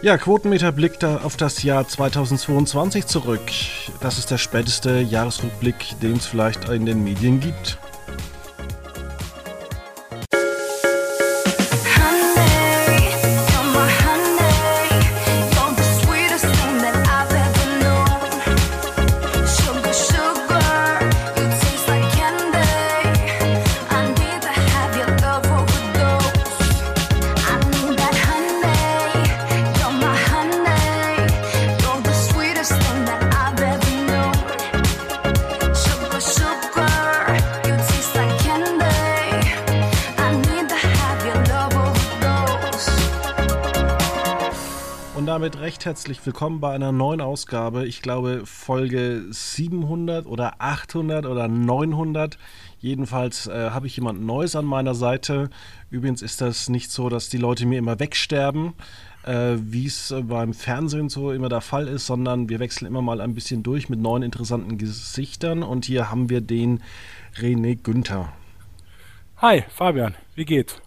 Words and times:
Ja, 0.00 0.16
Quotenmeter 0.16 0.70
blickt 0.70 1.04
auf 1.04 1.36
das 1.36 1.64
Jahr 1.64 1.88
2022 1.88 3.06
zurück. 3.06 3.40
Das 4.00 4.16
ist 4.16 4.30
der 4.30 4.38
späteste 4.38 5.00
Jahresrückblick, 5.00 5.98
den 6.00 6.18
es 6.18 6.26
vielleicht 6.26 6.68
in 6.68 6.86
den 6.86 7.02
Medien 7.02 7.40
gibt. 7.40 7.78
Recht 45.78 45.86
herzlich 45.86 46.26
willkommen 46.26 46.58
bei 46.58 46.74
einer 46.74 46.90
neuen 46.90 47.20
Ausgabe. 47.20 47.86
Ich 47.86 48.02
glaube 48.02 48.42
Folge 48.46 49.26
700 49.30 50.26
oder 50.26 50.54
800 50.58 51.24
oder 51.24 51.46
900. 51.46 52.36
Jedenfalls 52.80 53.46
äh, 53.46 53.70
habe 53.70 53.86
ich 53.86 53.94
jemand 53.94 54.20
Neues 54.20 54.56
an 54.56 54.64
meiner 54.64 54.96
Seite. 54.96 55.50
Übrigens 55.88 56.20
ist 56.20 56.40
das 56.40 56.68
nicht 56.68 56.90
so, 56.90 57.08
dass 57.08 57.28
die 57.28 57.36
Leute 57.36 57.64
mir 57.64 57.78
immer 57.78 58.00
wegsterben, 58.00 58.72
äh, 59.22 59.54
wie 59.60 59.86
es 59.86 60.10
äh, 60.10 60.22
beim 60.22 60.52
Fernsehen 60.52 61.10
so 61.10 61.30
immer 61.30 61.48
der 61.48 61.60
Fall 61.60 61.86
ist, 61.86 62.06
sondern 62.06 62.48
wir 62.48 62.58
wechseln 62.58 62.88
immer 62.88 63.02
mal 63.02 63.20
ein 63.20 63.36
bisschen 63.36 63.62
durch 63.62 63.88
mit 63.88 64.00
neuen 64.00 64.24
interessanten 64.24 64.78
Gesichtern. 64.78 65.62
Und 65.62 65.84
hier 65.84 66.10
haben 66.10 66.28
wir 66.28 66.40
den 66.40 66.82
René 67.36 67.80
Günther. 67.80 68.32
Hi, 69.36 69.62
Fabian, 69.68 70.16
wie 70.34 70.44
geht's? 70.44 70.82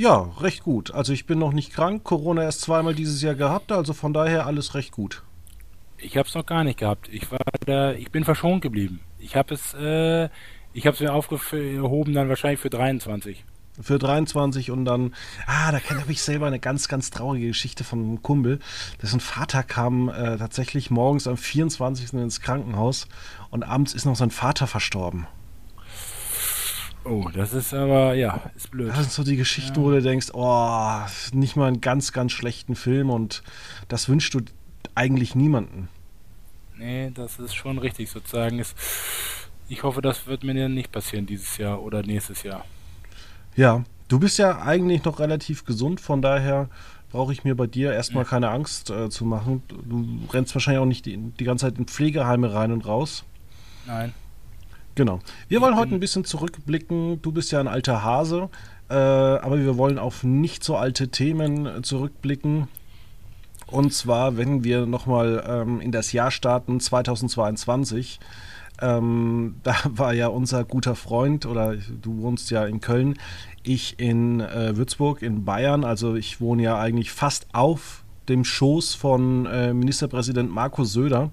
Ja, 0.00 0.30
recht 0.40 0.62
gut. 0.62 0.94
Also 0.94 1.12
ich 1.12 1.26
bin 1.26 1.38
noch 1.38 1.52
nicht 1.52 1.74
krank. 1.74 2.04
Corona 2.04 2.42
erst 2.42 2.62
zweimal 2.62 2.94
dieses 2.94 3.20
Jahr 3.20 3.34
gehabt, 3.34 3.70
also 3.70 3.92
von 3.92 4.14
daher 4.14 4.46
alles 4.46 4.74
recht 4.74 4.92
gut. 4.92 5.22
Ich 5.98 6.16
habe 6.16 6.26
es 6.26 6.34
noch 6.34 6.46
gar 6.46 6.64
nicht 6.64 6.78
gehabt. 6.78 7.10
Ich 7.12 7.30
war 7.30 7.40
da, 7.66 7.92
ich 7.92 8.10
bin 8.10 8.24
verschont 8.24 8.62
geblieben. 8.62 9.00
Ich 9.18 9.36
habe 9.36 9.52
es, 9.52 9.74
äh, 9.74 10.30
ich 10.72 10.86
habe 10.86 10.94
es 10.94 11.00
mir 11.00 11.12
aufgehoben 11.12 12.14
dann 12.14 12.30
wahrscheinlich 12.30 12.60
für 12.60 12.70
23. 12.70 13.44
Für 13.78 13.98
23 13.98 14.70
und 14.70 14.86
dann, 14.86 15.14
ah, 15.46 15.70
da 15.70 15.78
kenne 15.80 16.02
ich 16.08 16.22
selber 16.22 16.46
eine 16.46 16.60
ganz, 16.60 16.88
ganz 16.88 17.10
traurige 17.10 17.48
Geschichte 17.48 17.84
von 17.84 17.98
einem 17.98 18.22
Kumpel. 18.22 18.58
Dessen 19.02 19.20
Vater 19.20 19.62
kam 19.62 20.08
äh, 20.08 20.38
tatsächlich 20.38 20.90
morgens 20.90 21.26
am 21.26 21.36
24. 21.36 22.14
ins 22.14 22.40
Krankenhaus 22.40 23.06
und 23.50 23.64
abends 23.64 23.92
ist 23.92 24.06
noch 24.06 24.16
sein 24.16 24.30
Vater 24.30 24.66
verstorben. 24.66 25.26
Oh, 27.04 27.28
das 27.32 27.52
ist 27.54 27.72
aber, 27.72 28.14
ja, 28.14 28.50
ist 28.54 28.70
blöd. 28.70 28.90
Das 28.90 28.98
sind 28.98 29.12
so 29.12 29.24
die 29.24 29.36
Geschichten, 29.36 29.80
ja. 29.80 29.82
wo 29.82 29.90
du 29.90 30.02
denkst, 30.02 30.28
oh, 30.32 31.00
nicht 31.32 31.56
mal 31.56 31.68
einen 31.68 31.80
ganz, 31.80 32.12
ganz 32.12 32.32
schlechten 32.32 32.76
Film 32.76 33.10
und 33.10 33.42
das 33.88 34.08
wünschst 34.08 34.34
du 34.34 34.40
eigentlich 34.94 35.34
niemanden. 35.34 35.88
Nee, 36.76 37.10
das 37.14 37.38
ist 37.38 37.54
schon 37.54 37.78
richtig 37.78 38.10
sozusagen. 38.10 38.58
Ist, 38.58 38.74
ich 39.68 39.82
hoffe, 39.82 40.02
das 40.02 40.26
wird 40.26 40.44
mir 40.44 40.68
nicht 40.68 40.92
passieren 40.92 41.26
dieses 41.26 41.56
Jahr 41.56 41.82
oder 41.82 42.02
nächstes 42.02 42.42
Jahr. 42.42 42.64
Ja, 43.56 43.84
du 44.08 44.18
bist 44.18 44.38
ja 44.38 44.62
eigentlich 44.62 45.04
noch 45.04 45.20
relativ 45.20 45.64
gesund, 45.64 46.00
von 46.00 46.22
daher 46.22 46.68
brauche 47.10 47.32
ich 47.32 47.44
mir 47.44 47.54
bei 47.56 47.66
dir 47.66 47.92
erstmal 47.92 48.24
ja. 48.24 48.30
keine 48.30 48.50
Angst 48.50 48.90
äh, 48.90 49.10
zu 49.10 49.24
machen. 49.24 49.62
Du 49.68 50.06
rennst 50.32 50.54
wahrscheinlich 50.54 50.80
auch 50.80 50.86
nicht 50.86 51.06
die, 51.06 51.16
die 51.16 51.44
ganze 51.44 51.66
Zeit 51.66 51.78
in 51.78 51.86
Pflegeheime 51.86 52.52
rein 52.52 52.72
und 52.72 52.86
raus. 52.86 53.24
Nein. 53.86 54.14
Genau. 55.00 55.20
Wir 55.48 55.62
wollen 55.62 55.76
heute 55.76 55.94
ein 55.94 56.00
bisschen 56.00 56.26
zurückblicken. 56.26 57.22
Du 57.22 57.32
bist 57.32 57.52
ja 57.52 57.58
ein 57.58 57.68
alter 57.68 58.04
Hase, 58.04 58.50
äh, 58.90 58.94
aber 58.94 59.58
wir 59.58 59.78
wollen 59.78 59.98
auf 59.98 60.24
nicht 60.24 60.62
so 60.62 60.76
alte 60.76 61.08
Themen 61.08 61.82
zurückblicken. 61.82 62.68
Und 63.66 63.94
zwar, 63.94 64.36
wenn 64.36 64.62
wir 64.62 64.84
nochmal 64.84 65.42
ähm, 65.48 65.80
in 65.80 65.90
das 65.90 66.12
Jahr 66.12 66.30
starten, 66.30 66.80
2022. 66.80 68.20
Ähm, 68.82 69.54
da 69.62 69.74
war 69.86 70.12
ja 70.12 70.26
unser 70.26 70.64
guter 70.64 70.94
Freund, 70.94 71.46
oder 71.46 71.76
du 71.76 72.20
wohnst 72.20 72.50
ja 72.50 72.66
in 72.66 72.82
Köln, 72.82 73.18
ich 73.62 73.98
in 73.98 74.40
äh, 74.40 74.76
Würzburg 74.76 75.22
in 75.22 75.46
Bayern. 75.46 75.82
Also 75.82 76.14
ich 76.14 76.42
wohne 76.42 76.62
ja 76.62 76.78
eigentlich 76.78 77.10
fast 77.10 77.46
auf 77.54 78.04
dem 78.28 78.44
Schoß 78.44 78.96
von 78.96 79.46
äh, 79.46 79.72
Ministerpräsident 79.72 80.50
Markus 80.50 80.92
Söder. 80.92 81.30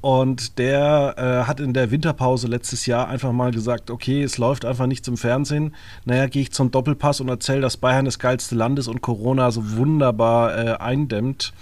Und 0.00 0.58
der 0.58 1.14
äh, 1.18 1.46
hat 1.46 1.60
in 1.60 1.74
der 1.74 1.90
Winterpause 1.90 2.46
letztes 2.46 2.86
Jahr 2.86 3.08
einfach 3.08 3.32
mal 3.32 3.50
gesagt, 3.50 3.90
okay, 3.90 4.22
es 4.22 4.38
läuft 4.38 4.64
einfach 4.64 4.86
nichts 4.86 5.06
im 5.08 5.18
Fernsehen. 5.18 5.74
Naja, 6.06 6.26
gehe 6.26 6.42
ich 6.42 6.52
zum 6.52 6.70
Doppelpass 6.70 7.20
und 7.20 7.28
erzähle, 7.28 7.60
dass 7.60 7.76
Bayern 7.76 8.06
das 8.06 8.18
geilste 8.18 8.54
Land 8.54 8.78
ist 8.78 8.88
und 8.88 9.02
Corona 9.02 9.50
so 9.50 9.76
wunderbar 9.76 10.56
äh, 10.56 10.76
eindämmt. 10.78 11.52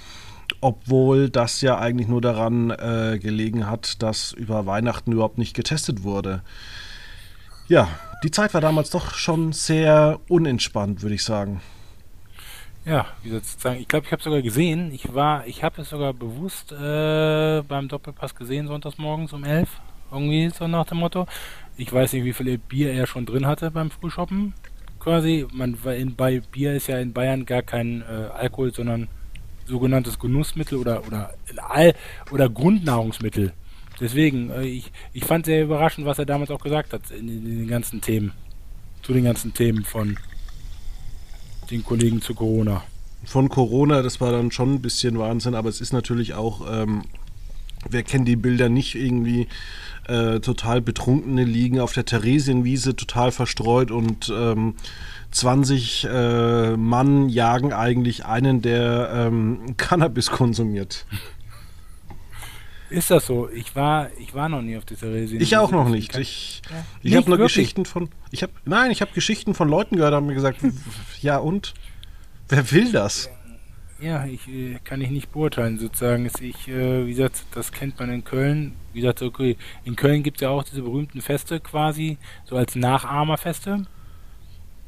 Obwohl 0.60 1.30
das 1.30 1.60
ja 1.60 1.78
eigentlich 1.78 2.08
nur 2.08 2.20
daran 2.20 2.70
äh, 2.70 3.18
gelegen 3.20 3.68
hat, 3.68 4.02
dass 4.02 4.32
über 4.32 4.66
Weihnachten 4.66 5.12
überhaupt 5.12 5.38
nicht 5.38 5.54
getestet 5.54 6.04
wurde. 6.04 6.42
Ja, 7.66 7.88
die 8.22 8.30
Zeit 8.30 8.54
war 8.54 8.60
damals 8.60 8.90
doch 8.90 9.14
schon 9.14 9.52
sehr 9.52 10.20
unentspannt, 10.28 11.02
würde 11.02 11.14
ich 11.16 11.24
sagen. 11.24 11.60
Ja, 12.88 13.06
wie 13.22 13.28
soll 13.28 13.40
ich 13.40 13.46
sagen, 13.46 13.80
ich 13.80 13.86
glaube, 13.86 14.06
ich 14.06 14.12
habe 14.12 14.22
sogar 14.22 14.40
gesehen, 14.40 14.92
ich 14.94 15.12
war, 15.12 15.46
ich 15.46 15.62
habe 15.62 15.82
es 15.82 15.90
sogar 15.90 16.14
bewusst 16.14 16.72
äh, 16.72 17.62
beim 17.68 17.86
Doppelpass 17.86 18.34
gesehen, 18.34 18.66
sonntags 18.66 18.96
morgens 18.96 19.34
um 19.34 19.44
11, 19.44 19.68
irgendwie 20.10 20.48
so 20.48 20.66
nach 20.66 20.86
dem 20.86 20.98
Motto. 20.98 21.26
Ich 21.76 21.92
weiß 21.92 22.14
nicht, 22.14 22.24
wie 22.24 22.32
viel 22.32 22.56
Bier 22.56 22.94
er 22.94 23.06
schon 23.06 23.26
drin 23.26 23.46
hatte 23.46 23.70
beim 23.70 23.90
Frühshoppen. 23.90 24.54
Quasi, 25.00 25.46
man, 25.52 25.76
in, 25.98 26.16
bei 26.16 26.40
Bier 26.40 26.72
ist 26.72 26.86
ja 26.86 26.98
in 26.98 27.12
Bayern 27.12 27.44
gar 27.44 27.60
kein 27.60 28.00
äh, 28.00 28.30
Alkohol, 28.32 28.72
sondern 28.72 29.08
sogenanntes 29.66 30.18
Genussmittel 30.18 30.78
oder 30.78 31.06
oder 31.06 31.34
All 31.68 31.92
oder 32.30 32.48
Grundnahrungsmittel. 32.48 33.52
Deswegen, 34.00 34.50
äh, 34.50 34.62
ich, 34.62 34.90
ich 35.12 35.26
fand 35.26 35.44
sehr 35.44 35.62
überraschend, 35.62 36.06
was 36.06 36.18
er 36.18 36.24
damals 36.24 36.50
auch 36.50 36.62
gesagt 36.62 36.94
hat 36.94 37.10
in, 37.10 37.28
in 37.28 37.44
den 37.44 37.68
ganzen 37.68 38.00
Themen. 38.00 38.32
Zu 39.02 39.12
den 39.12 39.24
ganzen 39.24 39.52
Themen 39.52 39.84
von 39.84 40.16
den 41.70 41.84
Kollegen 41.84 42.22
zu 42.22 42.34
Corona. 42.34 42.82
Von 43.24 43.48
Corona, 43.48 44.02
das 44.02 44.20
war 44.20 44.32
dann 44.32 44.50
schon 44.50 44.74
ein 44.74 44.82
bisschen 44.82 45.18
Wahnsinn, 45.18 45.54
aber 45.54 45.68
es 45.68 45.80
ist 45.80 45.92
natürlich 45.92 46.34
auch, 46.34 46.62
ähm, 46.70 47.02
wer 47.88 48.02
kennt 48.02 48.28
die 48.28 48.36
Bilder 48.36 48.68
nicht 48.68 48.94
irgendwie 48.94 49.48
äh, 50.06 50.40
total 50.40 50.80
betrunkene 50.80 51.44
liegen 51.44 51.80
auf 51.80 51.92
der 51.92 52.04
Theresienwiese 52.04 52.96
total 52.96 53.30
verstreut 53.30 53.90
und 53.90 54.32
ähm, 54.34 54.74
20 55.30 56.08
äh, 56.10 56.76
Mann 56.76 57.28
jagen 57.28 57.72
eigentlich 57.72 58.24
einen, 58.24 58.62
der 58.62 59.10
ähm, 59.12 59.76
Cannabis 59.76 60.30
konsumiert. 60.30 61.04
Ist 62.90 63.10
das 63.10 63.26
so? 63.26 63.48
Ich 63.50 63.76
war, 63.76 64.08
ich 64.18 64.34
war 64.34 64.48
noch 64.48 64.62
nie 64.62 64.76
auf 64.76 64.84
der 64.84 64.96
Theresienwiese. 64.96 65.42
Ich 65.42 65.56
auch 65.56 65.70
noch 65.70 65.88
nicht. 65.88 66.16
Ich, 66.16 66.62
ja. 66.70 66.84
ich 67.02 67.16
habe 67.16 67.28
nur 67.28 67.38
wirklich? 67.38 67.54
Geschichten 67.54 67.84
von, 67.84 68.08
ich 68.30 68.42
habe, 68.42 68.52
nein, 68.64 68.90
ich 68.90 69.02
habe 69.02 69.12
Geschichten 69.12 69.54
von 69.54 69.68
Leuten 69.68 69.96
gehört, 69.96 70.14
haben 70.14 70.26
mir 70.26 70.34
gesagt, 70.34 70.60
ja 71.20 71.38
und? 71.38 71.74
Wer 72.48 72.70
will 72.70 72.90
das? 72.92 73.28
Ja, 74.00 74.24
ich 74.24 74.48
äh, 74.48 74.78
kann 74.84 75.00
ich 75.00 75.10
nicht 75.10 75.32
beurteilen, 75.32 75.78
sozusagen. 75.78 76.30
Ich, 76.40 76.68
äh, 76.68 77.04
wie 77.04 77.10
gesagt, 77.10 77.44
das 77.52 77.72
kennt 77.72 77.98
man 77.98 78.10
in 78.10 78.24
Köln. 78.24 78.74
Wie 78.92 79.00
gesagt, 79.00 79.22
okay, 79.22 79.56
in 79.84 79.96
Köln 79.96 80.22
gibt 80.22 80.38
es 80.38 80.42
ja 80.42 80.50
auch 80.50 80.62
diese 80.62 80.82
berühmten 80.82 81.20
Feste 81.20 81.60
quasi, 81.60 82.16
so 82.44 82.56
als 82.56 82.74
Nachahmerfeste. 82.74 83.86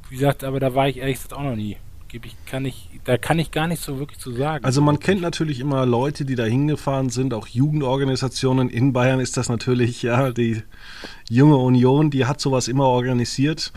Wie 0.09 0.15
gesagt, 0.15 0.45
aber 0.45 0.61
da 0.61 0.75
war 0.75 0.89
ich 0.89 0.99
ehrlich 0.99 1.17
gesagt 1.17 1.35
auch 1.35 1.43
noch 1.43 1.57
nie. 1.57 1.77
Ich, 2.13 2.37
kann 2.47 2.65
ich, 2.65 2.89
da 3.05 3.17
kann 3.19 3.39
ich 3.39 3.51
gar 3.51 3.67
nicht 3.67 3.83
so 3.83 3.99
wirklich 3.99 4.19
zu 4.19 4.33
sagen. 4.33 4.65
Also 4.65 4.81
man 4.81 4.99
kennt 4.99 5.21
natürlich 5.21 5.61
immer 5.61 5.87
Leute, 5.87 6.25
die 6.25 6.35
da 6.35 6.45
hingefahren 6.45 7.11
sind, 7.11 7.35
auch 7.35 7.47
Jugendorganisationen. 7.47 8.69
In 8.69 8.93
Bayern 8.93 9.21
ist 9.21 9.37
das 9.37 9.49
natürlich, 9.49 10.03
ja, 10.03 10.33
die 10.33 10.63
junge 11.29 11.57
Union, 11.57 12.11
die 12.11 12.27
hat 12.27 12.41
sowas 12.41 12.69
immer 12.69 12.87
organisiert. 12.87 13.73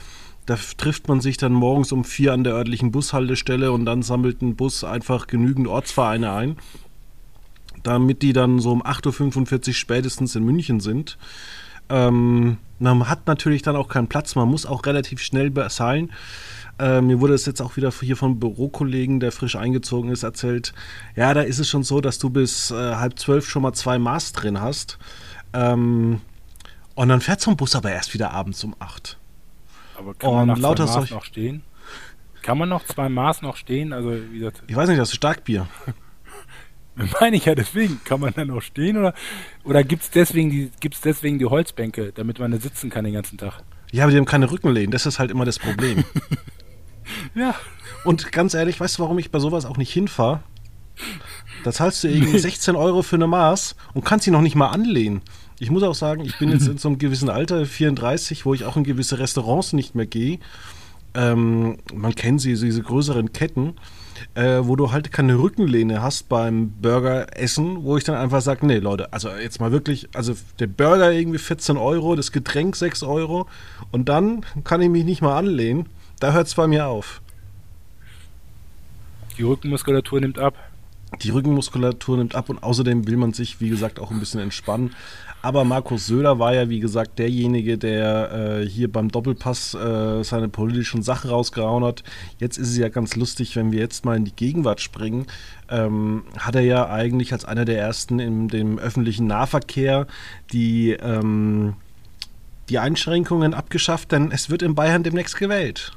Da 0.46 0.58
trifft 0.78 1.08
man 1.08 1.22
sich 1.22 1.38
dann 1.38 1.54
morgens 1.54 1.92
um 1.92 2.04
vier 2.04 2.34
an 2.34 2.44
der 2.44 2.54
örtlichen 2.54 2.92
Bushaltestelle 2.92 3.72
und 3.72 3.86
dann 3.86 4.02
sammelt 4.02 4.42
ein 4.42 4.56
Bus 4.56 4.84
einfach 4.84 5.28
genügend 5.28 5.68
Ortsvereine 5.68 6.34
ein, 6.34 6.58
damit 7.84 8.22
die 8.22 8.34
dann 8.34 8.60
so 8.60 8.72
um 8.72 8.84
8.45 8.84 9.68
Uhr 9.68 9.74
spätestens 9.74 10.36
in 10.36 10.44
München 10.44 10.80
sind. 10.80 11.18
Ähm, 11.90 12.58
man 12.84 13.10
hat 13.10 13.28
natürlich 13.28 13.62
dann 13.62 13.76
auch 13.76 13.88
keinen 13.88 14.08
Platz, 14.08 14.36
man 14.36 14.48
muss 14.48 14.66
auch 14.66 14.86
relativ 14.86 15.22
schnell 15.22 15.50
bezahlen. 15.50 16.12
Äh, 16.80 17.02
mir 17.02 17.22
wurde 17.22 17.34
es 17.34 17.46
jetzt 17.46 17.62
auch 17.62 17.78
wieder 17.78 17.92
hier 17.92 18.18
vom 18.18 18.40
Bürokollegen, 18.40 19.20
der 19.20 19.32
frisch 19.32 19.56
eingezogen 19.56 20.10
ist, 20.10 20.24
erzählt. 20.24 20.74
Ja, 21.16 21.34
da 21.34 21.42
ist 21.42 21.60
es 21.60 21.70
schon 21.70 21.84
so, 21.84 22.02
dass 22.02 22.20
du 22.20 22.30
bis 22.30 22.72
äh, 22.72 22.96
halb 22.96 23.20
zwölf 23.20 23.48
schon 23.48 23.62
mal 23.62 23.74
zwei 23.74 24.00
Maß 24.00 24.34
drin 24.34 24.60
hast. 24.60 24.98
Ähm, 25.54 26.22
und 26.96 27.10
dann 27.10 27.22
fährt 27.22 27.42
so 27.42 27.52
ein 27.52 27.58
Bus 27.58 27.76
aber 27.76 27.92
erst 27.92 28.14
wieder 28.14 28.32
abends 28.32 28.64
um 28.64 28.76
acht. 28.80 29.18
Aber 29.98 30.14
kann 30.16 30.34
man 30.34 30.48
nach 30.48 30.58
lauter 30.58 30.88
solch 30.88 31.12
noch 31.12 31.24
stehen? 31.24 31.64
Kann 32.42 32.58
man 32.58 32.70
noch 32.70 32.84
zwei 32.86 33.08
Maß 33.08 33.42
noch 33.42 33.56
stehen? 33.56 33.94
Also, 33.94 34.12
wie 34.32 34.40
gesagt, 34.40 34.64
ich 34.68 34.76
weiß 34.76 34.90
nicht, 34.90 35.00
das 35.00 35.10
ist 35.10 35.16
Starkbier. 35.16 35.68
Meine 37.20 37.38
ich 37.38 37.46
ja 37.46 37.56
deswegen. 37.56 38.00
Kann 38.04 38.20
man 38.20 38.34
dann 38.34 38.52
auch 38.52 38.62
stehen 38.62 38.98
oder, 38.98 39.14
oder 39.64 39.84
gibt 39.84 40.04
es 40.04 40.12
deswegen, 40.12 40.50
die, 40.50 40.72
deswegen 41.04 41.40
die 41.40 41.46
Holzbänke, 41.46 42.12
damit 42.14 42.40
man 42.40 42.52
da 42.52 42.58
sitzen 42.58 42.90
kann 42.90 43.06
den 43.06 43.14
ganzen 43.14 43.38
Tag? 43.38 43.64
Ja, 43.92 44.04
aber 44.04 44.12
die 44.12 44.18
haben 44.18 44.26
keine 44.26 44.52
Rückenlehnen. 44.52 44.92
Das 44.92 45.06
ist 45.06 45.20
halt 45.20 45.32
immer 45.32 45.46
das 45.46 45.60
Problem. 45.60 46.04
ja. 47.36 47.56
Und 48.06 48.32
ganz 48.32 48.54
ehrlich, 48.54 48.80
weißt 48.80 48.98
du, 48.98 49.04
warum 49.04 49.20
ich 49.20 49.32
bei 49.32 49.40
sowas 49.40 49.66
auch 49.66 49.78
nicht 49.78 49.92
hinfahre? 49.92 50.42
Da 51.64 51.72
zahlst 51.72 52.04
du 52.04 52.08
irgendwie 52.08 52.38
16 52.38 52.76
Euro 52.76 53.02
für 53.02 53.16
eine 53.16 53.28
Maß 53.28 53.76
und 53.94 54.04
kannst 54.04 54.26
sie 54.26 54.32
noch 54.32 54.42
nicht 54.42 54.56
mal 54.56 54.70
anlehnen. 54.70 55.22
Ich 55.60 55.72
muss 55.72 55.84
auch 55.84 55.96
sagen, 55.96 56.26
ich 56.26 56.38
bin 56.40 56.50
jetzt 56.50 56.68
in 56.68 56.78
so 56.78 56.90
einem 56.90 56.98
gewissen 56.98 57.30
Alter, 57.30 57.66
34, 57.66 58.46
wo 58.46 58.54
ich 58.54 58.66
auch 58.66 58.76
in 58.76 58.84
gewisse 58.84 59.20
Restaurants 59.20 59.74
nicht 59.74 59.96
mehr 59.96 60.06
gehe. 60.06 60.40
Ähm, 61.14 61.78
man 61.94 62.16
kennt 62.16 62.42
sie, 62.42 62.54
diese 62.54 62.82
größeren 62.82 63.32
Ketten 63.32 63.76
äh, 64.36 64.60
wo 64.62 64.76
du 64.76 64.92
halt 64.92 65.12
keine 65.12 65.38
Rückenlehne 65.38 66.02
hast 66.02 66.30
beim 66.30 66.72
Burger-Essen, 66.82 67.84
wo 67.84 67.98
ich 67.98 68.04
dann 68.04 68.16
einfach 68.16 68.42
sage, 68.42 68.66
nee, 68.66 68.80
Leute, 68.80 69.12
also 69.14 69.30
jetzt 69.30 69.60
mal 69.60 69.72
wirklich, 69.72 70.10
also 70.14 70.34
der 70.60 70.68
Burger 70.68 71.12
irgendwie 71.12 71.40
14 71.40 71.78
Euro, 71.78 72.16
das 72.16 72.32
Getränk 72.32 72.76
6 72.76 73.04
Euro 73.04 73.48
und 73.92 74.10
dann 74.10 74.46
kann 74.64 74.82
ich 74.82 74.90
mich 74.90 75.06
nicht 75.06 75.22
mal 75.22 75.38
anlehnen. 75.38 75.88
Da 76.20 76.32
hört 76.34 76.48
es 76.48 76.56
bei 76.56 76.68
mir 76.68 76.88
auf. 76.88 77.22
Die 79.38 79.44
Rückenmuskulatur 79.44 80.22
nimmt 80.22 80.40
ab. 80.40 80.56
Die 81.22 81.30
Rückenmuskulatur 81.30 82.18
nimmt 82.18 82.36
ab 82.36 82.50
und 82.50 82.64
außerdem 82.64 83.08
will 83.08 83.18
man 83.18 83.34
sich, 83.34 83.60
wie 83.60 83.70
gesagt, 83.70 84.00
auch 84.00 84.12
ein 84.12 84.20
bisschen 84.20 84.40
entspannen. 84.40 84.96
Aber 85.44 85.66
Markus 85.66 86.08
Söder 86.08 86.40
war 86.40 86.54
ja, 86.54 86.70
wie 86.70 86.80
gesagt, 86.80 87.20
derjenige, 87.20 87.78
der 87.78 88.62
äh, 88.62 88.66
hier 88.66 88.90
beim 88.90 89.10
Doppelpass 89.10 89.74
äh, 89.74 90.24
seine 90.24 90.48
politischen 90.48 91.04
Sachen 91.04 91.30
rausgehauen 91.30 91.84
hat. 91.84 92.02
Jetzt 92.40 92.58
ist 92.58 92.70
es 92.70 92.78
ja 92.78 92.88
ganz 92.88 93.18
lustig, 93.18 93.58
wenn 93.58 93.74
wir 93.74 93.80
jetzt 93.80 94.06
mal 94.06 94.16
in 94.16 94.24
die 94.24 94.34
Gegenwart 94.34 94.80
springen. 94.80 95.28
Ähm, 95.68 96.24
hat 96.40 96.56
er 96.56 96.62
ja 96.62 96.90
eigentlich 96.90 97.34
als 97.34 97.44
einer 97.44 97.66
der 97.66 97.78
ersten 97.78 98.20
in 98.20 98.48
dem 98.48 98.80
öffentlichen 98.80 99.28
Nahverkehr 99.28 100.08
die, 100.54 100.92
ähm, 100.92 101.74
die 102.70 102.80
Einschränkungen 102.80 103.54
abgeschafft, 103.54 104.14
denn 104.14 104.32
es 104.32 104.50
wird 104.50 104.62
in 104.62 104.76
Bayern 104.76 105.04
demnächst 105.04 105.38
gewählt. 105.38 105.92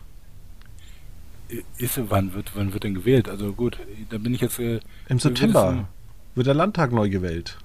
Ist, 1.79 2.01
wann, 2.09 2.35
wird, 2.35 2.51
wann 2.57 2.73
wird 2.73 2.83
denn 2.83 2.95
gewählt? 2.95 3.29
Also 3.29 3.53
gut, 3.53 3.79
da 4.11 4.19
bin 4.19 4.35
ich 4.35 4.41
jetzt. 4.41 4.59
Äh, 4.59 4.81
Im 5.09 5.21
September 5.21 5.87
wird 6.35 6.49
der 6.49 6.55
Landtag 6.55 6.91
neu 6.91 7.09
gewählt. 7.09 7.59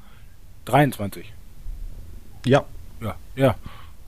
23. 0.66 1.33
Ja. 2.45 2.63
Ja, 3.01 3.15
ja. 3.35 3.55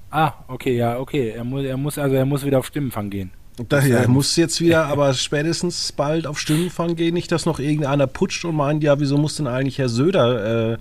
Ah, 0.09 0.33
okay, 0.47 0.77
ja, 0.77 1.00
okay. 1.00 1.30
Er 1.30 1.44
muss, 1.44 1.65
er 1.65 1.77
muss, 1.77 1.97
also 1.97 2.15
er 2.15 2.25
muss 2.25 2.45
wieder 2.45 2.59
auf 2.59 2.68
Stimmenfang 2.68 3.09
gehen. 3.09 3.31
Das, 3.69 3.88
ja, 3.88 3.97
er 3.97 4.07
muss 4.07 4.35
jetzt 4.35 4.62
wieder, 4.62 4.85
aber 4.85 5.13
spätestens 5.13 5.91
bald 5.91 6.25
auf 6.25 6.39
Stimmenfang 6.39 6.95
gehen. 6.95 7.13
Nicht, 7.13 7.31
dass 7.31 7.45
noch 7.45 7.59
irgendeiner 7.59 8.07
putscht 8.07 8.45
und 8.45 8.56
meint, 8.56 8.83
ja, 8.83 9.00
wieso 9.00 9.18
muss 9.18 9.35
denn 9.35 9.47
eigentlich 9.47 9.77
Herr 9.77 9.89
Söder 9.89 10.74
äh, 10.74 10.77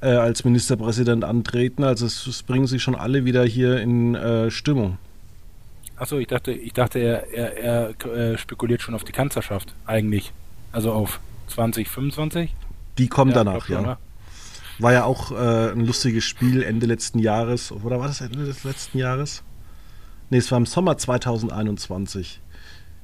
äh, 0.00 0.16
als 0.16 0.44
Ministerpräsident 0.44 1.24
antreten? 1.24 1.82
Also 1.82 2.06
es, 2.06 2.26
es, 2.26 2.42
bringen 2.42 2.66
sich 2.66 2.82
schon 2.82 2.94
alle 2.94 3.24
wieder 3.24 3.44
hier 3.44 3.80
in 3.80 4.14
äh, 4.14 4.50
Stimmung. 4.50 4.98
Achso, 5.96 6.18
ich 6.18 6.28
dachte, 6.28 6.52
ich 6.52 6.72
dachte, 6.72 7.00
er, 7.00 7.32
er, 7.32 7.94
er 8.04 8.32
äh, 8.32 8.38
spekuliert 8.38 8.82
schon 8.82 8.94
auf 8.94 9.02
die 9.02 9.12
Kanzlerschaft 9.12 9.74
eigentlich. 9.86 10.32
Also 10.70 10.92
auf 10.92 11.18
2025. 11.48 12.54
Die 12.98 13.08
kommt 13.08 13.32
ja, 13.32 13.42
danach, 13.42 13.68
ja. 13.68 13.82
Schon, 13.82 13.96
war 14.78 14.92
ja 14.92 15.04
auch 15.04 15.32
äh, 15.32 15.72
ein 15.72 15.84
lustiges 15.84 16.24
Spiel 16.24 16.62
Ende 16.62 16.86
letzten 16.86 17.18
Jahres. 17.18 17.72
Oder 17.72 18.00
war 18.00 18.08
das 18.08 18.20
Ende 18.20 18.44
des 18.44 18.64
letzten 18.64 18.98
Jahres? 18.98 19.42
Ne, 20.30 20.38
es 20.38 20.50
war 20.50 20.58
im 20.58 20.66
Sommer 20.66 20.98
2021. 20.98 22.40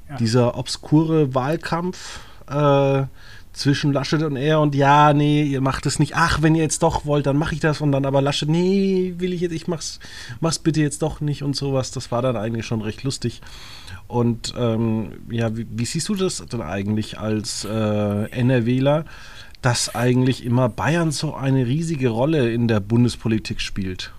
Ja. 0.09 0.17
Dieser 0.17 0.56
obskure 0.56 1.35
Wahlkampf 1.35 2.21
äh, 2.49 3.05
zwischen 3.55 3.93
Laschet 3.93 4.23
und 4.23 4.37
er 4.37 4.61
und 4.61 4.75
ja, 4.75 5.15
nee, 5.15 5.44
ihr 5.44 5.61
macht 5.61 5.87
es 5.87 5.99
nicht. 5.99 6.15
Ach, 6.17 6.43
wenn 6.43 6.55
ihr 6.55 6.62
jetzt 6.62 6.82
doch 6.82 7.06
wollt, 7.06 7.26
dann 7.26 7.37
mache 7.37 7.55
ich 7.55 7.61
das 7.61 7.81
und 7.81 7.93
dann 7.93 8.05
aber 8.05 8.20
Laschet, 8.20 8.49
nee, 8.49 9.15
will 9.19 9.32
ich 9.32 9.41
jetzt, 9.41 9.53
ich 9.53 9.69
mach's, 9.69 10.00
mach's 10.41 10.59
bitte 10.59 10.81
jetzt 10.81 11.03
doch 11.03 11.20
nicht 11.20 11.43
und 11.43 11.56
sowas. 11.56 11.91
Das 11.91 12.11
war 12.11 12.20
dann 12.20 12.37
eigentlich 12.37 12.67
schon 12.67 12.82
recht 12.82 13.03
lustig. 13.05 13.41
Und 14.06 14.53
ähm, 14.59 15.12
ja, 15.31 15.56
wie, 15.56 15.67
wie, 15.70 15.85
siehst 15.87 16.09
du 16.09 16.15
das 16.15 16.44
denn 16.44 16.61
eigentlich 16.61 17.19
als 17.19 17.65
äh, 17.65 18.29
NRWler? 18.31 19.06
Dass 19.65 19.95
eigentlich 19.95 20.45
immer 20.45 20.69
Bayern 20.69 21.11
so 21.11 21.35
eine 21.35 21.67
riesige 21.67 22.11
Rolle 22.11 22.53
in 22.53 22.69
der 22.69 22.81
Bundespolitik 22.81 23.63
spielt. 23.63 24.13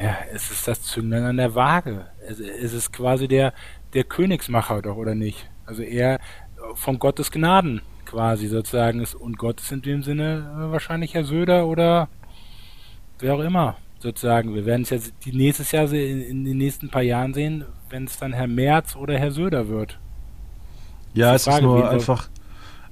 Ja, 0.00 0.16
es 0.32 0.50
ist 0.50 0.66
das 0.66 0.82
Zünglein 0.82 1.24
an 1.24 1.36
der 1.36 1.54
Waage. 1.54 2.06
Es, 2.26 2.40
es 2.40 2.72
ist 2.72 2.90
quasi 2.90 3.28
der, 3.28 3.52
der 3.92 4.04
Königsmacher 4.04 4.80
doch, 4.80 4.96
oder 4.96 5.14
nicht? 5.14 5.50
Also 5.66 5.82
er 5.82 6.20
von 6.74 6.98
Gottes 6.98 7.30
Gnaden 7.30 7.82
quasi 8.06 8.46
sozusagen 8.46 9.00
ist 9.00 9.14
und 9.14 9.36
Gott 9.36 9.60
ist 9.60 9.72
in 9.72 9.82
dem 9.82 10.02
Sinne 10.02 10.50
äh, 10.56 10.72
wahrscheinlich 10.72 11.12
Herr 11.12 11.24
Söder 11.24 11.66
oder 11.66 12.08
wer 13.18 13.34
auch 13.34 13.40
immer 13.40 13.76
sozusagen. 13.98 14.54
Wir 14.54 14.64
werden 14.64 14.82
es 14.82 14.90
jetzt 14.90 15.12
die 15.26 15.32
nächstes 15.32 15.70
Jahr 15.72 15.92
in, 15.92 16.22
in 16.22 16.44
den 16.44 16.56
nächsten 16.56 16.88
paar 16.88 17.02
Jahren 17.02 17.34
sehen, 17.34 17.66
wenn 17.90 18.04
es 18.04 18.18
dann 18.18 18.32
Herr 18.32 18.46
Merz 18.46 18.96
oder 18.96 19.18
Herr 19.18 19.32
Söder 19.32 19.68
wird. 19.68 19.98
Ja, 21.12 21.34
es 21.34 21.44
Frage, 21.44 21.58
ist 21.58 21.62
nur 21.62 21.90
einfach, 21.90 22.28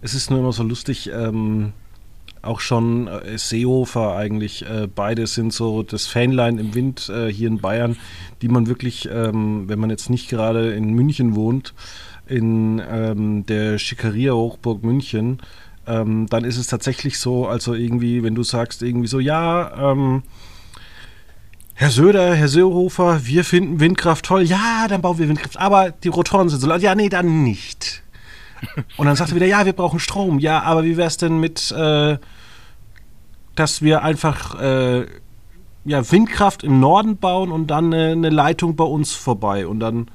es 0.03 0.15
ist 0.15 0.31
nur 0.31 0.41
immer 0.41 0.53
so 0.53 0.65
lustig, 0.65 1.11
ähm, 1.15 1.73
auch 2.43 2.61
schon 2.61 3.07
äh, 3.07 3.39
Seehofer 3.39 4.17
eigentlich, 4.17 4.67
äh, 4.67 4.89
beide 4.93 5.27
sind 5.29 5.53
so 5.53 5.83
das 5.83 6.07
Fanline 6.07 6.61
im 6.61 6.75
Wind 6.75 7.09
äh, 7.09 7.33
hier 7.33 7.49
in 7.49 7.61
Bayern, 7.61 7.97
die 8.43 8.49
man 8.49 8.67
wirklich, 8.67 9.09
ähm, 9.11 9.69
wenn 9.69 9.79
man 9.79 9.91
jetzt 9.91 10.11
nicht 10.11 10.29
gerade 10.29 10.73
in 10.73 10.93
München 10.93 11.37
wohnt, 11.37 11.73
in 12.27 12.83
ähm, 12.91 13.47
der 13.47 13.79
Schickeria 13.79 14.33
Hochburg 14.33 14.83
München, 14.83 15.39
ähm, 15.87 16.27
dann 16.29 16.45
ist 16.45 16.59
es 16.59 16.67
tatsächlich 16.67 17.19
so, 17.19 17.47
also 17.47 17.75
irgendwie, 17.75 18.23
wenn 18.23 18.35
du 18.35 18.43
sagst 18.43 18.83
irgendwie 18.83 19.09
so, 19.09 19.21
ja, 19.21 19.93
ähm, 19.93 20.23
Herr 21.75 21.91
Söder, 21.91 22.35
Herr 22.35 22.49
Seehofer, 22.49 23.25
wir 23.25 23.45
finden 23.45 23.81
Windkraft 23.81 24.25
toll. 24.25 24.43
Ja, 24.43 24.87
dann 24.89 25.01
bauen 25.01 25.19
wir 25.19 25.29
Windkraft. 25.29 25.59
Aber 25.59 25.91
die 25.91 26.09
Rotoren 26.09 26.49
sind 26.49 26.61
so 26.61 26.69
laut. 26.69 26.83
Ja, 26.83 26.95
nee, 26.95 27.09
dann 27.09 27.43
nicht. 27.43 28.02
Und 28.97 29.07
dann 29.07 29.17
sagt 29.17 29.31
er 29.31 29.37
wieder, 29.37 29.47
ja, 29.47 29.67
wir 29.67 29.73
brauchen 29.73 29.99
Strom. 29.99 30.39
Ja, 30.39 30.63
aber 30.63 30.85
wie 30.85 30.97
wäre 30.97 31.09
es 31.09 31.17
denn 31.17 31.39
mit, 31.39 31.71
äh, 31.73 32.19
dass 33.55 33.83
wir 33.83 34.03
einfach 34.03 34.61
äh, 34.61 35.07
ja, 35.85 36.11
Windkraft 36.11 36.63
im 36.63 36.81
Norden 36.81 37.17
bauen 37.17 37.51
und 37.51 37.69
dann 37.69 37.93
äh, 37.93 38.13
eine 38.13 38.31
Leitung 38.31 38.77
bei 38.77 38.85
uns 38.85 39.13
vorbei. 39.13 39.67
Und 39.67 39.81
dann 39.81 40.09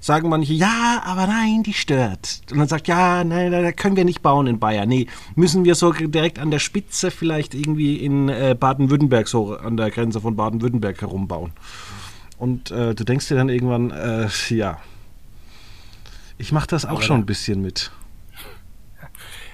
sagen 0.00 0.28
manche, 0.28 0.52
ja, 0.52 1.02
aber 1.04 1.26
nein, 1.26 1.62
die 1.64 1.72
stört. 1.72 2.42
Und 2.50 2.58
dann 2.58 2.68
sagt, 2.68 2.88
ja, 2.88 3.24
nein, 3.24 3.50
da 3.50 3.72
können 3.72 3.96
wir 3.96 4.04
nicht 4.04 4.22
bauen 4.22 4.46
in 4.46 4.58
Bayern. 4.58 4.88
Nee, 4.88 5.06
müssen 5.34 5.64
wir 5.64 5.74
so 5.74 5.92
direkt 5.92 6.38
an 6.38 6.50
der 6.50 6.60
Spitze 6.60 7.10
vielleicht 7.10 7.54
irgendwie 7.54 7.96
in 7.96 8.28
äh, 8.28 8.54
Baden-Württemberg, 8.58 9.28
so 9.28 9.56
an 9.56 9.76
der 9.76 9.90
Grenze 9.90 10.20
von 10.20 10.36
Baden-Württemberg 10.36 11.00
herumbauen. 11.00 11.52
Und 12.38 12.70
äh, 12.70 12.94
du 12.94 13.04
denkst 13.04 13.28
dir 13.28 13.34
dann 13.34 13.48
irgendwann, 13.48 13.90
äh, 13.90 14.28
ja, 14.50 14.78
ich 16.38 16.52
mache 16.52 16.68
das 16.68 16.84
auch 16.84 16.90
Aber 16.90 17.02
schon 17.02 17.20
ein 17.20 17.26
bisschen 17.26 17.60
mit. 17.60 17.90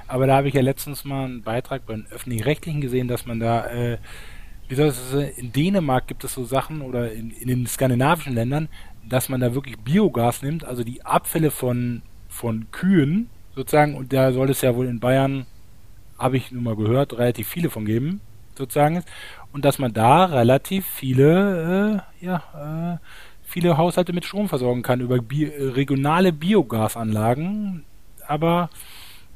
Aber 0.06 0.26
da 0.26 0.36
habe 0.36 0.48
ich 0.48 0.54
ja 0.54 0.60
letztens 0.60 1.04
mal 1.04 1.24
einen 1.24 1.42
Beitrag 1.42 1.86
bei 1.86 1.94
den 1.94 2.06
öffentlich-rechtlichen 2.10 2.80
gesehen, 2.80 3.08
dass 3.08 3.26
man 3.26 3.40
da, 3.40 3.66
äh, 3.66 3.98
wie 4.68 4.74
soll 4.74 4.88
es 4.88 5.12
in 5.38 5.52
Dänemark 5.52 6.06
gibt 6.06 6.24
es 6.24 6.34
so 6.34 6.44
Sachen 6.44 6.82
oder 6.82 7.10
in, 7.12 7.30
in, 7.30 7.48
den 7.48 7.66
skandinavischen 7.66 8.34
Ländern, 8.34 8.68
dass 9.08 9.28
man 9.28 9.40
da 9.40 9.54
wirklich 9.54 9.78
Biogas 9.78 10.42
nimmt, 10.42 10.64
also 10.64 10.84
die 10.84 11.04
Abfälle 11.04 11.50
von, 11.50 12.02
von 12.28 12.66
Kühen 12.70 13.30
sozusagen, 13.54 13.94
und 13.96 14.12
da 14.12 14.32
soll 14.32 14.50
es 14.50 14.60
ja 14.60 14.74
wohl 14.76 14.86
in 14.86 15.00
Bayern, 15.00 15.46
habe 16.18 16.36
ich 16.36 16.52
nun 16.52 16.64
mal 16.64 16.76
gehört, 16.76 17.14
relativ 17.14 17.48
viele 17.48 17.70
von 17.70 17.84
geben, 17.86 18.20
sozusagen 18.56 18.96
ist, 18.96 19.08
und 19.52 19.64
dass 19.64 19.78
man 19.78 19.92
da 19.92 20.26
relativ 20.26 20.86
viele, 20.86 22.02
äh, 22.20 22.24
ja, 22.26 22.98
äh, 23.00 23.23
viele 23.54 23.78
Haushalte 23.78 24.12
mit 24.12 24.24
Strom 24.24 24.48
versorgen 24.48 24.82
kann 24.82 25.00
über 25.00 25.20
Bi 25.20 25.44
regionale 25.44 26.32
Biogasanlagen, 26.32 27.84
aber 28.26 28.68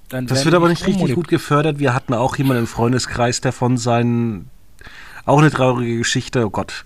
dann 0.09 0.27
das 0.27 0.45
wird 0.45 0.57
aber 0.57 0.69
nicht 0.69 0.85
richtig 0.85 1.15
gut 1.15 1.29
gefördert. 1.29 1.79
Wir 1.79 1.95
hatten 1.95 2.15
auch 2.15 2.35
jemanden 2.37 2.65
im 2.65 2.67
Freundeskreis, 2.67 3.41
der 3.41 3.53
von 3.53 3.77
seinen 3.77 4.51
auch 5.25 5.39
eine 5.39 5.53
traurige 5.53 5.99
Geschichte, 5.99 6.45
oh 6.45 6.51
Gott. 6.51 6.85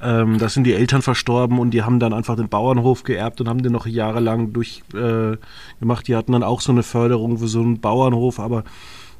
Ähm, 0.00 0.38
da 0.38 0.48
sind 0.48 0.64
die 0.64 0.72
Eltern 0.72 1.02
verstorben 1.02 1.58
und 1.58 1.72
die 1.72 1.82
haben 1.82 2.00
dann 2.00 2.14
einfach 2.14 2.36
den 2.36 2.48
Bauernhof 2.48 3.02
geerbt 3.02 3.42
und 3.42 3.48
haben 3.50 3.62
den 3.62 3.72
noch 3.72 3.86
jahrelang 3.86 4.54
durchgemacht. 4.54 6.04
Äh, 6.04 6.06
die 6.06 6.16
hatten 6.16 6.32
dann 6.32 6.42
auch 6.42 6.62
so 6.62 6.72
eine 6.72 6.82
Förderung 6.82 7.36
für 7.36 7.48
so 7.48 7.60
einen 7.60 7.82
Bauernhof, 7.82 8.40
aber 8.40 8.64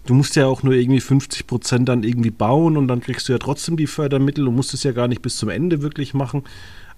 du 0.06 0.14
musst 0.14 0.34
ja 0.34 0.46
auch 0.46 0.62
nur 0.62 0.72
irgendwie 0.72 1.00
50 1.00 1.46
Prozent 1.46 1.90
dann 1.90 2.04
irgendwie 2.04 2.30
bauen 2.30 2.78
und 2.78 2.88
dann 2.88 3.00
kriegst 3.00 3.28
du 3.28 3.32
ja 3.32 3.38
trotzdem 3.38 3.76
die 3.76 3.86
Fördermittel 3.86 4.48
und 4.48 4.56
musst 4.56 4.72
es 4.72 4.82
ja 4.82 4.92
gar 4.92 5.08
nicht 5.08 5.20
bis 5.20 5.36
zum 5.36 5.50
Ende 5.50 5.82
wirklich 5.82 6.14
machen. 6.14 6.44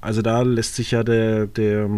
Also 0.02 0.20
da 0.20 0.42
lässt 0.42 0.74
sich 0.74 0.90
ja 0.90 1.02
der, 1.04 1.46
der 1.46 1.88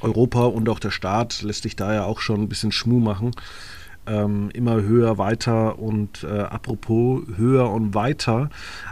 Europa 0.00 0.44
und 0.44 0.68
auch 0.68 0.80
der 0.80 0.90
Staat 0.90 1.42
lässt 1.42 1.62
sich 1.62 1.76
da 1.76 1.94
ja 1.94 2.04
auch 2.04 2.20
schon 2.20 2.42
ein 2.42 2.48
bisschen 2.48 2.72
Schmuh 2.72 2.98
machen. 2.98 3.30
Ähm, 4.06 4.50
immer 4.54 4.80
höher, 4.82 5.18
weiter 5.18 5.78
und 5.78 6.24
äh, 6.24 6.40
apropos 6.40 7.22
höher 7.36 7.70
und 7.70 7.94
weiter. 7.94 8.48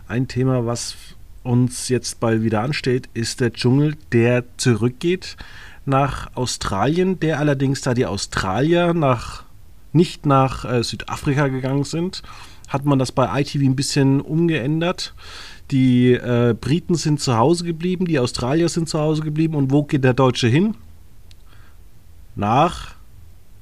Ein 0.07 0.29
Thema, 0.29 0.67
was 0.67 0.95
uns 1.43 1.89
jetzt 1.89 2.21
bald 2.21 2.43
wieder 2.43 2.61
ansteht, 2.61 3.09
ist 3.15 3.41
der 3.41 3.53
Dschungel, 3.53 3.97
der 4.13 4.45
zurückgeht. 4.59 5.37
nach 5.87 6.35
Australien, 6.35 7.21
der 7.21 7.39
allerdings, 7.39 7.81
da 7.81 7.95
die 7.95 8.07
Australier 8.07 8.93
nach, 8.93 9.45
nicht 9.93 10.27
nach 10.27 10.65
äh, 10.65 10.83
Südafrika 10.83 11.47
gegangen 11.49 11.85
sind, 11.85 12.23
hat 12.69 12.85
man 12.85 12.99
das 12.99 13.13
bei 13.13 13.41
ITV 13.41 13.63
ein 13.63 13.77
bisschen 13.77 14.21
umgeändert. 14.21 15.15
Die 15.71 16.13
äh, 16.13 16.55
Briten 16.59 16.95
sind 16.95 17.21
zu 17.21 17.37
Hause 17.37 17.65
geblieben, 17.65 18.07
die 18.07 18.19
Australier 18.19 18.69
sind 18.69 18.89
zu 18.89 19.01
Hause 19.01 19.23
geblieben. 19.23 19.55
Und 19.55 19.73
wo 19.73 19.83
geht 19.83 20.05
der 20.05 20.15
Deutsche 20.15 20.47
hin? 20.47 20.77
Nach 22.35 22.95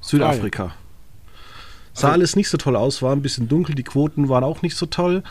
Südafrika. 0.01 0.73
Sah 1.97 2.11
alles 2.11 2.35
nicht 2.35 2.49
so 2.49 2.57
toll 2.57 2.75
aus, 2.75 3.01
war 3.01 3.13
ein 3.13 3.21
bisschen 3.21 3.47
dunkel, 3.47 3.73
die 3.73 3.83
Quoten 3.83 4.27
waren 4.27 4.43
auch 4.43 4.61
nicht 4.61 4.75
so 4.75 4.85
toll. 4.85 5.23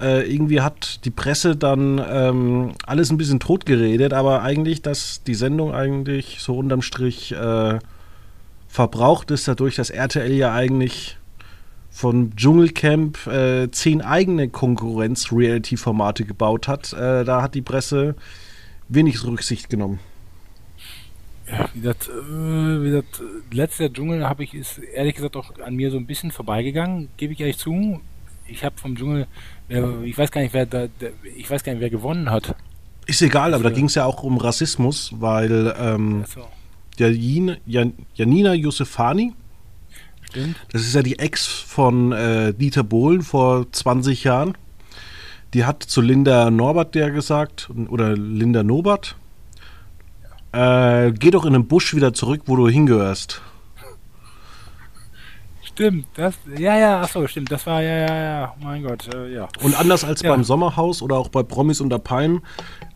Äh, 0.00 0.32
irgendwie 0.32 0.60
hat 0.60 1.04
die 1.04 1.10
Presse 1.10 1.56
dann 1.56 2.00
ähm, 2.08 2.74
alles 2.86 3.10
ein 3.10 3.18
bisschen 3.18 3.40
tot 3.40 3.66
geredet, 3.66 4.12
aber 4.12 4.42
eigentlich, 4.42 4.82
dass 4.82 5.24
die 5.24 5.34
Sendung 5.34 5.74
eigentlich 5.74 6.38
so 6.38 6.56
unterm 6.56 6.80
Strich 6.80 7.32
äh, 7.32 7.80
verbraucht 8.68 9.32
ist, 9.32 9.48
dadurch, 9.48 9.74
dass 9.74 9.90
RTL 9.90 10.30
ja 10.30 10.54
eigentlich 10.54 11.18
von 11.92 12.34
Dschungelcamp 12.34 13.26
äh, 13.26 13.70
zehn 13.70 14.00
eigene 14.00 14.48
Konkurrenz-Reality-Formate 14.48 16.24
gebaut 16.24 16.66
hat. 16.66 16.92
Äh, 16.94 17.24
da 17.24 17.42
hat 17.42 17.54
die 17.54 17.62
Presse 17.62 18.16
wenig 18.88 19.22
Rücksicht 19.24 19.68
genommen. 19.68 20.00
Ja, 21.46 21.68
wie 21.74 21.80
gesagt, 21.80 22.08
äh, 22.08 22.82
wie 22.82 22.90
gesagt 22.90 23.22
letzter 23.52 23.92
Dschungel 23.92 24.26
habe 24.26 24.42
ich 24.42 24.54
ist 24.54 24.78
ehrlich 24.78 25.14
gesagt 25.14 25.36
auch 25.36 25.58
an 25.60 25.74
mir 25.74 25.90
so 25.90 25.98
ein 25.98 26.06
bisschen 26.06 26.30
vorbeigegangen, 26.30 27.08
gebe 27.18 27.34
ich 27.34 27.40
ehrlich 27.40 27.58
zu. 27.58 28.00
Ich 28.46 28.64
habe 28.64 28.76
vom 28.80 28.96
Dschungel, 28.96 29.26
äh, 29.68 30.04
ich 30.04 30.16
weiß 30.16 30.30
gar 30.30 30.40
nicht, 30.40 30.54
wer 30.54 30.64
da, 30.64 30.86
ich 31.36 31.50
weiß 31.50 31.62
gar 31.62 31.72
nicht, 31.72 31.82
wer 31.82 31.90
gewonnen 31.90 32.30
hat. 32.30 32.54
Ist 33.06 33.20
egal, 33.20 33.52
aber 33.52 33.64
da 33.64 33.70
ging 33.70 33.86
es 33.86 33.96
ja 33.96 34.06
auch 34.06 34.22
um 34.22 34.38
Rassismus, 34.38 35.12
weil 35.18 35.74
ähm, 35.78 36.24
so. 36.26 36.46
Janina 36.96 38.54
Yusufani, 38.54 39.34
Stimmt. 40.32 40.56
Das 40.72 40.80
ist 40.80 40.94
ja 40.94 41.02
die 41.02 41.18
Ex 41.18 41.46
von 41.46 42.12
äh, 42.12 42.54
Dieter 42.54 42.82
Bohlen 42.82 43.20
vor 43.20 43.70
20 43.70 44.24
Jahren. 44.24 44.56
Die 45.52 45.66
hat 45.66 45.82
zu 45.82 46.00
Linda 46.00 46.50
Norbert 46.50 46.94
der 46.94 47.10
gesagt, 47.10 47.68
oder 47.90 48.16
Linda 48.16 48.62
Nobert, 48.62 49.16
äh, 50.52 51.12
geh 51.12 51.30
doch 51.30 51.44
in 51.44 51.52
den 51.52 51.68
Busch 51.68 51.94
wieder 51.94 52.14
zurück, 52.14 52.42
wo 52.46 52.56
du 52.56 52.66
hingehörst. 52.66 53.42
Stimmt, 55.62 56.06
das, 56.14 56.34
ja, 56.58 56.78
ja, 56.78 57.00
achso, 57.02 57.26
stimmt, 57.26 57.50
das 57.50 57.66
war, 57.66 57.82
ja, 57.82 58.06
ja, 58.06 58.14
ja, 58.14 58.54
mein 58.62 58.82
Gott, 58.82 59.14
äh, 59.14 59.34
ja. 59.34 59.48
Und 59.62 59.78
anders 59.78 60.02
als 60.02 60.22
ja. 60.22 60.30
beim 60.30 60.44
Sommerhaus 60.44 61.02
oder 61.02 61.16
auch 61.16 61.28
bei 61.28 61.42
Promis 61.42 61.82
unter 61.82 61.98
Palmen, 61.98 62.40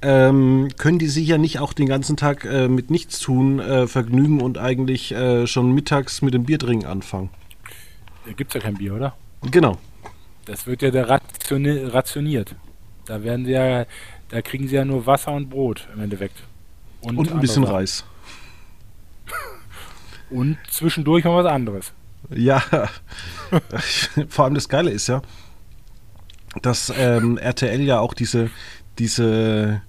ähm, 0.03 0.69
können 0.77 0.99
die 0.99 1.09
sich 1.09 1.27
ja 1.27 1.39
nicht 1.39 1.59
auch 1.59 1.73
den 1.73 1.87
ganzen 1.87 2.17
Tag 2.17 2.45
äh, 2.45 2.69
mit 2.69 2.91
nichts 2.91 3.19
tun, 3.19 3.61
äh, 3.61 3.87
vergnügen 3.87 4.41
und 4.41 4.59
eigentlich 4.59 5.13
äh, 5.13 5.47
schon 5.47 5.73
mittags 5.73 6.23
mit 6.23 6.35
dem 6.35 6.45
Biertrinken 6.45 6.87
anfangen. 6.87 7.31
Da 8.27 8.33
gibt's 8.33 8.55
ja 8.55 8.61
kein 8.61 8.75
Bier, 8.75 8.95
oder? 8.95 9.17
Genau. 9.51 9.79
Das 10.45 10.67
wird 10.67 10.83
ja 10.83 10.91
da 10.91 11.05
rationi 11.05 11.71
rationiert. 11.85 12.55
Da 13.07 13.23
werden 13.23 13.47
sie 13.47 13.53
ja, 13.53 13.87
da 14.29 14.43
kriegen 14.43 14.69
sie 14.69 14.77
ja 14.77 14.85
nur 14.85 15.07
Wasser 15.07 15.33
und 15.33 15.49
Brot 15.49 15.89
im 15.95 16.03
Endeffekt. 16.03 16.43
Und, 17.01 17.19
und 17.19 17.33
ein 17.33 17.41
bisschen 17.41 17.65
Reis. 17.65 18.05
und 20.31 20.59
zwischendurch 20.71 21.25
mal 21.25 21.45
was 21.45 21.51
anderes. 21.51 21.93
Ja, 22.31 22.61
vor 24.29 24.45
allem 24.45 24.55
das 24.55 24.69
Geile 24.69 24.91
ist 24.91 25.07
ja, 25.07 25.23
dass 26.63 26.93
ähm, 26.97 27.39
RTL 27.39 27.83
ja 27.83 28.01
auch 28.01 28.15
diese, 28.15 28.51
diese, 28.99 29.83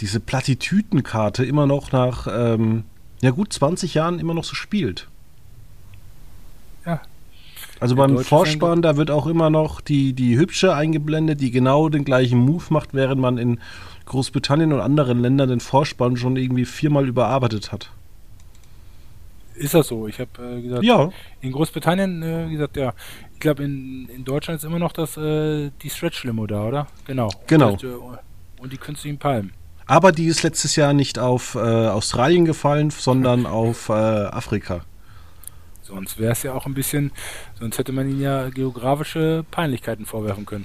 diese 0.00 0.20
Plattitütenkarte 0.20 1.44
immer 1.44 1.66
noch 1.66 1.92
nach 1.92 2.26
ähm, 2.30 2.84
ja 3.20 3.30
gut 3.30 3.52
20 3.52 3.94
Jahren 3.94 4.18
immer 4.18 4.34
noch 4.34 4.44
so 4.44 4.54
spielt. 4.54 5.08
Ja. 6.84 7.00
Also 7.80 7.96
beim 7.96 8.18
Vorspann, 8.18 8.82
da 8.82 8.96
wird 8.96 9.10
auch 9.10 9.26
immer 9.26 9.50
noch 9.50 9.80
die, 9.80 10.12
die 10.12 10.38
hübsche 10.38 10.74
eingeblendet, 10.74 11.40
die 11.40 11.50
genau 11.50 11.88
den 11.88 12.04
gleichen 12.04 12.38
Move 12.38 12.64
macht, 12.70 12.94
während 12.94 13.20
man 13.20 13.38
in 13.38 13.60
Großbritannien 14.06 14.72
und 14.72 14.80
anderen 14.80 15.20
Ländern 15.20 15.48
den 15.48 15.60
Vorspann 15.60 16.16
schon 16.16 16.36
irgendwie 16.36 16.64
viermal 16.64 17.08
überarbeitet 17.08 17.72
hat. 17.72 17.90
Ist 19.54 19.74
das 19.74 19.88
so? 19.88 20.08
Ich 20.08 20.18
habe 20.18 20.30
äh, 20.38 20.62
gesagt, 20.62 20.82
ja. 20.82 21.10
in 21.40 21.52
Großbritannien, 21.52 22.22
äh, 22.22 22.50
gesagt, 22.50 22.76
ja, 22.76 22.94
ich 23.32 23.40
glaube 23.40 23.64
in, 23.64 24.08
in 24.08 24.24
Deutschland 24.24 24.58
ist 24.58 24.64
immer 24.64 24.78
noch 24.78 24.92
das 24.92 25.16
äh, 25.16 25.70
die 25.82 25.90
Stretch 25.90 26.24
Limo 26.24 26.46
da, 26.46 26.64
oder? 26.64 26.86
Genau. 27.06 27.28
Genau. 27.46 27.72
Und, 27.72 27.84
äh, 27.84 27.88
und 28.60 28.72
die 28.72 28.78
künstlichen 28.78 29.18
Palmen. 29.18 29.52
Aber 29.86 30.12
die 30.12 30.26
ist 30.26 30.42
letztes 30.42 30.76
Jahr 30.76 30.92
nicht 30.92 31.18
auf 31.18 31.54
äh, 31.54 31.58
Australien 31.58 32.44
gefallen, 32.44 32.90
sondern 32.90 33.46
auf 33.46 33.88
äh, 33.88 33.92
Afrika. 33.92 34.84
Sonst 35.82 36.18
wäre 36.18 36.32
es 36.32 36.42
ja 36.42 36.54
auch 36.54 36.66
ein 36.66 36.74
bisschen, 36.74 37.10
sonst 37.58 37.78
hätte 37.78 37.92
man 37.92 38.08
ihnen 38.08 38.20
ja 38.20 38.48
geografische 38.48 39.44
Peinlichkeiten 39.50 40.06
vorwerfen 40.06 40.46
können. 40.46 40.64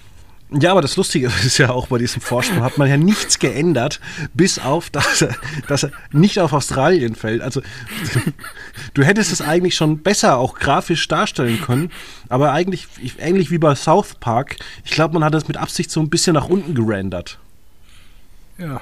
Ja, 0.49 0.71
aber 0.71 0.81
das 0.81 0.95
Lustige 0.95 1.27
ist 1.45 1.57
ja 1.57 1.71
auch 1.71 1.87
bei 1.87 1.97
diesem 1.97 2.21
Vorsprung 2.21 2.63
hat 2.63 2.77
man 2.77 2.89
ja 2.89 2.95
nichts 2.97 3.39
geändert, 3.39 3.99
bis 4.33 4.59
auf, 4.59 4.89
dass 4.89 5.21
er, 5.21 5.35
dass 5.67 5.83
er 5.83 5.91
nicht 6.11 6.39
auf 6.39 6.53
Australien 6.53 7.15
fällt. 7.15 7.41
Also 7.41 7.61
du 8.93 9.03
hättest 9.03 9.33
es 9.33 9.41
eigentlich 9.41 9.75
schon 9.75 9.99
besser 9.99 10.37
auch 10.37 10.55
grafisch 10.55 11.05
darstellen 11.07 11.61
können, 11.61 11.91
aber 12.29 12.53
eigentlich 12.53 12.87
ähnlich 13.19 13.51
wie 13.51 13.57
bei 13.57 13.75
South 13.75 14.15
Park. 14.15 14.55
Ich 14.85 14.91
glaube, 14.91 15.15
man 15.15 15.23
hat 15.23 15.35
es 15.35 15.47
mit 15.47 15.57
Absicht 15.57 15.91
so 15.91 15.99
ein 15.99 16.09
bisschen 16.09 16.33
nach 16.33 16.47
unten 16.47 16.75
gerendert. 16.75 17.39
Ja. 18.57 18.81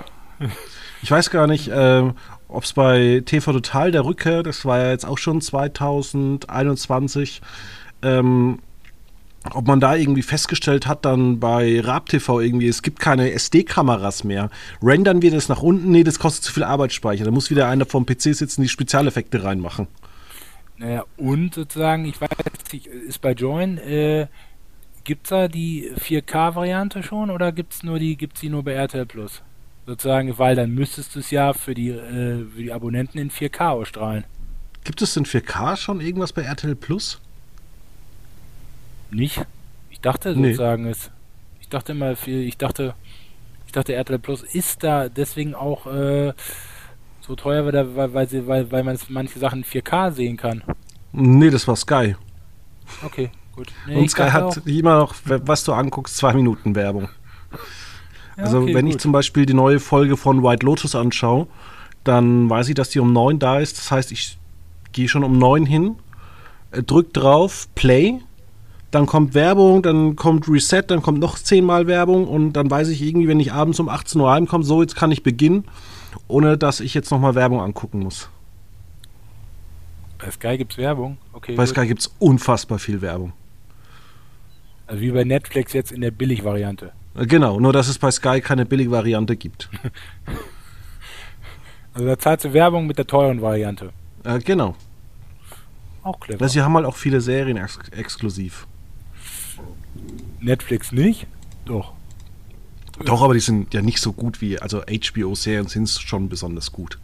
Ich 1.01 1.11
weiß 1.11 1.31
gar 1.31 1.47
nicht, 1.47 1.67
äh, 1.67 2.03
ob 2.47 2.63
es 2.63 2.73
bei 2.73 3.23
TV 3.25 3.53
Total 3.53 3.91
der 3.91 4.05
Rückkehr, 4.05 4.43
das 4.43 4.65
war 4.65 4.79
ja 4.79 4.91
jetzt 4.91 5.05
auch 5.05 5.17
schon 5.17 5.41
2021, 5.41 7.41
ähm, 8.03 8.59
ob 9.53 9.67
man 9.67 9.79
da 9.79 9.95
irgendwie 9.95 10.21
festgestellt 10.21 10.87
hat, 10.87 11.05
dann 11.05 11.39
bei 11.39 11.79
RabTV 11.79 12.41
irgendwie, 12.41 12.67
es 12.67 12.81
gibt 12.81 12.99
keine 12.99 13.31
SD-Kameras 13.31 14.23
mehr. 14.23 14.49
Rendern 14.81 15.21
wir 15.21 15.31
das 15.31 15.49
nach 15.49 15.61
unten? 15.61 15.91
Nee, 15.91 16.03
das 16.03 16.19
kostet 16.19 16.43
zu 16.43 16.53
viel 16.53 16.63
Arbeitsspeicher. 16.63 17.25
Da 17.25 17.31
muss 17.31 17.49
wieder 17.49 17.67
einer 17.67 17.85
vom 17.85 18.05
PC 18.05 18.35
sitzen, 18.35 18.61
die 18.61 18.69
Spezialeffekte 18.69 19.43
reinmachen. 19.43 19.87
Naja, 20.77 21.05
und 21.17 21.53
sozusagen, 21.53 22.05
ich 22.05 22.19
weiß 22.19 22.29
nicht, 22.73 22.87
ist 22.87 23.21
bei 23.21 23.31
Join, 23.31 23.77
äh, 23.77 24.27
gibt 25.03 25.27
es 25.27 25.29
da 25.29 25.47
die 25.47 25.91
4K-Variante 25.95 27.03
schon 27.03 27.29
oder 27.29 27.51
gibt 27.51 27.73
es 27.73 27.83
nur 27.83 27.99
die, 27.99 28.17
gibt's 28.17 28.41
die 28.41 28.49
nur 28.49 28.63
bei 28.63 28.73
RTL 28.73 29.05
Plus? 29.05 29.41
Sozusagen, 29.85 30.37
weil 30.39 30.55
dann 30.55 30.71
müsstest 30.71 31.15
du 31.15 31.19
es 31.19 31.31
ja 31.31 31.53
für 31.53 31.75
die, 31.75 31.89
äh, 31.89 32.45
für 32.45 32.61
die 32.61 32.73
Abonnenten 32.73 33.19
in 33.19 33.29
4K 33.29 33.69
ausstrahlen. 33.69 34.25
Gibt 34.83 35.01
es 35.01 35.15
in 35.15 35.25
4K 35.25 35.77
schon 35.77 36.01
irgendwas 36.01 36.33
bei 36.33 36.41
RTL 36.41 36.75
Plus? 36.75 37.21
Nicht? 39.11 39.45
Ich 39.89 40.01
dachte 40.01 40.33
sozusagen 40.33 40.83
nee. 40.83 40.91
es. 40.91 41.11
Ich 41.61 41.69
dachte 41.69 41.93
immer 41.93 42.15
viel, 42.15 42.41
ich 42.41 42.57
dachte, 42.57 42.93
ich 43.65 43.71
dachte 43.71 43.93
RTL 43.93 44.19
Plus 44.19 44.43
ist 44.43 44.83
da 44.83 45.09
deswegen 45.09 45.55
auch 45.55 45.87
äh, 45.87 46.33
so 47.21 47.35
teuer, 47.35 47.65
weil, 47.65 47.95
weil, 47.95 48.13
weil, 48.13 48.29
sie, 48.29 48.47
weil, 48.47 48.71
weil 48.71 48.83
man 48.83 48.97
manche 49.09 49.39
Sachen 49.39 49.63
in 49.63 49.65
4K 49.65 50.11
sehen 50.11 50.37
kann. 50.37 50.63
Nee, 51.11 51.49
das 51.49 51.67
war 51.67 51.75
Sky. 51.75 52.15
Okay, 53.03 53.31
gut. 53.55 53.71
Nee, 53.87 53.95
Und 53.95 54.11
Sky 54.11 54.29
hat 54.29 54.43
auch. 54.43 54.65
immer 54.65 54.99
noch, 54.99 55.15
was 55.25 55.63
du 55.63 55.73
anguckst, 55.73 56.17
zwei 56.17 56.33
Minuten 56.33 56.75
Werbung. 56.75 57.09
Ja, 58.37 58.43
also 58.43 58.61
okay, 58.61 58.75
wenn 58.75 58.85
gut. 58.85 58.95
ich 58.95 59.01
zum 59.01 59.11
Beispiel 59.11 59.45
die 59.45 59.53
neue 59.53 59.79
Folge 59.79 60.17
von 60.17 60.43
White 60.43 60.65
Lotus 60.65 60.93
anschaue, 60.93 61.47
dann 62.03 62.49
weiß 62.49 62.69
ich, 62.69 62.75
dass 62.75 62.89
die 62.89 62.99
um 62.99 63.11
neun 63.11 63.39
da 63.39 63.59
ist. 63.59 63.77
Das 63.77 63.89
heißt, 63.91 64.11
ich 64.11 64.37
gehe 64.91 65.07
schon 65.07 65.23
um 65.23 65.37
neun 65.37 65.65
hin, 65.65 65.95
äh, 66.71 66.83
drück 66.83 67.13
drauf, 67.13 67.67
Play 67.75 68.19
dann 68.95 69.07
kommt 69.07 69.33
Werbung, 69.33 69.83
dann 69.83 70.15
kommt 70.15 70.47
Reset, 70.47 70.83
dann 70.87 71.01
kommt 71.01 71.19
noch 71.19 71.37
zehnmal 71.37 71.85
Werbung 71.85 72.29
und 72.29 72.53
dann 72.53 72.71
weiß 72.71 72.87
ich 72.87 73.01
irgendwie, 73.01 73.27
wenn 73.27 73.41
ich 73.41 73.51
abends 73.51 73.77
um 73.81 73.89
18 73.89 74.21
Uhr 74.21 74.31
heimkomme, 74.31 74.63
so 74.63 74.81
jetzt 74.81 74.95
kann 74.95 75.11
ich 75.11 75.21
beginnen, 75.21 75.65
ohne 76.29 76.57
dass 76.57 76.79
ich 76.79 76.93
jetzt 76.93 77.11
nochmal 77.11 77.35
Werbung 77.35 77.59
angucken 77.59 77.99
muss. 77.99 78.29
Bei 80.17 80.31
Sky 80.31 80.57
gibt 80.57 80.71
es 80.71 80.77
Werbung? 80.77 81.17
Okay. 81.33 81.55
Bei 81.55 81.65
gut. 81.65 81.75
Sky 81.75 81.87
gibt 81.87 82.01
es 82.01 82.15
unfassbar 82.19 82.79
viel 82.79 83.01
Werbung. 83.01 83.33
Also 84.87 85.01
wie 85.01 85.11
bei 85.11 85.25
Netflix 85.25 85.73
jetzt 85.73 85.91
in 85.91 85.99
der 85.99 86.11
Billigvariante. 86.11 86.93
Genau, 87.15 87.59
nur 87.59 87.73
dass 87.73 87.89
es 87.89 87.99
bei 87.99 88.11
Sky 88.11 88.39
keine 88.39 88.65
Billigvariante 88.65 89.35
gibt. 89.35 89.69
also 91.93 92.07
da 92.07 92.17
zahlst 92.17 92.45
du 92.45 92.53
Werbung 92.53 92.87
mit 92.87 92.97
der 92.97 93.07
teuren 93.07 93.41
Variante. 93.41 93.91
Äh, 94.23 94.39
genau. 94.39 94.73
Auch 96.01 96.17
clever. 96.21 96.47
Sie 96.47 96.61
haben 96.61 96.75
halt 96.75 96.85
auch 96.85 96.95
viele 96.95 97.19
Serien 97.19 97.57
ex 97.57 97.77
exklusiv. 97.89 98.67
Netflix 100.39 100.91
nicht? 100.91 101.27
Doch. 101.65 101.93
Doch, 103.03 103.21
aber 103.21 103.33
die 103.33 103.39
sind 103.41 103.73
ja 103.73 103.81
nicht 103.81 103.99
so 103.99 104.13
gut 104.13 104.39
wie, 104.39 104.59
also 104.59 104.81
HBO-Serien 104.81 105.67
sind 105.67 105.89
schon 105.89 106.29
besonders 106.29 106.71
gut. 106.71 106.97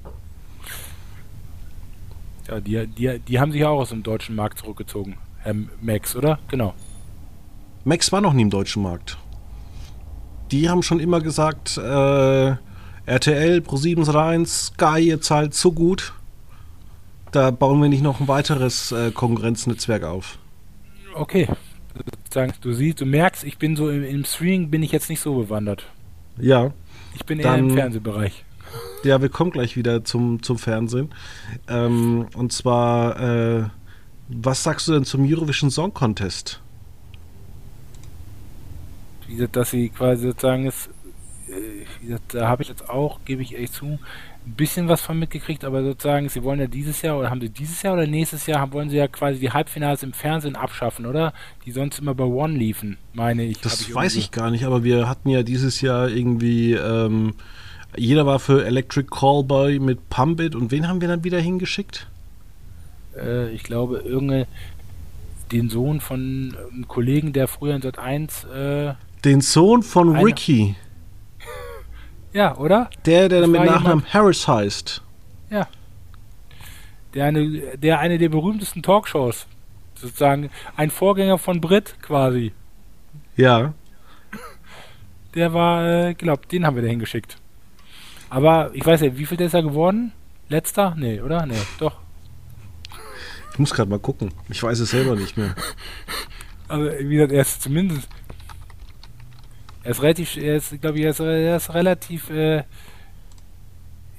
Ja, 2.47 2.59
die, 2.59 2.87
die, 2.87 3.19
die 3.19 3.39
haben 3.39 3.51
sich 3.51 3.65
auch 3.65 3.79
aus 3.79 3.89
dem 3.89 4.03
deutschen 4.03 4.35
Markt 4.35 4.59
zurückgezogen. 4.59 5.17
Herr 5.39 5.55
Max, 5.81 6.15
oder? 6.15 6.39
Genau. 6.47 6.73
Max 7.83 8.11
war 8.11 8.21
noch 8.21 8.33
nie 8.33 8.43
im 8.43 8.49
deutschen 8.49 8.83
Markt. 8.83 9.17
Die 10.51 10.69
haben 10.69 10.83
schon 10.83 10.99
immer 10.99 11.21
gesagt, 11.21 11.77
äh, 11.77 12.55
RTL, 13.05 13.59
Pro7 13.59 14.13
Rhein, 14.13 14.45
Sky, 14.45 14.99
ihr 14.99 15.21
zahlt 15.21 15.53
so 15.53 15.71
gut. 15.71 16.13
Da 17.31 17.51
bauen 17.51 17.81
wir 17.81 17.89
nicht 17.89 18.03
noch 18.03 18.19
ein 18.19 18.27
weiteres 18.27 18.91
äh, 18.91 19.11
Konkurrenznetzwerk 19.11 20.03
auf. 20.03 20.37
Okay. 21.15 21.47
Sozusagen, 21.95 22.53
Du 22.61 22.73
siehst, 22.73 23.01
du 23.01 23.05
merkst, 23.05 23.43
ich 23.43 23.57
bin 23.57 23.75
so 23.75 23.89
im, 23.89 24.03
im 24.03 24.25
Streaming 24.25 24.69
bin 24.69 24.83
ich 24.83 24.91
jetzt 24.91 25.09
nicht 25.09 25.19
so 25.19 25.35
bewandert. 25.35 25.85
Ja, 26.37 26.71
Ich 27.15 27.25
bin 27.25 27.39
eher 27.39 27.55
im 27.57 27.71
Fernsehbereich. 27.71 28.45
ja, 29.03 29.21
wir 29.21 29.29
kommen 29.29 29.51
gleich 29.51 29.75
wieder 29.75 30.03
zum, 30.05 30.41
zum 30.41 30.57
Fernsehen. 30.57 31.09
Ähm, 31.67 32.27
und 32.35 32.53
zwar, 32.53 33.19
äh, 33.59 33.63
was 34.29 34.63
sagst 34.63 34.87
du 34.87 34.93
denn 34.93 35.03
zum 35.03 35.25
Eurovision 35.29 35.69
Song 35.69 35.93
Contest? 35.93 36.61
Wie 39.27 39.35
gesagt, 39.35 39.55
dass 39.55 39.71
sie 39.71 39.89
quasi 39.89 40.27
sozusagen 40.27 40.65
ist, 40.67 40.89
äh, 41.49 41.85
wie 42.01 42.07
gesagt, 42.07 42.33
da 42.33 42.47
habe 42.47 42.63
ich 42.63 42.69
jetzt 42.69 42.89
auch, 42.89 43.19
gebe 43.25 43.41
ich 43.41 43.57
echt 43.57 43.73
zu, 43.73 43.99
ein 44.45 44.53
bisschen 44.55 44.87
was 44.87 45.01
von 45.01 45.19
mitgekriegt, 45.19 45.63
aber 45.63 45.83
sozusagen, 45.83 46.27
sie 46.29 46.41
wollen 46.43 46.59
ja 46.59 46.67
dieses 46.67 47.01
Jahr, 47.03 47.19
oder 47.19 47.29
haben 47.29 47.41
sie 47.41 47.49
dieses 47.49 47.81
Jahr 47.83 47.93
oder 47.93 48.07
nächstes 48.07 48.47
Jahr, 48.47 48.59
haben- 48.59 48.73
wollen 48.73 48.89
sie 48.89 48.97
ja 48.97 49.07
quasi 49.07 49.39
die 49.39 49.51
Halbfinals 49.51 50.01
im 50.03 50.13
Fernsehen 50.13 50.55
abschaffen, 50.55 51.05
oder? 51.05 51.33
Die 51.65 51.71
sonst 51.71 51.99
immer 51.99 52.15
bei 52.15 52.23
One 52.23 52.57
liefen, 52.57 52.97
meine 53.13 53.43
ich. 53.43 53.59
Das 53.61 53.73
Hab 53.87 53.95
weiß 53.95 54.13
irgendwie- 54.13 54.19
ich 54.25 54.31
gar 54.31 54.49
nicht, 54.49 54.63
aber 54.63 54.83
wir 54.83 55.07
hatten 55.07 55.29
ja 55.29 55.43
dieses 55.43 55.81
Jahr 55.81 56.09
irgendwie, 56.09 56.73
ähm, 56.73 57.33
jeder 57.95 58.25
war 58.25 58.39
für 58.39 58.65
Electric 58.65 59.07
Callboy 59.11 59.77
mit 59.79 60.09
Pump 60.09 60.39
It 60.39 60.55
und 60.55 60.71
wen 60.71 60.87
haben 60.87 61.01
wir 61.01 61.07
dann 61.07 61.23
wieder 61.23 61.39
hingeschickt? 61.39 62.07
Äh, 63.15 63.51
ich 63.51 63.63
glaube, 63.63 63.97
irgendeine, 63.99 64.47
den 65.51 65.69
Sohn 65.69 65.99
von 66.01 66.55
einem 66.71 66.87
Kollegen, 66.87 67.33
der 67.33 67.47
früher 67.47 67.75
in 67.75 67.81
Sat 67.81 67.99
1, 67.99 68.45
äh, 68.45 68.93
Den 69.25 69.41
Sohn 69.41 69.83
von. 69.83 70.15
Ricky, 70.15 70.75
ja, 72.33 72.57
oder? 72.57 72.89
der, 73.05 73.29
der 73.29 73.47
mit 73.47 73.63
Nachnamen 73.63 74.05
Harris 74.13 74.47
heißt. 74.47 75.01
Der 77.13 77.25
eine, 77.25 77.77
der 77.77 77.99
eine 77.99 78.17
der 78.17 78.29
berühmtesten 78.29 78.81
Talkshows, 78.81 79.45
sozusagen 79.95 80.49
ein 80.77 80.89
Vorgänger 80.89 81.37
von 81.37 81.59
Brit 81.59 81.95
quasi. 82.01 82.53
Ja, 83.35 83.73
Der 85.35 85.53
war, 85.53 86.07
äh, 86.07 86.13
glaub, 86.13 86.47
den 86.49 86.65
haben 86.65 86.75
wir 86.75 86.83
da 86.83 86.89
hingeschickt. 86.89 87.37
Aber 88.29 88.71
ich 88.73 88.85
weiß 88.85 89.01
ja, 89.01 89.17
wie 89.17 89.25
viel 89.25 89.37
der 89.37 89.47
ist 89.47 89.53
er 89.53 89.63
geworden? 89.63 90.13
Letzter? 90.49 90.95
Nee, 90.97 91.21
oder? 91.21 91.45
Nee, 91.45 91.55
doch. 91.79 91.97
ich 93.53 93.59
muss 93.59 93.73
gerade 93.73 93.89
mal 93.89 93.99
gucken. 93.99 94.33
Ich 94.49 94.61
weiß 94.61 94.79
es 94.79 94.91
selber 94.91 95.15
nicht 95.15 95.37
mehr. 95.37 95.55
Also, 96.67 96.89
wie 96.99 97.15
gesagt, 97.15 97.33
er 97.33 97.41
ist 97.41 97.61
zumindest. 97.61 98.07
Er 99.83 99.91
ist 99.91 100.01
relativ, 100.01 100.37
er 100.37 100.55
ist, 100.57 100.79
glaube 100.81 100.97
ich, 100.99 101.03
er 101.05 101.09
ist, 101.11 101.19
er 101.19 101.55
ist 101.57 101.73
relativ, 101.73 102.29
äh, 102.29 102.63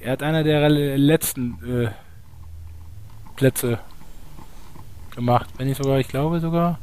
er 0.00 0.12
hat 0.12 0.22
einer 0.22 0.42
der 0.42 0.68
letzten 0.68 1.84
äh, 1.84 1.90
Plätze 3.36 3.78
gemacht. 5.14 5.48
Wenn 5.56 5.68
nicht 5.68 5.80
sogar, 5.82 5.98
ich 6.00 6.08
glaube 6.08 6.40
sogar. 6.40 6.78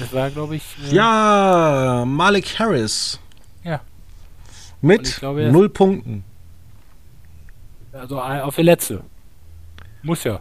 Es 0.00 0.12
war, 0.12 0.28
glaube 0.30 0.56
ich. 0.56 0.76
äh, 0.90 0.94
Ja, 0.94 2.04
Malik 2.06 2.58
Harris. 2.58 3.18
Ja. 3.62 3.80
Mit 4.82 5.02
ich 5.08 5.22
ist- 5.22 5.52
null 5.52 5.68
Punkten. 5.70 6.24
Also 7.92 8.16
äh, 8.18 8.40
auf 8.40 8.56
der 8.56 8.64
letzte. 8.64 9.02
Muss 10.02 10.24
ja. 10.24 10.40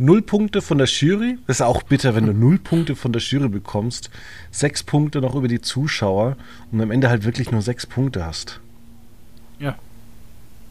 Null 0.00 0.22
Punkte 0.22 0.62
von 0.62 0.78
der 0.78 0.86
Jury. 0.86 1.38
Das 1.46 1.58
ist 1.58 1.62
auch 1.62 1.82
bitter, 1.82 2.14
wenn 2.14 2.24
du 2.24 2.32
null 2.32 2.58
Punkte 2.58 2.96
von 2.96 3.12
der 3.12 3.20
Jury 3.20 3.50
bekommst. 3.50 4.08
Sechs 4.50 4.82
Punkte 4.82 5.20
noch 5.20 5.34
über 5.34 5.46
die 5.46 5.60
Zuschauer 5.60 6.38
und 6.72 6.80
am 6.80 6.90
Ende 6.90 7.10
halt 7.10 7.24
wirklich 7.24 7.50
nur 7.50 7.60
sechs 7.60 7.86
Punkte 7.86 8.24
hast. 8.24 8.60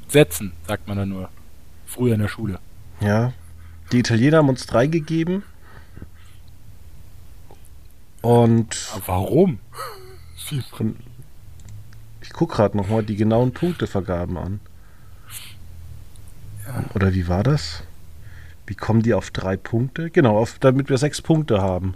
Setzen, 0.07 0.53
sagt 0.67 0.88
man 0.88 0.98
dann 0.98 1.09
nur. 1.09 1.29
Früher 1.86 2.15
in 2.15 2.21
der 2.21 2.27
Schule. 2.27 2.59
Ja. 3.00 3.31
Die 3.91 4.00
Italiener 4.00 4.38
haben 4.38 4.50
uns 4.50 4.65
drei 4.65 4.88
gegeben. 4.88 5.43
Und 8.21 8.89
Aber 8.96 9.07
warum? 9.07 9.59
ich 12.22 12.33
gucke 12.33 12.55
gerade 12.55 12.75
nochmal 12.75 13.03
die 13.03 13.15
genauen 13.15 13.53
Punktevergaben 13.53 14.37
an. 14.37 14.59
Oder 16.96 17.13
wie 17.13 17.27
war 17.27 17.44
das? 17.44 17.83
Wie 18.70 18.75
kommen 18.75 19.01
die 19.01 19.16
auf 19.16 19.32
drei 19.32 19.58
Punkte? 19.58 20.12
Genau, 20.12 20.38
auf, 20.38 20.60
damit 20.60 20.90
wir 20.90 21.00
sechs 21.00 21.24
Punkte 21.24 21.60
haben. 21.60 21.96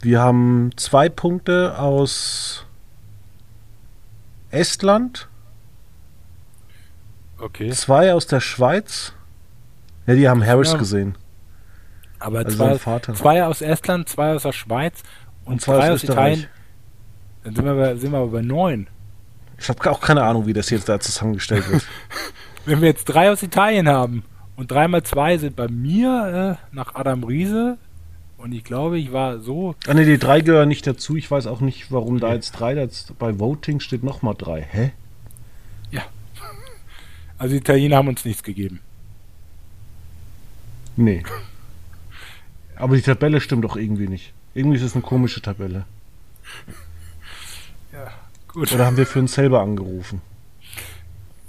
Wir 0.00 0.20
haben 0.20 0.72
zwei 0.74 1.08
Punkte 1.08 1.78
aus 1.78 2.66
Estland, 4.50 5.28
Okay. 7.38 7.70
zwei 7.70 8.12
aus 8.12 8.26
der 8.26 8.40
Schweiz. 8.40 9.12
Ja, 10.06 10.14
die 10.16 10.28
haben 10.28 10.44
Harris 10.44 10.72
Ja. 10.72 10.78
gesehen. 10.78 11.14
Aber 12.18 12.40
Also 12.40 12.56
zwei, 12.56 12.74
Vater. 12.78 13.14
zwei 13.14 13.44
aus 13.44 13.62
Estland, 13.62 14.08
zwei 14.08 14.34
aus 14.34 14.42
der 14.42 14.52
Schweiz 14.52 15.02
und, 15.44 15.52
Und 15.52 15.62
zwei 15.62 15.76
drei 15.76 15.84
aus 15.92 15.94
aus 15.94 16.02
Österreich. 16.02 16.32
Italien. 16.40 16.48
Dann 17.44 17.54
sind 17.54 17.64
wir, 17.64 17.74
bei, 17.76 17.94
sind 17.94 18.10
wir 18.10 18.18
aber 18.18 18.28
bei 18.32 18.42
neun. 18.42 18.88
Ich 19.56 19.68
habe 19.68 19.88
auch 19.88 20.00
keine 20.00 20.24
Ahnung, 20.24 20.46
wie 20.46 20.52
das 20.52 20.68
jetzt 20.70 20.88
da 20.88 20.98
zusammengestellt 20.98 21.70
wird. 21.70 21.86
Wenn 22.66 22.80
wir 22.80 22.88
jetzt 22.88 23.04
drei 23.04 23.30
aus 23.30 23.42
Italien 23.44 23.88
haben 23.88 24.24
und 24.60 24.70
drei 24.70 24.88
mal 24.88 25.02
zwei 25.02 25.38
sind 25.38 25.56
bei 25.56 25.68
mir 25.68 26.58
äh, 26.60 26.74
nach 26.74 26.94
Adam 26.94 27.24
Riese 27.24 27.78
und 28.36 28.52
ich 28.52 28.62
glaube, 28.62 28.98
ich 28.98 29.10
war 29.10 29.38
so. 29.38 29.74
ah, 29.86 29.94
ne, 29.94 30.04
die 30.04 30.18
drei 30.18 30.42
gehören 30.42 30.68
nicht 30.68 30.86
dazu. 30.86 31.16
Ich 31.16 31.30
weiß 31.30 31.46
auch 31.46 31.60
nicht, 31.60 31.90
warum 31.90 32.20
da 32.20 32.34
jetzt 32.34 32.52
drei, 32.52 32.74
da 32.74 32.82
jetzt 32.82 33.18
bei 33.18 33.38
Voting 33.38 33.80
steht 33.80 34.04
nochmal 34.04 34.34
drei. 34.36 34.60
Hä? 34.60 34.92
Also 37.38 37.54
die 37.54 37.60
Italiener 37.60 37.96
haben 37.96 38.08
uns 38.08 38.26
nichts 38.26 38.42
gegeben. 38.42 38.80
Nee. 40.94 41.22
Aber 42.76 42.96
die 42.96 43.02
Tabelle 43.02 43.40
stimmt 43.40 43.64
doch 43.64 43.76
irgendwie 43.76 44.08
nicht. 44.08 44.34
Irgendwie 44.52 44.76
ist 44.76 44.82
es 44.82 44.92
eine 44.92 45.00
komische 45.00 45.40
Tabelle. 45.40 45.86
Gut. 48.48 48.70
Oder 48.72 48.84
haben 48.84 48.98
wir 48.98 49.06
für 49.06 49.20
uns 49.20 49.32
selber 49.32 49.62
angerufen? 49.62 50.20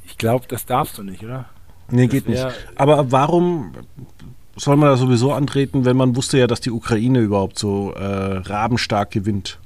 Ich 0.06 0.18
glaube, 0.18 0.46
das 0.48 0.66
darfst 0.66 0.98
du 0.98 1.04
nicht, 1.04 1.22
oder? 1.26 1.50
Nee, 1.92 2.08
geht 2.08 2.28
nicht. 2.28 2.46
Aber 2.76 3.12
warum 3.12 3.74
soll 4.56 4.76
man 4.78 4.90
da 4.90 4.98
sowieso 4.98 5.34
antreten, 5.34 5.86
wenn 5.86 5.98
man 5.98 6.16
wusste 6.16 6.38
ja, 6.38 6.48
dass 6.48 6.62
die 6.62 6.72
Ukraine 6.72 7.20
überhaupt 7.20 7.58
so 7.58 7.94
äh, 7.94 8.04
rabenstark 8.04 9.12
gewinnt? 9.12 9.60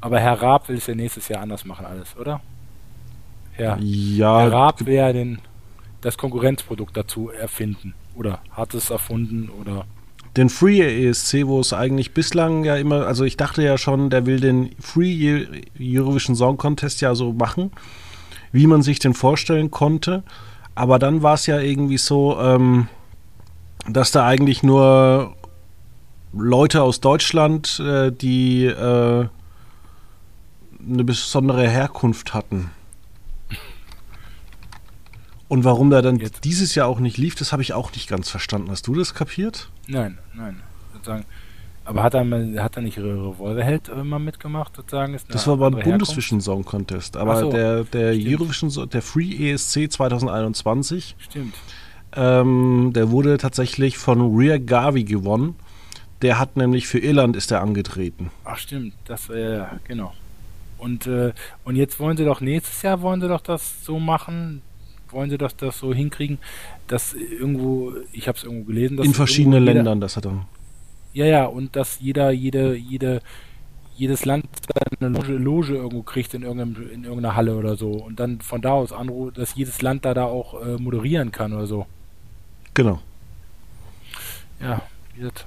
Aber 0.00 0.20
Herr 0.20 0.40
Raab 0.40 0.68
will 0.68 0.76
es 0.76 0.86
ja 0.86 0.94
nächstes 0.94 1.28
Jahr 1.28 1.42
anders 1.42 1.64
machen, 1.64 1.84
alles, 1.84 2.16
oder? 2.16 2.40
Herr, 3.52 3.76
Herr 3.76 3.82
Ja, 3.82 4.46
Raab 4.46 4.86
will 4.86 4.94
ja 4.94 5.12
den, 5.12 5.40
das 6.00 6.16
Konkurrenzprodukt 6.16 6.96
dazu 6.96 7.30
erfinden. 7.30 7.94
Oder 8.14 8.40
hat 8.50 8.74
es 8.74 8.90
erfunden 8.90 9.48
oder. 9.48 9.84
den 10.36 10.48
Free 10.48 10.80
ESC, 10.80 11.46
wo 11.46 11.60
es 11.60 11.72
eigentlich 11.72 12.14
bislang 12.14 12.64
ja 12.64 12.76
immer, 12.76 13.06
also 13.06 13.24
ich 13.24 13.36
dachte 13.36 13.62
ja 13.62 13.78
schon, 13.78 14.10
der 14.10 14.26
will 14.26 14.40
den 14.40 14.70
Free 14.80 15.46
Eurovision 15.80 16.36
Song 16.36 16.56
Contest 16.56 17.00
ja 17.00 17.14
so 17.14 17.32
machen, 17.32 17.72
wie 18.52 18.66
man 18.66 18.82
sich 18.82 18.98
den 18.98 19.14
vorstellen 19.14 19.70
konnte. 19.70 20.22
Aber 20.74 20.98
dann 20.98 21.22
war 21.22 21.34
es 21.34 21.46
ja 21.46 21.58
irgendwie 21.58 21.98
so, 21.98 22.38
ähm, 22.40 22.88
dass 23.88 24.10
da 24.10 24.26
eigentlich 24.26 24.62
nur 24.62 25.34
Leute 26.32 26.82
aus 26.82 27.00
Deutschland, 27.00 27.80
äh, 27.80 28.12
die 28.12 28.66
äh, 28.66 29.26
eine 30.88 31.04
besondere 31.04 31.68
Herkunft 31.68 32.34
hatten. 32.34 32.70
Und 35.48 35.64
warum 35.64 35.88
der 35.90 36.02
dann 36.02 36.16
Jetzt- 36.18 36.44
dieses 36.44 36.74
Jahr 36.74 36.86
auch 36.88 37.00
nicht 37.00 37.16
lief, 37.16 37.34
das 37.34 37.52
habe 37.52 37.62
ich 37.62 37.72
auch 37.72 37.90
nicht 37.92 38.08
ganz 38.08 38.28
verstanden. 38.28 38.70
Hast 38.70 38.86
du 38.86 38.94
das 38.94 39.14
kapiert? 39.14 39.70
Nein, 39.86 40.18
nein. 40.34 40.60
Sozusagen. 40.92 41.24
Aber 41.88 42.02
hat 42.02 42.12
er, 42.12 42.22
mal- 42.22 42.62
hat 42.62 42.76
er 42.76 42.82
nicht 42.82 42.98
Revolverheld 42.98 43.88
immer 43.88 44.18
mitgemacht, 44.18 44.76
sozusagen? 44.76 45.14
Ist 45.14 45.32
Das 45.32 45.46
war 45.46 45.54
andere 45.54 45.76
Herkunft? 45.82 45.84
Bundesvision 45.90 46.40
Song 46.42 46.62
Contest. 46.64 47.16
Aber 47.16 47.36
so, 47.40 47.50
der, 47.50 47.84
der 47.84 48.12
stimmt. 48.14 48.28
Eurovision, 48.40 48.90
der 48.90 49.00
Free 49.00 49.50
ESC 49.52 49.90
2021, 49.90 51.16
Stimmt. 51.18 51.54
ähm, 52.14 52.92
der 52.94 53.10
wurde 53.10 53.38
tatsächlich 53.38 53.96
von 53.96 54.36
Rhea 54.36 54.58
Garvey 54.58 55.04
gewonnen. 55.04 55.54
Der 56.20 56.38
hat 56.38 56.56
nämlich 56.58 56.86
für 56.88 56.98
Irland 56.98 57.36
ist 57.36 57.50
er 57.52 57.62
angetreten. 57.62 58.30
Ach 58.44 58.58
stimmt, 58.58 58.92
das 59.06 59.30
äh, 59.30 59.62
genau. 59.86 60.12
Und 60.76 61.06
äh, 61.06 61.32
und 61.64 61.76
jetzt 61.76 61.98
wollen 62.00 62.16
sie 62.18 62.24
doch 62.24 62.40
nächstes 62.42 62.82
Jahr 62.82 63.00
wollen 63.00 63.20
sie 63.20 63.28
doch 63.28 63.40
das 63.40 63.84
so 63.84 63.98
machen, 63.98 64.60
wollen 65.10 65.30
sie 65.30 65.38
doch 65.38 65.52
das 65.52 65.78
so 65.78 65.94
hinkriegen, 65.94 66.38
dass 66.86 67.14
irgendwo, 67.14 67.92
ich 68.12 68.28
habe 68.28 68.36
es 68.36 68.44
irgendwo 68.44 68.64
gelesen, 68.64 68.96
dass 68.98 69.06
In 69.06 69.14
verschiedenen 69.14 69.64
Ländern, 69.64 70.00
das 70.00 70.16
hat 70.16 70.26
er. 70.26 70.44
Ja, 71.18 71.26
ja, 71.26 71.46
und 71.46 71.74
dass 71.74 71.98
jeder, 71.98 72.30
jede, 72.30 72.76
jede, 72.76 73.22
jedes 73.96 74.24
Land 74.24 74.46
eine 75.00 75.08
Loge, 75.08 75.32
Loge 75.32 75.74
irgendwo 75.74 76.04
kriegt 76.04 76.32
in, 76.32 76.42
irgendeinem, 76.42 76.88
in 76.92 77.02
irgendeiner 77.02 77.34
Halle 77.34 77.56
oder 77.56 77.74
so. 77.74 77.90
Und 77.90 78.20
dann 78.20 78.40
von 78.40 78.62
da 78.62 78.70
aus 78.70 78.92
anruft, 78.92 79.36
dass 79.36 79.56
jedes 79.56 79.82
Land 79.82 80.04
da, 80.04 80.14
da 80.14 80.26
auch 80.26 80.64
äh, 80.64 80.76
moderieren 80.76 81.32
kann 81.32 81.52
oder 81.52 81.66
so. 81.66 81.86
Genau. 82.72 83.00
Ja, 84.60 84.82
wie 85.12 85.18
gesagt, 85.18 85.46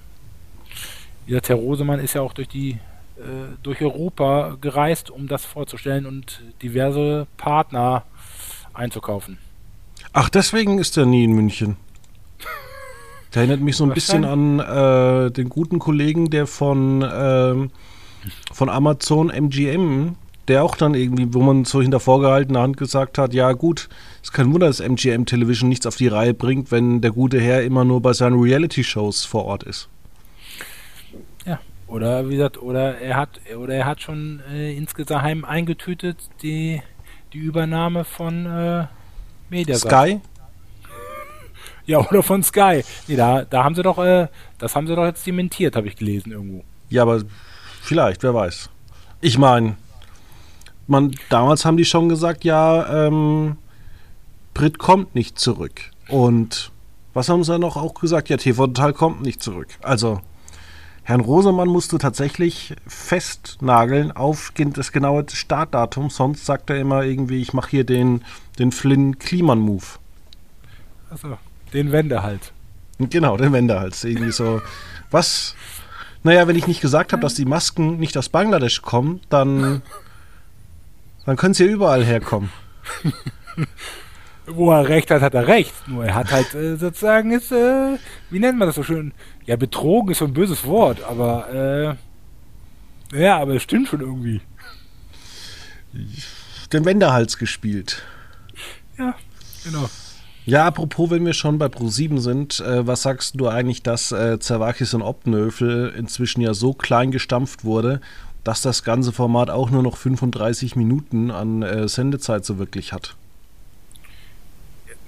wie 1.26 1.30
gesagt, 1.30 1.48
Herr 1.48 1.56
Rosemann 1.56 2.02
ist 2.02 2.16
ja 2.16 2.22
auch 2.22 2.34
durch 2.34 2.50
die 2.50 2.72
äh, 2.72 3.56
durch 3.64 3.80
Europa 3.80 4.58
gereist, 4.60 5.10
um 5.10 5.30
das 5.30 5.46
vorzustellen 5.46 6.06
und 6.06 6.44
diverse 6.62 7.28
Partner 7.38 8.04
einzukaufen. 8.74 9.38
Ach, 10.12 10.28
deswegen 10.28 10.80
ist 10.80 10.98
er 10.98 11.06
nie 11.06 11.24
in 11.24 11.32
München. 11.32 11.78
Der 13.34 13.44
erinnert 13.44 13.62
mich 13.62 13.78
so 13.78 13.86
ein 13.86 13.94
bisschen 13.94 14.26
an 14.26 14.60
äh, 14.60 15.32
den 15.32 15.48
guten 15.48 15.80
Kollegen, 15.80 16.30
der 16.30 16.48
von, 16.48 17.02
äh, 17.02 17.70
von 18.54 18.70
Amazon 18.70 19.30
MGM, 19.30 20.16
der 20.50 20.64
auch 20.66 20.76
dann 20.76 20.96
irgendwie, 20.96 21.34
wo 21.34 21.42
man 21.42 21.64
so 21.64 21.82
hinter 21.82 22.02
vorgehaltener 22.02 22.62
Hand 22.62 22.76
gesagt 22.76 23.18
hat, 23.18 23.34
ja 23.34 23.54
gut, 23.54 23.88
ist 24.22 24.34
kein 24.34 24.52
Wunder, 24.54 24.68
dass 24.68 24.82
MGM 24.82 25.26
Television 25.26 25.70
nichts 25.70 25.86
auf 25.86 25.96
die 25.96 26.10
Reihe 26.10 26.34
bringt, 26.34 26.72
wenn 26.72 27.00
der 27.00 27.12
gute 27.12 27.40
Herr 27.40 27.64
immer 27.64 27.86
nur 27.86 28.02
bei 28.02 28.12
seinen 28.12 28.38
Reality-Shows 28.38 29.24
vor 29.24 29.46
Ort 29.46 29.64
ist. 29.64 29.88
Ja, 31.46 31.60
oder 31.88 32.28
wie 32.28 32.36
gesagt, 32.36 32.62
oder 32.62 32.98
er 33.00 33.16
hat, 33.16 33.40
oder 33.58 33.76
er 33.76 33.86
hat 33.86 34.02
schon 34.02 34.42
äh, 34.52 34.76
insgesamt 34.76 35.46
eingetütet 35.46 36.18
die, 36.42 36.82
die 37.32 37.38
Übernahme 37.40 38.04
von 38.04 38.46
äh, 38.46 38.88
Mediaset. 39.50 39.90
Sky? 39.90 40.20
Ja, 41.86 42.00
oder 42.00 42.24
von 42.24 42.44
Sky. 42.44 42.84
Nee, 43.08 43.16
da, 43.16 43.44
da 43.44 43.64
haben 43.64 43.76
sie 43.76 43.84
doch, 43.84 43.98
äh, 43.98 44.28
das 44.58 44.76
haben 44.76 44.88
sie 44.88 44.96
doch 44.96 45.06
jetzt 45.06 45.26
dementiert, 45.26 45.76
habe 45.76 45.88
ich 45.88 45.96
gelesen 45.96 46.32
irgendwo. 46.32 46.64
Ja, 46.90 47.04
aber 47.04 47.22
vielleicht, 47.82 48.24
wer 48.24 48.34
weiß. 48.34 48.70
Ich 49.22 49.38
meine, 49.38 49.76
man, 50.88 51.16
damals 51.30 51.66
haben 51.66 51.78
die 51.78 51.86
schon 51.86 52.10
gesagt, 52.10 52.44
ja, 52.44 53.08
ähm, 53.08 53.58
Brit 54.54 54.78
kommt 54.78 55.16
nicht 55.16 55.40
zurück. 55.40 55.92
Und 56.08 56.72
was 57.14 57.30
haben 57.30 57.44
sie 57.44 57.58
noch 57.58 57.78
auch 57.78 57.94
gesagt? 57.94 58.30
Ja, 58.30 58.38
TV 58.38 58.68
Total 58.68 58.94
kommt 58.94 59.22
nicht 59.22 59.42
zurück. 59.42 59.70
Also, 59.82 60.22
Herrn 61.04 61.22
Rosemann 61.22 61.68
musst 61.68 61.92
du 61.92 61.98
tatsächlich 61.98 62.76
festnageln 62.86 64.12
auf 64.12 64.54
das 64.56 64.92
genaue 64.92 65.26
Startdatum, 65.32 66.10
sonst 66.10 66.46
sagt 66.46 66.70
er 66.70 66.78
immer 66.78 67.04
irgendwie, 67.04 67.42
ich 67.42 67.54
mache 67.54 67.72
hier 67.72 67.84
den, 67.84 68.24
den 68.60 68.72
Flynn-Kliman-Move. 68.72 69.86
Achso. 71.10 71.38
Den 71.74 71.92
Wendehals. 71.92 72.52
Genau, 73.00 73.38
den 73.38 73.54
Wendehals. 73.54 74.04
Irgendwie 74.04 74.32
so. 74.32 74.62
Was? 75.10 75.56
Naja, 76.24 76.48
wenn 76.48 76.56
ich 76.56 76.68
nicht 76.68 76.82
gesagt 76.82 77.14
habe, 77.14 77.22
dass 77.22 77.34
die 77.34 77.46
Masken 77.46 77.98
nicht 77.98 78.18
aus 78.18 78.30
Bangladesch 78.30 78.82
kommen, 78.82 79.22
dann, 79.30 79.82
dann 81.26 81.36
können 81.36 81.54
sie 81.54 81.66
ja 81.66 81.72
überall 81.72 82.06
herkommen. 82.06 82.52
Wo 84.46 84.72
er 84.72 84.88
recht 84.88 85.10
hat, 85.12 85.22
hat 85.22 85.34
er 85.34 85.48
recht. 85.48 85.74
Nur 85.88 86.06
er 86.06 86.16
hat 86.16 86.32
halt 86.32 86.54
äh, 86.54 86.76
sozusagen 86.76 87.32
ist, 87.32 87.52
äh, 87.52 87.98
wie 88.30 88.40
nennt 88.40 88.58
man 88.60 88.68
das 88.68 88.76
so 88.76 88.84
schön? 88.84 89.14
Ja, 89.46 89.56
betrogen 89.56 90.12
ist 90.12 90.20
so 90.20 90.26
ein 90.26 90.34
böses 90.34 90.66
Wort, 90.66 91.04
aber 91.04 91.98
äh, 93.14 93.20
ja, 93.20 93.40
aber 93.40 93.56
es 93.56 93.64
stimmt 93.64 93.88
schon 93.88 94.02
irgendwie. 94.02 94.42
Den 96.72 96.86
Wendehals 96.86 97.38
gespielt. 97.38 98.04
Ja, 98.98 99.16
genau. 99.64 99.90
Ja, 100.46 100.66
apropos, 100.66 101.12
wenn 101.12 101.26
wir 101.26 101.34
schon 101.34 101.60
bei 101.60 101.68
Pro7 101.68 102.20
sind, 102.20 102.60
äh, 102.62 102.86
was 102.88 103.04
sagst 103.04 103.40
du 103.40 103.48
eigentlich, 103.48 103.84
dass 103.84 104.12
äh, 104.12 104.40
Zerwakis 104.40 104.94
und 104.96 105.04
Obnöfel 105.04 105.94
inzwischen 105.96 106.42
ja 106.42 106.56
so 106.56 106.74
klein 106.74 107.12
gestampft 107.12 107.64
wurde, 107.64 108.02
dass 108.44 108.64
das 108.64 108.84
ganze 108.84 109.12
Format 109.12 109.52
auch 109.52 109.70
nur 109.70 109.84
noch 109.84 109.98
35 109.98 110.76
Minuten 110.76 111.30
an 111.30 111.62
äh, 111.62 111.88
Sendezeit 111.88 112.44
so 112.44 112.58
wirklich 112.58 112.92
hat? 112.92 113.16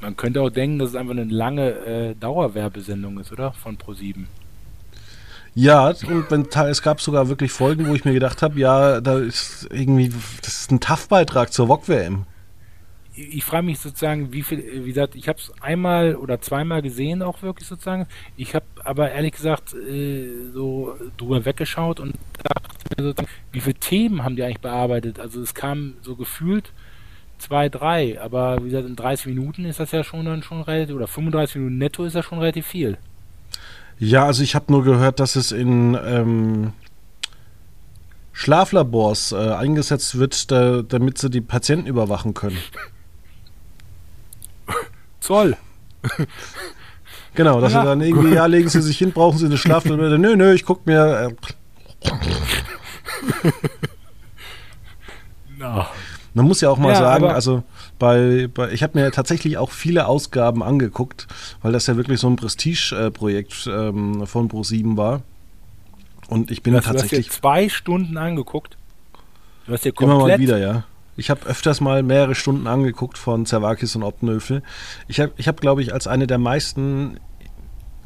Man 0.02 0.15
könnte 0.15 0.41
auch 0.41 0.52
denken, 0.52 0.78
dass 0.80 0.89
es 0.89 0.96
einfach 0.96 1.13
eine 1.13 1.24
lange 1.24 1.69
äh, 1.72 2.15
Dauerwerbesendung 2.15 3.19
ist, 3.19 3.32
oder? 3.32 3.54
Von 3.54 3.78
Pro7. 3.78 4.26
Ja, 5.56 5.88
und 5.88 6.30
wenn, 6.30 6.48
es 6.67 6.82
gab 6.82 7.02
sogar 7.02 7.30
wirklich 7.30 7.52
Folgen, 7.52 7.88
wo 7.88 7.96
ich 7.96 8.06
mir 8.06 8.13
gedacht 8.13 8.41
habe, 8.41 8.60
ja, 8.60 9.02
da 9.02 9.17
ist 9.19 9.67
irgendwie, 9.72 10.12
das 10.41 10.62
ist 10.62 10.72
ein 10.72 10.80
TAF-Beitrag 10.80 11.54
zur 11.54 11.67
VOG-WM 11.67 12.26
ich 13.15 13.43
frage 13.43 13.65
mich 13.65 13.80
sozusagen, 13.80 14.34
wie 14.34 14.41
viel, 14.41 14.86
wie 14.86 14.88
gesagt, 14.88 15.15
ich 15.15 15.28
habe 15.28 15.38
es 15.38 15.52
einmal 15.62 16.15
oder 16.15 16.41
zweimal 16.41 16.82
gesehen, 16.82 17.21
auch 17.21 17.41
wirklich 17.43 17.67
sozusagen. 17.67 18.08
Ich 18.38 18.56
habe 18.56 18.65
aber 18.84 19.12
ehrlich 19.12 19.34
gesagt 19.34 19.73
äh, 19.76 20.49
so 20.52 20.95
drüber 21.17 21.45
weggeschaut 21.45 21.99
und 21.99 22.15
dachte 22.43 22.69
mir 22.97 23.04
sozusagen, 23.04 23.32
wie 23.52 23.62
viele 23.62 23.76
Themen 23.76 24.23
haben 24.23 24.36
die 24.36 24.43
eigentlich 24.43 24.62
bearbeitet? 24.62 25.19
Also 25.19 25.41
es 25.41 25.54
kam 25.54 25.93
so 26.02 26.15
gefühlt 26.15 26.71
zwei, 27.38 27.69
drei, 27.69 28.19
aber 28.19 28.63
wie 28.63 28.69
gesagt, 28.69 28.88
in 28.88 28.95
30 28.95 29.28
Minuten 29.28 29.65
ist 29.65 29.80
das 29.80 29.91
ja 29.91 30.04
schon 30.04 30.26
dann 30.26 30.43
schon 30.43 30.62
relativ, 30.62 30.95
oder 30.95 31.08
35 31.08 31.58
Minuten 31.58 31.78
netto 31.78 32.06
ist 32.06 32.15
das 32.15 32.26
schon 32.26 32.39
relativ 32.39 32.65
viel. 32.65 32.97
Ja, 33.99 34.26
also 34.26 34.41
ich 34.41 34.56
habe 34.56 34.71
nur 34.71 34.84
gehört, 34.84 35.19
dass 35.19 35.36
es 35.36 35.52
in 35.52 35.97
ähm, 36.04 36.73
Schlaflabors 38.32 39.34
äh, 39.34 39.36
eingesetzt 39.36 40.17
wird, 40.17 40.52
da, 40.52 40.82
damit 40.82 41.19
sie 41.19 41.30
die 41.30 41.41
Patienten 41.41 41.88
überwachen 41.88 42.34
können. 42.34 42.58
Zoll. 45.24 45.58
Genau, 47.36 47.60
dass 47.60 47.74
ja. 47.74 47.82
sie 47.82 47.88
dann 47.88 48.02
irgendwie, 48.02 48.36
ja, 48.36 48.46
legen 48.46 48.70
sie 48.70 48.80
sich 48.80 48.96
hin, 48.98 49.12
brauchen 49.12 49.40
sie 49.40 49.48
eine 49.48 49.58
Schlaftablette. 49.58 50.20
Nö, 50.20 50.36
nö, 50.36 50.54
ich 50.54 50.66
guck 50.66 50.86
mir. 50.86 51.34
Äh, 52.04 52.10
no. 55.58 55.86
Man 56.36 56.46
muss 56.46 56.62
ja 56.62 56.70
auch 56.70 56.78
mal 56.78 56.90
ja, 56.90 57.00
sagen, 57.00 57.26
also 57.26 57.64
bei, 57.98 58.50
bei 58.54 58.72
ich 58.72 58.84
habe 58.84 59.00
mir 59.00 59.12
tatsächlich 59.12 59.58
auch 59.58 59.72
viele 59.72 60.06
Ausgaben 60.08 60.62
angeguckt, 60.62 61.28
weil 61.64 61.72
das 61.72 61.88
ja 61.88 61.98
wirklich 61.98 62.20
so 62.20 62.28
ein 62.28 62.36
Prestige-Projekt 62.36 63.68
ähm, 63.68 64.28
von 64.28 64.48
Pro7 64.50 64.96
war. 64.98 65.22
Und 66.28 66.52
ich 66.52 66.62
bin 66.62 66.76
hast, 66.76 66.86
tatsächlich. 66.86 67.28
Du 67.28 67.32
hast 67.32 67.38
dir 67.38 67.42
zwei 67.42 67.70
Stunden 67.70 68.18
angeguckt. 68.18 68.78
Du 69.66 69.74
hast 69.74 69.86
dir 69.86 69.92
komplett. 69.92 70.18
Immer 70.20 70.28
mal 70.28 70.40
wieder, 70.40 70.58
ja. 70.60 70.84
Ich 71.15 71.30
habe 71.30 71.45
öfters 71.45 71.80
mal 71.80 72.02
mehrere 72.02 72.36
Stunden 72.36 72.67
angeguckt 72.67 73.17
von 73.17 73.45
Zerwakis 73.45 73.95
und 73.95 74.04
Obnöfel. 74.04 74.63
Ich 75.08 75.19
habe, 75.19 75.32
ich 75.38 75.47
hab, 75.47 75.62
glaube 75.62 75.82
ich, 75.82 75.93
als 75.93 76.08
eine 76.08 76.26
der 76.26 76.39
meisten 76.39 77.19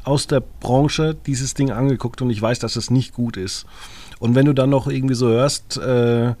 aus 0.04 0.26
der 0.26 0.40
Branche 0.40 1.14
dieses 1.26 1.54
Ding 1.54 1.70
angeguckt 1.70 2.22
und 2.22 2.30
ich 2.30 2.40
weiß, 2.40 2.58
dass 2.58 2.76
es 2.76 2.90
nicht 2.90 3.14
gut 3.14 3.36
ist. 3.36 3.66
Und 4.18 4.34
wenn 4.34 4.46
du 4.46 4.52
dann 4.52 4.70
noch 4.70 4.86
irgendwie 4.86 5.14
so 5.14 5.28
hörst, 5.28 5.76
äh, 5.78 6.34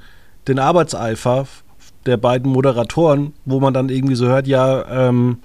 den 0.46 0.58
Arbeitseifer 0.58 1.46
der 2.06 2.16
beiden 2.16 2.50
Moderatoren, 2.50 3.34
wo 3.44 3.60
man 3.60 3.74
dann 3.74 3.88
irgendwie 3.88 4.14
so 4.14 4.26
hört, 4.26 4.46
ja, 4.46 5.08
ähm, 5.08 5.38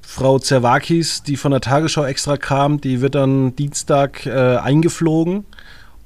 Frau 0.00 0.38
Zerwakis, 0.38 1.22
die 1.22 1.36
von 1.36 1.52
der 1.52 1.60
Tagesschau 1.60 2.04
extra 2.04 2.36
kam, 2.36 2.80
die 2.80 3.00
wird 3.00 3.14
dann 3.14 3.56
Dienstag 3.56 4.26
äh, 4.26 4.56
eingeflogen 4.56 5.46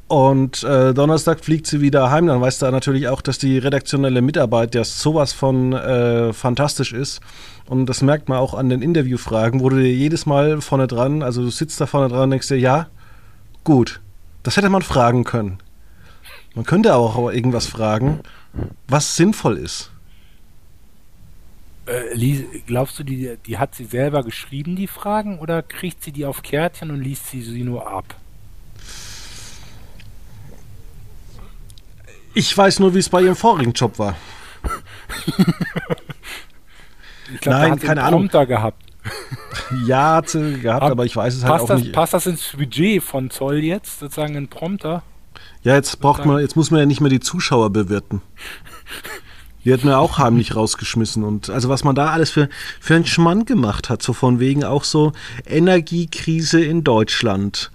und 0.09 0.63
äh, 0.63 0.95
Donnerstag 0.95 1.45
fliegt 1.45 1.67
sie 1.67 1.81
wieder 1.81 2.11
heim. 2.11 2.27
Dann 2.27 2.41
weißt 2.41 2.63
du 2.63 2.71
natürlich 2.71 3.09
auch, 3.09 3.21
dass 3.21 3.39
die 3.39 3.59
redaktionelle 3.59 4.23
Mitarbeit 4.23 4.75
ja 4.75 4.85
sowas 4.85 5.33
von 5.33 5.73
äh, 5.73 6.33
fantastisch 6.33 6.93
ist. 6.93 7.21
Und 7.69 7.87
das 7.87 8.03
merkt 8.03 8.29
man 8.29 8.39
auch 8.39 8.55
an 8.55 8.69
den 8.69 8.83
Interviewfragen, 8.83 9.61
wo 9.61 9.69
du 9.69 9.77
dir 9.77 9.93
jedes 9.93 10.25
Mal 10.25 10.61
vorne 10.61 10.87
dran, 10.87 11.23
also 11.23 11.43
du 11.43 11.51
sitzt 11.51 11.81
da 11.81 11.87
vorne 11.87 12.09
dran 12.09 12.25
und 12.25 12.31
denkst 12.31 12.49
dir, 12.49 12.59
ja, 12.59 12.87
gut, 13.65 14.01
das 14.45 14.57
hätte 14.57 14.71
man 14.71 14.83
fragen 14.83 15.25
können. 15.25 15.59
Man 16.55 16.65
könnte 16.65 16.95
auch 16.95 17.31
irgendwas 17.33 17.67
fragen, 17.67 18.21
was 18.87 19.17
sinnvoll 19.17 19.59
ist. 19.59 19.91
Äh, 21.87 22.45
glaubst 22.67 22.99
du, 22.99 23.03
die, 23.03 23.37
die 23.45 23.59
hat 23.59 23.75
sie 23.75 23.85
selber 23.85 24.23
geschrieben, 24.23 24.77
die 24.77 24.87
Fragen, 24.87 25.41
oder 25.41 25.63
kriegt 25.63 26.05
sie 26.05 26.13
die 26.13 26.25
auf 26.25 26.43
Kärtchen 26.43 26.93
und 26.93 27.01
liest 27.01 27.27
sie 27.29 27.43
sie 27.43 27.65
nur 27.65 27.89
ab? 27.89 28.15
Ich 32.37 32.57
weiß 32.57 32.81
nur, 32.81 32.95
wie 32.95 32.99
es 32.99 33.09
bei 33.09 33.23
ihrem 33.23 33.35
vorigen 33.35 33.73
Job 33.73 33.99
war. 33.99 34.15
ich 37.33 37.41
glaub, 37.41 37.55
Nein, 37.55 37.79
keine 37.79 38.03
Ahnung. 38.03 38.29
Da 38.31 38.45
gehabt. 38.45 38.83
Ja, 39.87 40.17
hat 40.17 40.29
sie 40.29 40.61
gehabt, 40.61 40.83
aber, 40.83 40.93
aber 40.93 41.07
ich 41.07 41.17
weiß 41.17 41.35
es 41.35 41.45
halt 41.45 41.63
auch 41.63 41.67
das, 41.67 41.81
nicht. 41.81 41.95
Passt 41.95 42.13
das 42.13 42.27
ins 42.27 42.53
Budget 42.55 43.03
von 43.03 43.31
Zoll 43.31 43.65
jetzt, 43.65 44.01
sozusagen 44.01 44.37
ein 44.37 44.49
Prompter? 44.49 45.03
Ja, 45.63 45.77
jetzt 45.77 45.99
braucht 46.01 46.27
man, 46.27 46.41
jetzt 46.41 46.57
muss 46.57 46.71
man 46.71 46.81
ja 46.81 46.85
nicht 46.85 47.01
mehr 47.01 47.09
die 47.09 47.21
Zuschauer 47.21 47.71
bewirten. 47.71 48.21
Die 49.65 49.73
hätten 49.73 49.89
wir 49.89 49.99
auch 49.99 50.19
heimlich 50.19 50.55
rausgeschmissen. 50.55 51.25
Und 51.25 51.49
also 51.49 51.71
was 51.71 51.85
man 51.85 51.95
da 51.95 52.11
alles 52.11 52.31
für, 52.31 52.51
für 52.81 52.97
einen 52.97 53.07
Schmann 53.07 53.47
gemacht 53.47 53.89
hat, 53.89 54.03
so 54.03 54.13
von 54.13 54.41
wegen 54.41 54.63
auch 54.63 54.85
so 54.85 55.13
Energiekrise 55.47 56.63
in 56.63 56.85
Deutschland. 56.85 57.71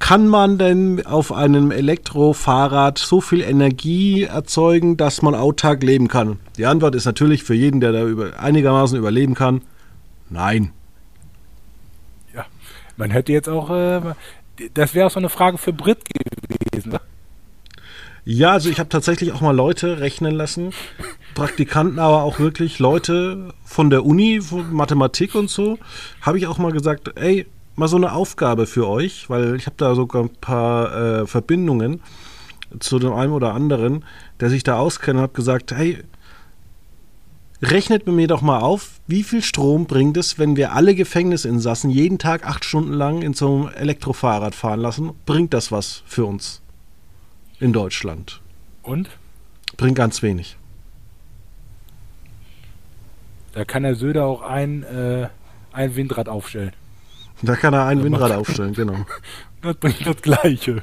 Kann 0.00 0.26
man 0.26 0.58
denn 0.58 1.06
auf 1.06 1.30
einem 1.30 1.70
Elektrofahrrad 1.70 2.98
so 2.98 3.20
viel 3.20 3.42
Energie 3.42 4.24
erzeugen, 4.24 4.96
dass 4.96 5.22
man 5.22 5.34
autark 5.36 5.82
leben 5.82 6.08
kann? 6.08 6.40
Die 6.56 6.66
Antwort 6.66 6.94
ist 6.96 7.04
natürlich 7.04 7.44
für 7.44 7.54
jeden, 7.54 7.80
der 7.80 7.92
da 7.92 8.04
über, 8.04 8.40
einigermaßen 8.40 8.98
überleben 8.98 9.34
kann, 9.34 9.60
nein. 10.28 10.72
Ja, 12.34 12.46
man 12.96 13.10
hätte 13.10 13.32
jetzt 13.32 13.48
auch, 13.48 13.70
äh, 13.70 14.00
das 14.74 14.94
wäre 14.94 15.06
auch 15.06 15.10
so 15.10 15.20
eine 15.20 15.28
Frage 15.28 15.58
für 15.58 15.72
Brit 15.72 16.00
gewesen. 16.08 16.92
Ne? 16.92 17.00
Ja, 18.24 18.52
also 18.52 18.70
ich 18.70 18.78
habe 18.78 18.88
tatsächlich 18.88 19.32
auch 19.32 19.42
mal 19.42 19.54
Leute 19.54 20.00
rechnen 20.00 20.34
lassen, 20.34 20.72
Praktikanten, 21.34 21.98
aber 21.98 22.22
auch 22.22 22.38
wirklich 22.38 22.78
Leute 22.78 23.52
von 23.64 23.90
der 23.90 24.04
Uni, 24.04 24.40
von 24.40 24.72
Mathematik 24.72 25.34
und 25.34 25.50
so, 25.50 25.78
habe 26.22 26.38
ich 26.38 26.46
auch 26.46 26.58
mal 26.58 26.72
gesagt, 26.72 27.12
ey, 27.16 27.46
mal 27.80 27.88
so 27.88 27.96
eine 27.96 28.12
Aufgabe 28.12 28.66
für 28.66 28.86
euch, 28.86 29.28
weil 29.28 29.56
ich 29.56 29.66
habe 29.66 29.76
da 29.76 29.94
sogar 29.94 30.22
ein 30.22 30.30
paar 30.40 30.94
äh, 30.94 31.26
Verbindungen 31.26 32.00
zu 32.78 32.98
dem 33.00 33.12
einen 33.12 33.32
oder 33.32 33.54
anderen, 33.54 34.04
der 34.38 34.50
sich 34.50 34.62
da 34.62 34.78
auskennt 34.78 35.16
und 35.16 35.22
habe 35.22 35.32
gesagt, 35.32 35.72
hey, 35.72 35.98
rechnet 37.62 38.06
mir 38.06 38.28
doch 38.28 38.42
mal 38.42 38.60
auf, 38.60 39.00
wie 39.06 39.22
viel 39.22 39.42
Strom 39.42 39.86
bringt 39.86 40.16
es, 40.16 40.38
wenn 40.38 40.56
wir 40.56 40.74
alle 40.74 40.94
Gefängnisinsassen 40.94 41.90
jeden 41.90 42.18
Tag 42.18 42.46
acht 42.46 42.64
Stunden 42.64 42.92
lang 42.92 43.22
in 43.22 43.34
so 43.34 43.48
einem 43.48 43.68
Elektrofahrrad 43.68 44.54
fahren 44.54 44.80
lassen? 44.80 45.12
Bringt 45.26 45.52
das 45.52 45.72
was 45.72 46.02
für 46.06 46.26
uns 46.26 46.62
in 47.58 47.72
Deutschland? 47.72 48.40
Und? 48.82 49.08
Bringt 49.76 49.96
ganz 49.96 50.22
wenig. 50.22 50.56
Da 53.52 53.64
kann 53.64 53.82
der 53.82 53.94
Söder 53.96 54.26
auch 54.26 54.42
ein, 54.42 54.82
äh, 54.84 55.28
ein 55.72 55.96
Windrad 55.96 56.28
aufstellen. 56.28 56.72
Da 57.42 57.56
kann 57.56 57.74
er 57.74 57.86
ein 57.86 58.02
Windrad 58.04 58.32
aufstellen, 58.32 58.74
genau. 58.74 58.96
Das 59.62 59.76
bringt 59.76 60.06
das 60.06 60.22
Gleiche. 60.22 60.82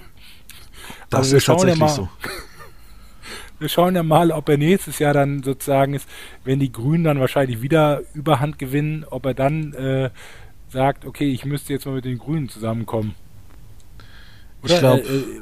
Das 1.09 1.31
ist 1.31 1.45
tatsächlich 1.45 1.79
ja 1.79 1.85
mal, 1.85 1.89
so. 1.91 2.09
Wir 3.59 3.69
schauen 3.69 3.95
ja 3.95 4.03
mal, 4.03 4.31
ob 4.31 4.49
er 4.49 4.57
nächstes 4.57 4.99
Jahr 4.99 5.13
dann 5.13 5.41
sozusagen 5.41 5.95
ist, 5.95 6.07
wenn 6.43 6.59
die 6.59 6.71
Grünen 6.71 7.03
dann 7.03 7.19
wahrscheinlich 7.19 7.61
wieder 7.63 8.01
Überhand 8.13 8.59
gewinnen, 8.59 9.03
ob 9.09 9.25
er 9.25 9.33
dann 9.33 9.73
äh, 9.73 10.11
sagt, 10.69 11.05
okay, 11.05 11.31
ich 11.31 11.43
müsste 11.43 11.73
jetzt 11.73 11.85
mal 11.87 11.95
mit 11.95 12.05
den 12.05 12.19
Grünen 12.19 12.49
zusammenkommen. 12.49 13.15
Oder? 14.63 14.73
Ich 14.73 14.79
glaube. 14.79 15.01
Äh, 15.01 15.17
äh, 15.17 15.41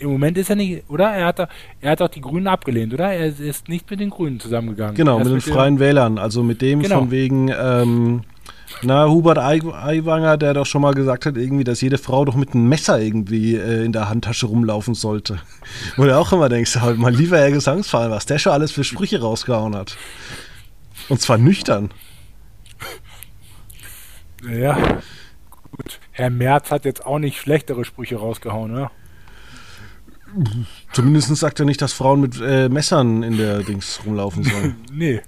Im 0.00 0.10
Moment 0.10 0.38
ist 0.38 0.50
er 0.50 0.56
nicht, 0.56 0.88
oder? 0.88 1.08
Er 1.10 1.26
hat, 1.26 1.48
er 1.80 1.90
hat 1.90 2.02
auch 2.02 2.08
die 2.08 2.20
Grünen 2.20 2.46
abgelehnt, 2.48 2.92
oder? 2.94 3.12
Er 3.12 3.26
ist 3.26 3.68
nicht 3.68 3.88
mit 3.90 4.00
den 4.00 4.10
Grünen 4.10 4.40
zusammengegangen. 4.40 4.94
Genau, 4.96 5.18
Er 5.18 5.22
ist 5.22 5.32
mit 5.32 5.46
den 5.46 5.52
Freien 5.52 5.78
Wählern. 5.78 6.18
Also 6.18 6.42
mit 6.42 6.62
dem 6.62 6.82
Genau. 6.82 6.98
von 7.00 7.10
wegen, 7.10 7.48
ähm, 7.48 8.22
na, 8.82 9.08
Hubert 9.08 9.38
Ai- 9.38 9.60
Aiwanger, 9.62 10.36
der 10.36 10.54
doch 10.54 10.66
schon 10.66 10.82
mal 10.82 10.94
gesagt 10.94 11.26
hat, 11.26 11.36
irgendwie, 11.36 11.64
dass 11.64 11.80
jede 11.80 11.98
Frau 11.98 12.24
doch 12.24 12.34
mit 12.36 12.54
einem 12.54 12.68
Messer 12.68 13.00
irgendwie 13.00 13.56
äh, 13.56 13.84
in 13.84 13.92
der 13.92 14.08
Handtasche 14.08 14.46
rumlaufen 14.46 14.94
sollte. 14.94 15.40
Wo 15.96 16.04
du 16.04 16.16
auch 16.16 16.32
immer 16.32 16.48
denkst, 16.48 16.76
halt 16.76 16.98
mal 16.98 17.14
lieber 17.14 17.38
Herr 17.38 17.50
Gesangsverein, 17.52 18.10
was 18.10 18.26
der 18.26 18.38
schon 18.38 18.52
alles 18.52 18.70
für 18.72 18.84
Sprüche 18.84 19.20
rausgehauen 19.20 19.74
hat. 19.74 19.96
Und 21.08 21.20
zwar 21.20 21.38
nüchtern. 21.38 21.90
Ja, 24.48 24.76
gut. 25.70 25.98
Herr 26.12 26.30
Merz 26.30 26.70
hat 26.70 26.84
jetzt 26.84 27.04
auch 27.04 27.18
nicht 27.18 27.38
schlechtere 27.40 27.84
Sprüche 27.84 28.16
rausgehauen, 28.16 28.72
ne? 28.72 28.90
Zumindest 30.92 31.34
sagt 31.36 31.58
er 31.58 31.64
nicht, 31.66 31.80
dass 31.80 31.92
Frauen 31.94 32.20
mit 32.20 32.38
äh, 32.40 32.68
Messern 32.68 33.22
in 33.22 33.38
der 33.38 33.62
Dings 33.62 34.00
rumlaufen 34.04 34.44
sollen. 34.44 34.76
Nee. 34.92 35.22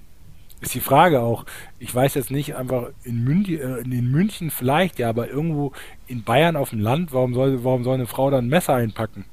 Ist 0.61 0.75
die 0.75 0.81
Frage 0.81 1.21
auch. 1.21 1.47
Ich 1.79 1.95
weiß 1.95 2.15
jetzt 2.15 2.31
nicht, 2.31 2.55
einfach 2.55 2.91
in 3.03 3.25
München, 3.25 3.59
äh, 3.59 3.79
in 3.79 4.11
München 4.11 4.51
vielleicht, 4.51 4.99
ja, 4.99 5.09
aber 5.09 5.29
irgendwo 5.29 5.73
in 6.07 6.23
Bayern 6.23 6.57
auf 6.57 6.71
dem 6.71 6.81
Land, 6.81 7.13
warum 7.13 7.35
soll, 7.35 7.65
warum 7.65 7.85
soll 7.85 7.95
eine 7.95 8.07
Frau 8.07 8.31
dann 8.31 8.47
ein 8.47 8.49
Messer 8.49 8.75
einpacken? 8.75 9.25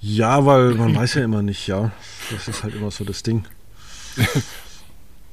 Ja, 0.00 0.44
weil 0.44 0.74
man 0.74 0.94
weiß 0.94 1.14
ja 1.14 1.24
immer 1.24 1.42
nicht, 1.42 1.66
ja. 1.66 1.90
Das 2.30 2.46
ist 2.46 2.62
halt 2.62 2.74
immer 2.74 2.90
so 2.90 3.04
das 3.04 3.22
Ding. 3.22 3.44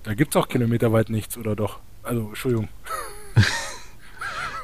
Da 0.03 0.15
gibt's 0.15 0.35
auch 0.35 0.47
kilometerweit 0.47 1.11
nichts, 1.11 1.37
oder 1.37 1.55
doch? 1.55 1.79
Also, 2.01 2.29
Entschuldigung. 2.29 2.69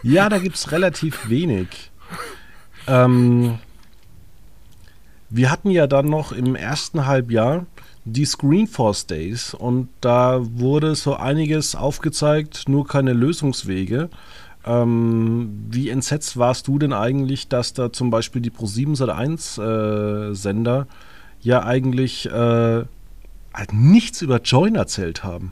Ja, 0.04 0.30
da 0.30 0.38
gibt 0.38 0.56
es 0.56 0.72
relativ 0.72 1.30
wenig. 1.30 1.92
Ähm, 2.88 3.60
wir 5.30 5.52
hatten 5.52 5.70
ja 5.70 5.88
dann 5.88 6.06
noch 6.06 6.32
im 6.32 6.56
ersten 6.56 7.06
Halbjahr 7.06 7.66
die 8.12 8.26
Screenforce 8.26 9.06
Days 9.06 9.54
und 9.54 9.90
da 10.02 10.40
wurde 10.42 10.96
so 10.96 11.16
einiges 11.16 11.76
aufgezeigt, 11.76 12.68
nur 12.68 12.88
keine 12.88 13.14
Lösungswege. 13.14 14.10
Ähm, 14.66 15.68
wie 15.70 15.90
entsetzt 15.90 16.38
warst 16.38 16.68
du 16.68 16.80
denn 16.80 16.94
eigentlich, 16.94 17.48
dass 17.48 17.74
da 17.74 17.92
zum 17.92 18.10
Beispiel 18.10 18.42
die 18.42 18.52
Pro7 18.52 18.98
Sat1 18.98 19.62
äh, 19.62 20.34
Sender 20.36 20.88
ja 21.42 21.64
eigentlich 21.64 22.26
äh, 22.26 22.32
halt 23.54 23.74
nichts 23.74 24.22
über 24.22 24.42
Join 24.42 24.76
erzählt 24.76 25.24
haben? 25.24 25.52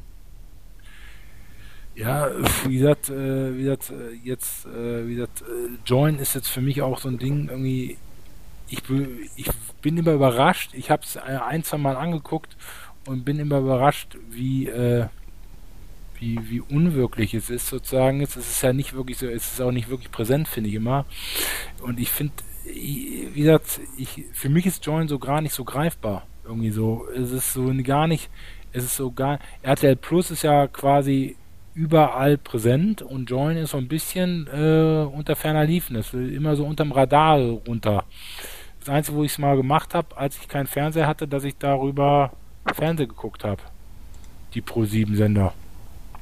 Ja, 1.96 2.30
wie 2.66 2.78
gesagt, 2.78 3.10
äh, 3.10 3.58
wie 3.58 3.64
gesagt, 3.64 3.92
äh, 3.92 4.14
jetzt, 4.22 4.66
äh, 4.66 5.08
wie 5.08 5.16
gesagt, 5.16 5.42
äh, 5.42 5.78
Join 5.86 6.20
ist 6.20 6.36
jetzt 6.36 6.50
für 6.50 6.62
mich 6.62 6.82
auch 6.82 7.00
so 7.00 7.08
ein 7.08 7.18
Ding 7.18 7.48
irgendwie. 7.50 7.98
Ich, 8.68 8.82
ich 9.36 9.50
bin 9.82 9.98
immer 9.98 10.14
überrascht. 10.14 10.72
Ich 10.74 10.90
habe 10.90 11.04
es 11.04 11.18
ein, 11.18 11.64
zwei 11.64 11.78
Mal 11.78 11.96
angeguckt 11.96 12.58
und 13.08 13.26
bin 13.26 13.40
immer 13.40 13.60
überrascht, 13.60 14.18
wie, 14.30 14.68
äh, 14.68 15.08
wie, 16.20 16.40
wie 16.50 16.62
unwirklich 16.62 17.34
es 17.34 17.50
ist 17.50 17.68
sozusagen. 17.68 18.22
Es 18.22 18.36
ist 18.36 18.62
ja 18.62 18.74
nicht 18.74 18.94
wirklich 18.94 19.18
so, 19.18 19.28
es 19.28 19.54
ist 19.54 19.62
auch 19.62 19.72
nicht 19.72 19.90
wirklich 19.90 20.12
präsent, 20.12 20.48
finde 20.48 20.70
ich 20.70 20.76
immer. 20.76 21.06
Und 21.82 22.00
ich 22.00 22.10
finde, 22.10 22.34
wie 22.66 23.30
gesagt, 23.36 23.82
ich, 23.98 24.26
für 24.34 24.50
mich 24.50 24.66
ist 24.66 24.86
Join 24.86 25.08
so 25.08 25.20
gar 25.20 25.42
nicht 25.42 25.54
so 25.54 25.64
greifbar. 25.64 26.26
Irgendwie 26.44 26.72
so. 26.72 27.08
Es 27.16 27.32
ist 27.32 27.54
so 27.54 27.72
gar 27.84 28.08
nicht, 28.08 28.30
es 28.72 28.84
ist 28.84 28.96
so 28.96 29.12
gar, 29.12 29.40
RTL 29.62 29.96
Plus 29.96 30.32
ist 30.32 30.44
ja 30.44 30.68
quasi 30.68 31.36
überall 31.74 32.38
präsent 32.38 33.02
und 33.02 33.30
Join 33.30 33.58
ist 33.58 33.72
so 33.72 33.78
ein 33.78 33.90
bisschen 33.90 34.48
äh, 34.48 35.06
unter 35.06 35.36
ferner 35.36 35.66
Liefen. 35.66 35.96
Das 35.96 36.14
will 36.14 36.34
immer 36.34 36.56
so 36.56 36.66
unterm 36.66 36.92
Radar 36.92 37.38
runter. 37.40 38.06
Das 38.86 38.94
Einzige, 38.94 39.18
wo 39.18 39.24
ich 39.24 39.32
es 39.32 39.38
mal 39.40 39.58
gemacht 39.58 39.96
habe, 39.96 40.16
als 40.16 40.38
ich 40.38 40.48
keinen 40.48 40.68
Fernseher 40.68 41.08
hatte, 41.08 41.28
dass 41.28 41.44
ich 41.44 41.58
darüber 41.58 42.34
Fernsehen 42.72 43.10
geguckt 43.10 43.44
habe. 43.44 43.62
Die 44.54 44.62
Pro-7-Sender. 44.62 45.54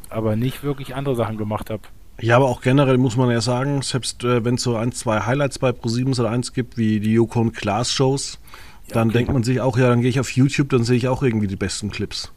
Aber 0.09 0.37
nicht 0.37 0.63
wirklich 0.63 0.95
andere 0.95 1.17
Sachen 1.17 1.37
gemacht 1.37 1.69
habe. 1.69 1.81
Ja, 2.21 2.37
aber 2.37 2.45
auch 2.45 2.61
generell 2.61 2.97
muss 2.97 3.17
man 3.17 3.29
ja 3.29 3.41
sagen, 3.41 3.81
selbst 3.81 4.23
äh, 4.23 4.45
wenn 4.45 4.55
es 4.55 4.63
so 4.63 4.77
ein, 4.77 4.93
zwei 4.93 5.19
Highlights 5.19 5.59
bei 5.59 5.71
Pro7 5.71 6.17
oder 6.17 6.29
1 6.29 6.53
gibt, 6.53 6.77
wie 6.77 7.01
die 7.01 7.11
Joko 7.11 7.41
und 7.41 7.51
Klaas 7.51 7.91
Shows, 7.91 8.39
dann 8.87 9.09
okay. 9.09 9.17
denkt 9.17 9.33
man 9.33 9.43
sich 9.43 9.59
auch, 9.59 9.77
ja, 9.77 9.89
dann 9.89 9.99
gehe 9.99 10.09
ich 10.09 10.21
auf 10.21 10.31
YouTube, 10.31 10.69
dann 10.69 10.85
sehe 10.85 10.95
ich 10.95 11.09
auch 11.09 11.21
irgendwie 11.21 11.47
die 11.47 11.57
besten 11.57 11.91
Clips. 11.91 12.31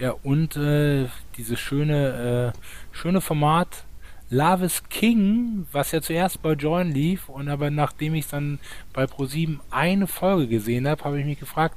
Ja, 0.00 0.14
und 0.24 0.56
äh, 0.56 1.06
dieses 1.36 1.60
schöne, 1.60 2.52
äh, 2.54 2.58
schöne 2.90 3.20
Format 3.20 3.84
Love 4.30 4.66
is 4.66 4.82
King, 4.90 5.66
was 5.72 5.92
ja 5.92 6.02
zuerst 6.02 6.42
bei 6.42 6.52
Join 6.52 6.92
lief 6.92 7.30
und 7.30 7.48
aber 7.48 7.70
nachdem 7.70 8.14
ich 8.14 8.26
dann 8.26 8.58
bei 8.92 9.04
Pro7 9.04 9.58
eine 9.70 10.06
Folge 10.06 10.48
gesehen 10.48 10.86
habe, 10.86 11.02
habe 11.04 11.18
ich 11.18 11.24
mich 11.24 11.40
gefragt, 11.40 11.76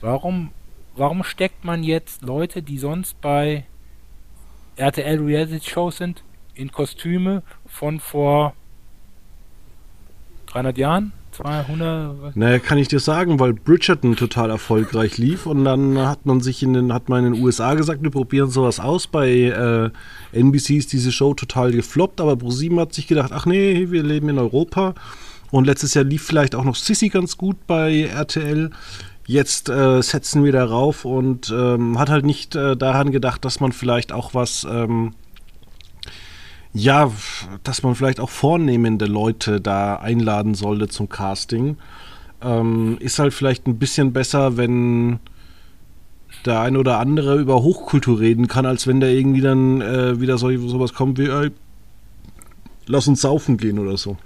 warum, 0.00 0.52
warum 0.94 1.24
steckt 1.24 1.64
man 1.64 1.82
jetzt 1.82 2.22
Leute, 2.22 2.62
die 2.62 2.78
sonst 2.78 3.20
bei 3.20 3.66
RTL 4.76 5.18
Reality 5.18 5.68
Shows 5.68 5.96
sind, 5.96 6.22
in 6.54 6.70
Kostüme 6.70 7.42
von 7.66 7.98
vor 7.98 8.54
300 10.46 10.78
Jahren? 10.78 11.12
200? 11.42 12.22
was? 12.22 12.36
Naja, 12.36 12.58
kann 12.58 12.78
ich 12.78 12.88
dir 12.88 13.00
sagen, 13.00 13.40
weil 13.40 13.52
Bridgerton 13.52 14.16
total 14.16 14.50
erfolgreich 14.50 15.18
lief 15.18 15.46
und 15.46 15.64
dann 15.64 15.98
hat 15.98 16.26
man 16.26 16.40
sich 16.40 16.62
in 16.62 16.72
den, 16.72 16.92
hat 16.92 17.08
man 17.08 17.24
in 17.24 17.34
den 17.34 17.42
USA 17.42 17.74
gesagt, 17.74 18.02
wir 18.02 18.10
probieren 18.10 18.50
sowas 18.50 18.80
aus. 18.80 19.06
Bei 19.06 19.28
äh, 19.28 19.90
NBC 20.38 20.70
ist 20.76 20.92
diese 20.92 21.12
Show 21.12 21.34
total 21.34 21.72
gefloppt, 21.72 22.20
aber 22.20 22.36
ProSieben 22.36 22.78
hat 22.80 22.92
sich 22.92 23.06
gedacht, 23.06 23.32
ach 23.32 23.46
nee, 23.46 23.90
wir 23.90 24.02
leben 24.02 24.28
in 24.28 24.38
Europa. 24.38 24.94
Und 25.50 25.66
letztes 25.66 25.94
Jahr 25.94 26.04
lief 26.04 26.22
vielleicht 26.22 26.54
auch 26.54 26.64
noch 26.64 26.76
Sissy 26.76 27.08
ganz 27.08 27.36
gut 27.36 27.56
bei 27.66 28.02
RTL. 28.04 28.70
Jetzt 29.26 29.68
äh, 29.68 30.02
setzen 30.02 30.44
wir 30.44 30.52
darauf 30.52 31.04
und 31.04 31.54
ähm, 31.56 31.98
hat 31.98 32.10
halt 32.10 32.24
nicht 32.24 32.56
äh, 32.56 32.76
daran 32.76 33.12
gedacht, 33.12 33.44
dass 33.44 33.60
man 33.60 33.72
vielleicht 33.72 34.12
auch 34.12 34.34
was, 34.34 34.66
ähm, 34.68 35.12
ja, 36.72 37.10
dass 37.64 37.82
man 37.82 37.94
vielleicht 37.94 38.20
auch 38.20 38.30
vornehmende 38.30 39.06
Leute 39.06 39.60
da 39.60 39.96
einladen 39.96 40.54
sollte 40.54 40.88
zum 40.88 41.08
Casting. 41.08 41.76
Ähm, 42.42 42.96
ist 43.00 43.18
halt 43.18 43.34
vielleicht 43.34 43.66
ein 43.66 43.78
bisschen 43.78 44.12
besser, 44.12 44.56
wenn 44.56 45.18
der 46.44 46.60
ein 46.60 46.76
oder 46.76 46.98
andere 46.98 47.38
über 47.38 47.62
Hochkultur 47.62 48.20
reden 48.20 48.46
kann, 48.46 48.66
als 48.66 48.86
wenn 48.86 49.00
da 49.00 49.08
irgendwie 49.08 49.40
dann 49.40 49.80
äh, 49.80 50.20
wieder 50.20 50.38
so, 50.38 50.56
sowas 50.68 50.94
kommt 50.94 51.18
wie, 51.18 51.28
ey, 51.28 51.50
lass 52.86 53.08
uns 53.08 53.20
saufen 53.20 53.56
gehen 53.56 53.78
oder 53.78 53.96
so. 53.96 54.16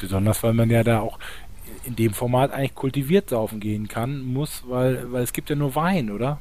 Besonders 0.00 0.42
weil 0.42 0.54
man 0.54 0.70
ja 0.70 0.84
da 0.84 1.00
auch 1.00 1.18
in 1.84 1.96
dem 1.96 2.12
Format 2.12 2.52
eigentlich 2.52 2.74
kultiviert 2.74 3.30
saufen 3.30 3.60
gehen 3.60 3.88
kann, 3.88 4.22
muss, 4.22 4.62
weil, 4.68 5.10
weil 5.12 5.22
es 5.24 5.32
gibt 5.32 5.50
ja 5.50 5.56
nur 5.56 5.74
Wein, 5.74 6.10
oder? 6.10 6.38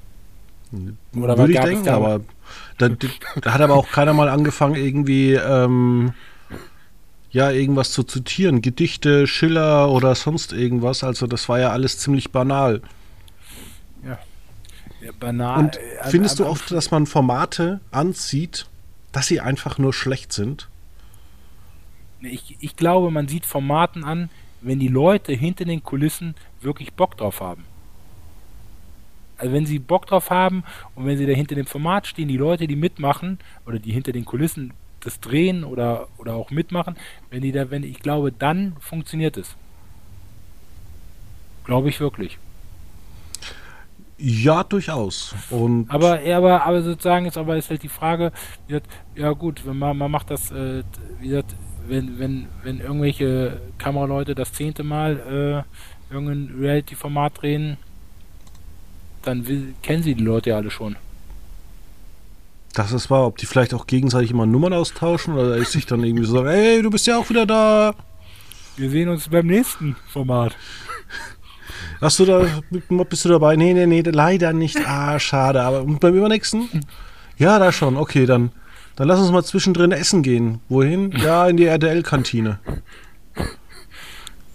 Oder 1.15 1.37
Würde 1.37 1.53
ich 1.53 1.59
denken, 1.59 1.85
da- 1.85 1.95
aber 1.95 2.21
da, 2.77 2.89
da 3.41 3.53
hat 3.53 3.61
aber 3.61 3.75
auch 3.75 3.89
keiner 3.89 4.13
mal 4.13 4.29
angefangen, 4.29 4.75
irgendwie 4.75 5.33
ähm, 5.33 6.13
ja, 7.31 7.51
irgendwas 7.51 7.91
zu 7.91 8.03
zitieren. 8.03 8.61
Gedichte, 8.61 9.27
Schiller 9.27 9.89
oder 9.91 10.15
sonst 10.15 10.53
irgendwas. 10.53 11.03
Also 11.03 11.27
das 11.27 11.47
war 11.49 11.59
ja 11.59 11.71
alles 11.71 11.99
ziemlich 11.99 12.31
banal. 12.31 12.81
Ja, 14.05 15.11
banal. 15.19 15.59
Und 15.59 15.77
äh, 15.77 15.79
findest 16.05 16.39
du 16.39 16.45
oft, 16.45 16.71
dass 16.71 16.91
man 16.91 17.05
Formate 17.05 17.79
anzieht, 17.91 18.65
dass 19.11 19.27
sie 19.27 19.39
einfach 19.39 19.77
nur 19.77 19.93
schlecht 19.93 20.33
sind? 20.33 20.67
Ich, 22.21 22.57
ich 22.59 22.75
glaube, 22.75 23.11
man 23.11 23.27
sieht 23.27 23.45
Formaten 23.45 24.03
an, 24.03 24.29
wenn 24.61 24.79
die 24.79 24.87
Leute 24.87 25.33
hinter 25.33 25.65
den 25.65 25.83
Kulissen 25.83 26.33
wirklich 26.61 26.93
Bock 26.93 27.15
drauf 27.15 27.41
haben. 27.41 27.63
Also 29.37 29.53
wenn 29.53 29.65
sie 29.65 29.79
Bock 29.79 30.05
drauf 30.07 30.29
haben 30.29 30.63
und 30.95 31.05
wenn 31.05 31.17
sie 31.17 31.25
da 31.25 31.33
hinter 31.33 31.55
dem 31.55 31.65
Format 31.65 32.07
stehen, 32.07 32.27
die 32.27 32.37
Leute, 32.37 32.67
die 32.67 32.75
mitmachen 32.75 33.39
oder 33.65 33.79
die 33.79 33.91
hinter 33.91 34.11
den 34.11 34.25
Kulissen 34.25 34.73
das 35.01 35.19
drehen 35.19 35.63
oder, 35.63 36.07
oder 36.17 36.35
auch 36.35 36.51
mitmachen, 36.51 36.95
wenn 37.29 37.41
die 37.41 37.51
da, 37.51 37.69
wenn 37.69 37.83
ich 37.83 37.99
glaube, 37.99 38.31
dann 38.31 38.75
funktioniert 38.79 39.37
es. 39.37 39.55
Glaube 41.63 41.89
ich 41.89 41.99
wirklich. 41.99 42.39
Ja, 44.17 44.63
durchaus. 44.63 45.35
Und 45.51 45.89
aber, 45.89 46.19
aber, 46.33 46.65
aber 46.65 46.81
sozusagen 46.81 47.27
ist 47.27 47.37
aber 47.37 47.55
ist 47.57 47.69
halt 47.69 47.83
die 47.83 47.87
Frage, 47.87 48.31
ja 49.15 49.31
gut, 49.33 49.65
wenn 49.65 49.77
man, 49.77 49.95
man 49.95 50.09
macht 50.09 50.31
das, 50.31 50.49
äh, 50.49 50.83
wie 51.19 51.27
gesagt, 51.27 51.55
wenn, 51.87 52.17
wenn, 52.17 52.47
wenn 52.63 52.79
irgendwelche 52.79 53.61
Kameraleute 53.77 54.33
das 54.33 54.53
zehnte 54.53 54.83
Mal 54.83 55.65
äh, 56.09 56.13
irgendein 56.13 56.55
Reality-Format 56.59 57.41
drehen, 57.41 57.77
dann 59.27 59.47
will, 59.47 59.73
kennen 59.83 60.03
sie 60.03 60.15
die 60.15 60.23
Leute 60.23 60.51
ja 60.51 60.57
alle 60.57 60.71
schon. 60.71 60.95
Das 62.73 62.91
ist 62.91 63.09
wahr, 63.09 63.25
ob 63.25 63.37
die 63.37 63.45
vielleicht 63.45 63.73
auch 63.73 63.87
gegenseitig 63.87 64.31
immer 64.31 64.45
Nummern 64.45 64.73
austauschen 64.73 65.33
oder 65.33 65.63
sich 65.65 65.85
dann 65.85 66.03
irgendwie 66.03 66.25
so 66.25 66.33
sagen, 66.33 66.47
hey, 66.47 66.81
du 66.81 66.89
bist 66.89 67.07
ja 67.07 67.17
auch 67.17 67.29
wieder 67.29 67.45
da. 67.45 67.95
Wir 68.77 68.89
sehen 68.89 69.09
uns 69.09 69.27
beim 69.29 69.47
nächsten 69.47 69.95
Format. 70.13 70.55
Hast 71.99 72.19
du 72.19 72.25
da, 72.25 72.45
bist 72.69 73.25
du 73.25 73.29
dabei? 73.29 73.55
Nee, 73.55 73.73
nee, 73.73 73.87
nee, 73.87 74.01
leider 74.01 74.53
nicht. 74.53 74.77
Ah, 74.85 75.19
schade. 75.19 75.63
Aber 75.63 75.83
beim 75.83 76.13
übernächsten? 76.13 76.85
Ja, 77.37 77.57
da 77.57 77.71
schon. 77.71 77.97
Okay, 77.97 78.27
dann, 78.27 78.51
dann 78.95 79.07
lass 79.07 79.19
uns 79.19 79.31
mal 79.31 79.43
zwischendrin 79.43 79.91
essen 79.91 80.21
gehen. 80.21 80.59
Wohin? 80.69 81.11
Ja, 81.11 81.47
in 81.47 81.57
die 81.57 81.65
RTL-Kantine. 81.65 82.59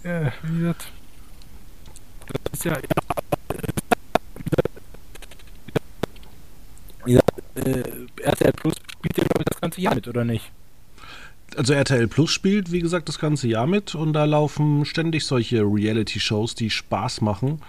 Ja, 0.05 0.31
wie 0.43 0.59
gesagt. 0.59 0.87
Das 2.27 2.53
ist 2.53 2.65
ja, 2.65 2.73
ja. 2.73 3.02
Äh, 7.05 7.83
RTL 8.21 8.53
Plus 8.53 8.75
spielt 8.91 9.17
ja, 9.17 9.23
das 9.45 9.61
ganze 9.61 9.81
Jahr 9.81 9.95
mit, 9.95 10.07
oder 10.07 10.23
nicht? 10.23 10.51
also 11.57 11.73
RTL 11.73 12.07
Plus 12.07 12.31
spielt, 12.31 12.71
wie 12.71 12.79
gesagt, 12.79 13.09
das 13.09 13.19
ganze 13.19 13.47
Jahr 13.47 13.67
mit 13.67 13.95
und 13.95 14.13
da 14.13 14.25
laufen 14.25 14.85
ständig 14.85 15.25
solche 15.25 15.61
Reality-Shows, 15.61 16.55
die 16.55 16.69
Spaß 16.69 17.21
machen. 17.21 17.61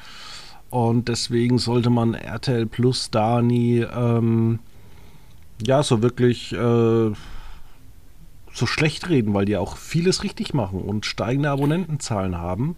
Und 0.70 1.08
deswegen 1.08 1.58
sollte 1.58 1.90
man 1.90 2.14
RTL 2.14 2.66
Plus 2.66 3.10
da 3.10 3.42
nie, 3.42 3.80
ähm, 3.80 4.58
ja, 5.64 5.82
so 5.82 6.02
wirklich 6.02 6.52
äh, 6.52 6.56
so 8.52 8.66
schlecht 8.66 9.08
reden, 9.08 9.34
weil 9.34 9.44
die 9.44 9.56
auch 9.56 9.76
vieles 9.76 10.22
richtig 10.24 10.54
machen 10.54 10.80
und 10.80 11.06
steigende 11.06 11.50
Abonnentenzahlen 11.50 12.38
haben. 12.38 12.76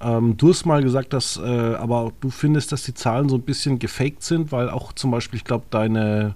Ähm, 0.00 0.36
du 0.36 0.50
hast 0.50 0.66
mal 0.66 0.82
gesagt, 0.82 1.12
dass, 1.12 1.38
äh, 1.38 1.74
aber 1.74 2.12
du 2.20 2.30
findest, 2.30 2.72
dass 2.72 2.82
die 2.82 2.94
Zahlen 2.94 3.28
so 3.28 3.36
ein 3.36 3.42
bisschen 3.42 3.78
gefaked 3.78 4.22
sind, 4.22 4.52
weil 4.52 4.68
auch 4.68 4.92
zum 4.92 5.10
Beispiel, 5.10 5.38
ich 5.38 5.44
glaube, 5.44 5.64
deine 5.70 6.34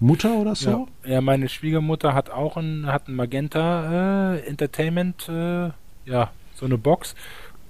Mutter 0.00 0.34
oder 0.34 0.54
so? 0.54 0.88
Ja, 1.04 1.12
ja 1.12 1.20
meine 1.20 1.48
Schwiegermutter 1.48 2.14
hat 2.14 2.30
auch 2.30 2.56
ein, 2.56 2.86
hat 2.86 3.08
ein 3.08 3.14
Magenta 3.14 4.34
äh, 4.34 4.40
Entertainment, 4.46 5.28
äh, 5.28 5.70
ja, 6.04 6.30
so 6.54 6.66
eine 6.66 6.78
Box 6.78 7.14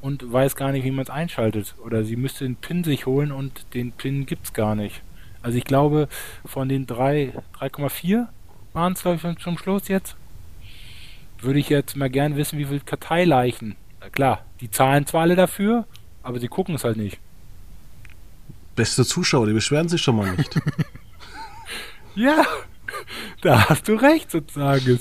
und 0.01 0.33
weiß 0.33 0.57
gar 0.57 0.73
nicht, 0.73 0.85
wie 0.85 0.91
man 0.91 1.05
es 1.05 1.11
einschaltet. 1.11 1.75
Oder 1.85 2.05
sie 2.05 2.17
müsste 2.17 2.45
den 2.45 2.57
PIN 2.57 2.85
sich 2.85 3.07
holen 3.07 3.33
und 3.33 3.67
den 3.75 3.93
PIN 3.93 4.27
gibt 4.27 4.47
es 4.47 4.53
gar 4.53 4.75
nicht. 4.75 5.03
Also 5.43 5.59
ich 5.59 5.65
glaube, 5.65 6.09
von 6.45 6.69
den 6.69 6.87
3,4 6.87 8.27
waren 8.73 8.93
es, 8.95 9.03
glaube 9.03 9.21
ich, 9.23 9.39
zum 9.43 9.59
Schluss 9.59 9.89
jetzt. 9.89 10.17
Würde 11.41 11.59
ich 11.59 11.69
jetzt 11.69 11.97
mal 11.97 12.11
gern 12.11 12.37
wissen, 12.37 12.59
wie 12.59 12.65
viele 12.65 12.81
Karteileichen. 12.81 13.77
Na 14.05 14.11
klar, 14.11 14.45
die 14.61 14.71
zahlen 14.71 15.07
zwar 15.07 15.23
alle 15.23 15.35
dafür, 15.35 15.87
aber 16.23 16.39
sie 16.39 16.49
gucken 16.49 16.75
es 16.75 16.85
halt 16.85 16.99
nicht. 16.99 17.19
Beste 18.77 19.05
Zuschauer, 19.07 19.47
die 19.47 19.55
beschweren 19.55 19.89
sich 19.89 20.03
schon 20.03 20.17
mal 20.17 20.31
nicht. 20.37 20.61
Ja, 22.17 22.45
da 23.43 23.69
hast 23.69 23.89
du 23.89 23.95
recht, 23.95 24.31
sozusagen. 24.31 25.01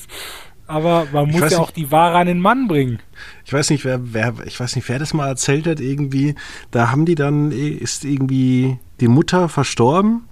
Aber 0.65 1.05
man 1.11 1.29
muss 1.29 1.41
ja 1.41 1.47
nicht, 1.47 1.57
auch 1.57 1.69
die 1.69 1.91
Ware 1.91 2.17
an 2.17 2.25
den 2.25 2.39
Mann 2.39 2.67
bringen. 2.67 2.99
Ich 3.45 3.53
weiß 3.53 3.69
nicht, 3.69 3.85
wer, 3.85 4.13
wer, 4.13 4.33
ich 4.47 4.59
weiß 4.59 4.75
nicht, 4.75 4.89
wer 4.89 4.97
das 4.97 5.13
mal 5.13 5.27
erzählt 5.27 5.67
hat, 5.67 5.79
irgendwie. 5.79 6.33
Da 6.71 6.89
haben 6.89 7.05
die 7.05 7.13
dann, 7.13 7.51
ist 7.51 8.03
irgendwie 8.03 8.79
die 8.99 9.07
Mutter 9.07 9.47
verstorben 9.47 10.23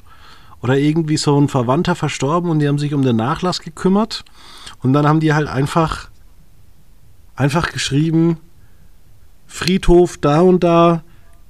oder 0.64 0.76
irgendwie 0.76 1.18
so 1.18 1.40
ein 1.40 1.50
Verwandter 1.50 1.94
verstorben 1.94 2.50
und 2.50 2.58
die 2.58 2.68
haben 2.68 2.80
sich 2.80 2.96
um 2.96 3.04
den 3.04 3.18
Nachlass 3.18 3.60
gekümmert. 3.60 4.26
Und 4.82 4.94
dann 4.94 5.08
haben 5.08 5.20
die 5.20 5.36
halt 5.36 5.48
einfach, 5.48 6.10
einfach 7.36 7.72
geschrieben, 7.72 8.38
Friedhof 9.52 10.18
da 10.18 10.40
und 10.40 10.64
da, 10.64 11.04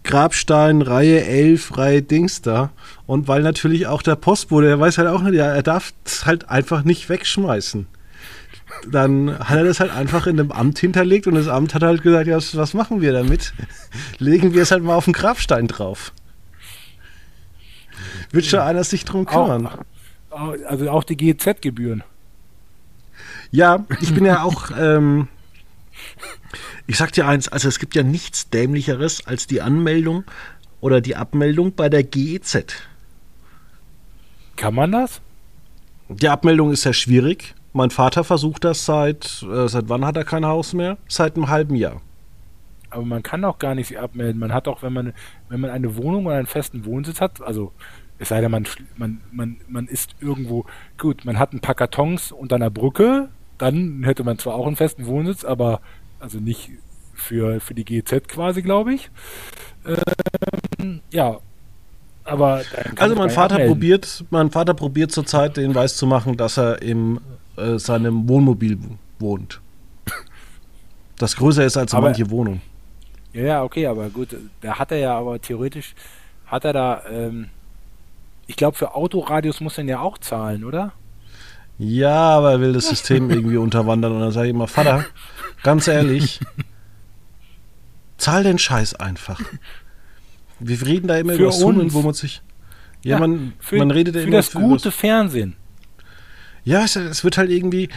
Grabstein, 0.04 0.82
Reihe 0.82 1.24
11, 1.24 1.78
Reihe 1.78 2.02
Dings 2.02 2.42
da. 2.42 2.72
Und 3.06 3.28
weil 3.28 3.44
natürlich 3.44 3.86
auch 3.86 4.02
der 4.02 4.16
Postbote, 4.16 4.66
der 4.68 4.80
weiß 4.80 4.98
halt 4.98 5.08
auch 5.08 5.22
nicht, 5.22 5.36
er 5.36 5.62
darf 5.62 5.94
es 6.04 6.26
halt 6.26 6.50
einfach 6.50 6.84
nicht 6.84 7.10
wegschmeißen. 7.10 7.86
Dann 8.90 9.38
hat 9.38 9.58
er 9.58 9.66
das 9.66 9.80
halt 9.80 9.92
einfach 9.92 10.26
in 10.26 10.38
dem 10.38 10.52
Amt 10.52 10.80
hinterlegt 10.80 11.28
und 11.28 11.36
das 11.36 11.48
Amt 11.48 11.76
hat 11.76 11.84
halt 11.84 12.02
gesagt, 12.02 12.26
ja, 12.26 12.38
was 12.38 12.74
machen 12.74 13.02
wir 13.02 13.14
damit? 13.14 13.54
Legen 14.18 14.54
wir 14.56 14.64
es 14.64 14.72
halt 14.72 14.84
mal 14.84 14.96
auf 14.96 15.06
den 15.06 15.14
Grabstein 15.14 15.68
drauf. 15.68 16.12
Wird 18.32 18.46
schon 18.46 18.62
einer 18.62 18.84
sich 18.84 19.06
drum 19.06 19.26
kümmern. 19.26 19.70
Auch, 20.32 20.56
also 20.66 20.90
auch 20.90 21.04
die 21.04 21.18
GEZ-Gebühren. 21.18 22.04
Ja, 23.52 23.86
ich 24.00 24.14
bin 24.16 24.26
ja 24.26 24.42
auch 24.42 24.72
ähm, 24.76 25.28
ich 26.88 26.98
sag 26.98 27.12
dir 27.12 27.28
eins, 27.28 27.48
also 27.48 27.68
es 27.68 27.80
gibt 27.80 27.96
ja 27.96 28.04
nichts 28.04 28.50
dämlicheres 28.50 29.26
als 29.26 29.48
die 29.48 29.62
Anmeldung 29.62 30.24
oder 30.80 31.02
die 31.02 31.16
Abmeldung 31.16 31.74
bei 31.74 31.90
der 31.90 32.04
GEZ. 32.04 32.66
Kann 34.56 34.76
man 34.76 34.92
das? 34.92 35.22
Die 36.10 36.30
Abmeldung 36.30 36.72
ist 36.72 36.82
sehr 36.82 36.94
schwierig. 36.94 37.56
Mein 37.74 37.90
Vater 37.90 38.24
versucht 38.24 38.66
das 38.66 38.86
seit, 38.86 39.44
äh, 39.44 39.68
seit 39.68 39.88
wann 39.88 40.06
hat 40.06 40.18
er 40.18 40.26
kein 40.26 40.46
Haus 40.46 40.74
mehr? 40.74 40.98
Seit 41.08 41.36
einem 41.36 41.50
halben 41.50 41.76
Jahr. 41.76 42.02
Aber 42.90 43.06
man 43.06 43.24
kann 43.24 43.46
auch 43.46 43.60
gar 43.60 43.76
nicht 43.76 43.88
sie 43.88 43.98
abmelden. 43.98 44.40
Man 44.40 44.54
hat 44.54 44.68
auch, 44.68 44.84
wenn 44.84 44.92
man, 44.92 45.14
wenn 45.48 45.62
man 45.62 45.70
eine 45.70 45.96
Wohnung 45.96 46.26
oder 46.26 46.36
einen 46.36 46.48
festen 46.48 46.86
Wohnsitz 46.86 47.22
hat, 47.22 47.42
also 47.42 47.72
es 48.20 48.30
sei 48.30 48.42
denn, 48.42 48.52
man, 48.52 48.68
man, 48.98 49.22
man, 49.32 49.58
man 49.70 49.88
ist 49.88 50.16
irgendwo, 50.20 50.66
gut, 50.98 51.24
man 51.24 51.40
hat 51.40 51.54
ein 51.54 51.62
paar 51.62 51.76
Kartons 51.76 52.32
unter 52.32 52.56
einer 52.58 52.70
Brücke, 52.70 53.30
dann 53.58 54.04
hätte 54.04 54.24
man 54.24 54.38
zwar 54.38 54.56
auch 54.56 54.68
einen 54.68 54.76
festen 54.76 55.06
Wohnsitz, 55.06 55.46
aber 55.46 55.82
also 56.22 56.40
nicht 56.40 56.72
für, 57.14 57.60
für 57.60 57.74
die 57.74 57.86
GZ 57.86 58.28
quasi, 58.28 58.62
glaube 58.62 58.94
ich. 58.94 59.10
Ähm, 59.86 61.02
ja. 61.12 61.40
Aber 62.24 62.62
also 62.98 63.16
mein 63.16 63.30
Vater 63.30 63.56
abmelden. 63.56 63.76
probiert, 63.76 64.26
mein 64.30 64.52
Vater 64.52 64.74
probiert 64.74 65.12
zurzeit 65.12 65.58
den 65.58 65.74
weiß 65.74 65.98
zu 65.98 66.06
machen, 66.06 66.38
dass 66.38 66.58
er 66.58 66.82
in 66.82 67.20
äh, 67.58 67.78
seinem 67.78 68.30
Wohnmobil 68.30 68.78
wohnt. 69.20 69.60
Das 71.18 71.36
größer 71.36 71.66
ist 71.66 71.78
als 71.78 71.94
aber, 71.94 72.08
manche 72.08 72.30
Wohnung. 72.30 72.62
Ja, 73.34 73.44
ja, 73.44 73.64
okay, 73.64 73.88
aber 73.88 74.10
gut, 74.10 74.36
da 74.62 74.78
hat 74.78 74.92
er 74.92 74.98
ja 74.98 75.18
aber 75.18 75.40
theoretisch 75.42 75.96
hat 76.46 76.66
er 76.66 76.74
da 76.74 77.04
ähm, 77.10 77.50
ich 78.48 78.56
glaube 78.56 78.78
für 78.78 78.96
Autoradios 78.96 79.62
muss 79.62 79.78
er 79.78 79.86
ja 79.86 80.00
auch 80.00 80.18
zahlen, 80.18 80.64
oder? 80.64 80.92
Ja, 81.78 82.38
aber 82.38 82.52
er 82.52 82.60
will 82.60 82.74
das 82.74 82.88
System 82.88 83.30
irgendwie 83.32 83.58
unterwandern 83.58 84.14
und 84.14 84.20
dann 84.20 84.32
sage 84.32 84.48
ich 84.48 84.54
immer, 84.54 84.68
Vater, 84.68 85.06
ganz 85.64 85.88
ehrlich, 85.88 86.40
zahl 88.18 88.44
den 88.44 88.58
Scheiß 88.58 88.96
einfach. 88.96 89.40
Wir 90.60 90.82
reden 90.86 91.08
da 91.08 91.18
immer 91.18 91.34
für 91.34 91.44
über 91.44 91.52
Summen, 91.52 91.94
wo 91.94 92.02
man 92.02 92.14
sich. 92.14 92.42
Ja, 93.04 93.12
ja 93.12 93.20
man, 93.20 93.54
für, 93.60 93.78
man 93.78 93.92
redet 93.92 94.16
für 94.16 94.22
immer 94.22 94.38
das 94.38 94.50
für 94.50 94.60
gute 94.60 94.92
Fernsehen. 94.92 95.56
Ja, 96.64 96.84
es, 96.84 96.96
es, 96.96 97.24
wird 97.24 97.38
halt 97.38 97.50
irgendwie, 97.50 97.90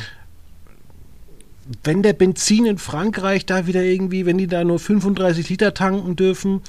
wenn 1.82 2.02
der 2.02 2.12
Benzin 2.12 2.66
in 2.66 2.78
Frankreich 2.78 3.46
da 3.46 3.66
wieder 3.66 3.82
irgendwie, 3.82 4.26
wenn 4.26 4.36
die 4.36 4.46
da 4.46 4.64
nur 4.64 4.78
35 4.78 5.48
Liter 5.48 5.72
tanken 5.72 6.14
dürfen, 6.14 6.60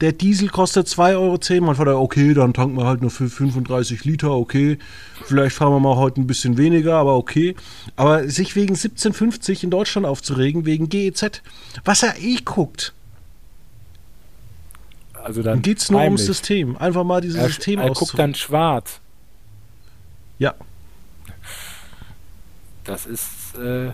der 0.00 0.12
Diesel 0.12 0.48
kostet 0.48 0.86
2,10 0.86 1.14
Euro, 1.16 1.64
man 1.64 1.74
fährt 1.74 1.88
okay, 1.88 2.34
dann 2.34 2.54
tanken 2.54 2.76
wir 2.76 2.86
halt 2.86 3.02
nur 3.02 3.10
für 3.10 3.28
35 3.28 4.04
Liter, 4.04 4.30
okay. 4.30 4.78
Vielleicht 5.24 5.56
fahren 5.56 5.72
wir 5.72 5.80
mal 5.80 5.96
heute 5.96 6.20
ein 6.20 6.26
bisschen 6.26 6.56
weniger, 6.56 6.94
aber 6.94 7.16
okay. 7.16 7.56
Aber 7.96 8.28
sich 8.28 8.54
wegen 8.54 8.74
17,50 8.74 9.64
in 9.64 9.70
Deutschland 9.70 10.06
aufzuregen, 10.06 10.64
wegen 10.66 10.88
GEZ, 10.88 11.42
was 11.84 12.02
er 12.04 12.16
eh 12.20 12.36
guckt. 12.44 12.92
Also 15.14 15.42
dann 15.42 15.62
geht 15.62 15.78
es 15.78 15.90
nur 15.90 16.00
heimlich. 16.00 16.20
ums 16.20 16.26
System. 16.26 16.76
Einfach 16.76 17.02
mal 17.02 17.20
dieses 17.20 17.40
er, 17.40 17.48
System 17.48 17.80
Er 17.80 17.90
guckt 17.90 18.16
dann 18.18 18.34
schwarz. 18.34 19.00
Ja. 20.38 20.54
Das 22.84 23.06
ist. 23.06 23.56
Äh 23.58 23.90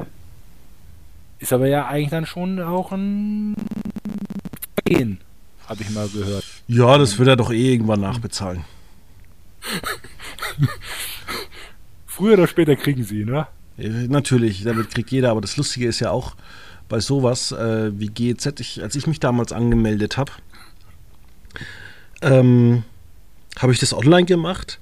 ist 1.40 1.52
aber 1.52 1.66
ja 1.66 1.86
eigentlich 1.86 2.10
dann 2.10 2.26
schon 2.26 2.60
auch 2.60 2.92
ein 2.92 3.56
Vergehen, 4.74 5.18
habe 5.66 5.82
ich 5.82 5.90
mal 5.90 6.08
gehört. 6.08 6.44
Ja, 6.68 6.96
das 6.98 7.18
wird 7.18 7.28
er 7.28 7.36
doch 7.36 7.50
eh 7.50 7.72
irgendwann 7.72 8.00
nachbezahlen. 8.00 8.64
Früher 12.06 12.34
oder 12.34 12.46
später 12.46 12.76
kriegen 12.76 13.04
sie, 13.04 13.24
ne? 13.24 13.46
Natürlich, 13.76 14.62
damit 14.62 14.90
kriegt 14.90 15.10
jeder, 15.10 15.30
aber 15.30 15.40
das 15.40 15.56
Lustige 15.56 15.86
ist 15.86 16.00
ja 16.00 16.10
auch 16.10 16.36
bei 16.88 17.00
sowas 17.00 17.52
äh, 17.52 17.98
wie 17.98 18.08
GEZ, 18.08 18.60
ich, 18.60 18.82
als 18.82 18.94
ich 18.94 19.06
mich 19.06 19.20
damals 19.20 19.52
angemeldet 19.52 20.18
habe, 20.18 20.32
ähm, 22.20 22.82
habe 23.58 23.72
ich 23.72 23.78
das 23.78 23.94
online 23.94 24.26
gemacht. 24.26 24.80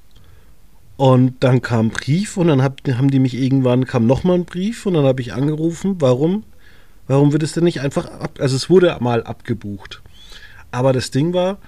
Und 0.99 1.44
dann 1.44 1.62
kam 1.62 1.86
ein 1.86 1.90
Brief 1.90 2.36
und 2.36 2.49
dann 2.49 2.61
hab, 2.61 2.80
haben 2.88 3.09
die 3.09 3.20
mich 3.20 3.34
irgendwann, 3.34 3.86
kam 3.86 4.09
nochmal 4.09 4.34
ein 4.34 4.44
Brief 4.44 4.84
und 4.84 4.94
dann 4.94 5.05
habe 5.05 5.20
ich 5.20 5.32
angerufen, 5.32 6.01
warum, 6.01 6.42
warum 7.07 7.32
wird 7.32 7.44
es 7.44 7.53
denn 7.53 7.62
nicht 7.62 7.80
einfach 7.80 8.11
ab, 8.11 8.38
also 8.40 8.57
es 8.57 8.68
wurde 8.68 8.96
mal 8.99 9.22
abgebucht. 9.22 10.03
Aber 10.72 10.92
das 10.92 11.12
Ding 11.12 11.32
war, 11.32 11.59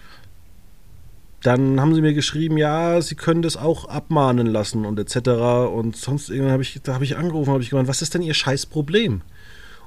dann 1.44 1.80
haben 1.80 1.94
sie 1.94 2.00
mir 2.00 2.12
geschrieben, 2.12 2.58
ja, 2.58 3.00
sie 3.00 3.14
können 3.14 3.42
das 3.42 3.56
auch 3.56 3.84
abmahnen 3.84 4.48
lassen 4.48 4.84
und 4.84 4.98
etc. 4.98 5.28
Und 5.72 5.94
sonst 5.94 6.28
irgendwann 6.28 6.54
habe 6.54 6.64
ich, 6.64 6.80
da 6.82 6.94
habe 6.94 7.04
ich 7.04 7.16
angerufen, 7.16 7.52
habe 7.52 7.62
ich 7.62 7.70
gemeint, 7.70 7.88
was 7.88 8.02
ist 8.02 8.14
denn 8.14 8.22
ihr 8.22 8.34
scheiß 8.34 8.66
Problem? 8.66 9.22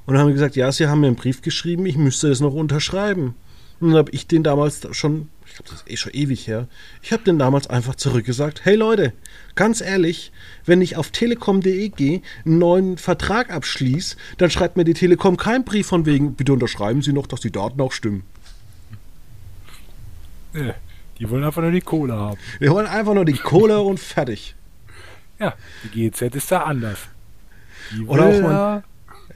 Und 0.06 0.14
dann 0.14 0.22
haben 0.22 0.28
sie 0.28 0.34
gesagt, 0.34 0.56
ja, 0.56 0.72
sie 0.72 0.86
haben 0.86 1.00
mir 1.00 1.08
einen 1.08 1.16
Brief 1.16 1.42
geschrieben, 1.42 1.84
ich 1.84 1.98
müsste 1.98 2.28
es 2.28 2.40
noch 2.40 2.54
unterschreiben. 2.54 3.34
Und 3.78 3.88
dann 3.88 3.98
habe 3.98 4.10
ich 4.12 4.26
den 4.26 4.42
damals 4.42 4.86
schon, 4.92 5.28
ich 5.54 5.58
glaube, 5.58 5.70
das 5.70 5.82
ist 5.82 5.90
eh 5.90 5.96
schon 5.96 6.12
ewig 6.14 6.48
her, 6.48 6.66
ich 7.00 7.12
habe 7.12 7.22
den 7.22 7.38
damals 7.38 7.68
einfach 7.70 7.94
zurückgesagt, 7.94 8.64
hey 8.64 8.74
Leute, 8.74 9.12
ganz 9.54 9.80
ehrlich, 9.80 10.32
wenn 10.66 10.82
ich 10.82 10.96
auf 10.96 11.12
telekom.de 11.12 11.90
gehe, 11.90 12.22
einen 12.44 12.58
neuen 12.58 12.98
Vertrag 12.98 13.50
abschließe, 13.52 14.16
dann 14.38 14.50
schreibt 14.50 14.76
mir 14.76 14.82
die 14.82 14.94
Telekom 14.94 15.36
keinen 15.36 15.64
Brief 15.64 15.86
von 15.86 16.06
wegen, 16.06 16.34
bitte 16.34 16.52
unterschreiben 16.54 17.02
Sie 17.02 17.12
noch, 17.12 17.28
dass 17.28 17.38
die 17.38 17.52
Daten 17.52 17.80
auch 17.80 17.92
stimmen. 17.92 18.24
Ja, 20.54 20.74
die 21.20 21.30
wollen 21.30 21.44
einfach 21.44 21.62
nur 21.62 21.70
die 21.70 21.80
Kohle 21.82 22.14
haben. 22.14 22.36
Wir 22.58 22.70
wollen 22.72 22.88
einfach 22.88 23.14
nur 23.14 23.24
die 23.24 23.34
Kohle 23.34 23.80
und 23.80 24.00
fertig. 24.00 24.56
Ja, 25.38 25.54
die 25.84 26.10
GZ 26.10 26.34
ist 26.34 26.50
da 26.50 26.64
anders. 26.64 26.98
Die 27.92 28.04
Oder 28.06 28.24
auch 28.24 28.40
da- 28.40 28.82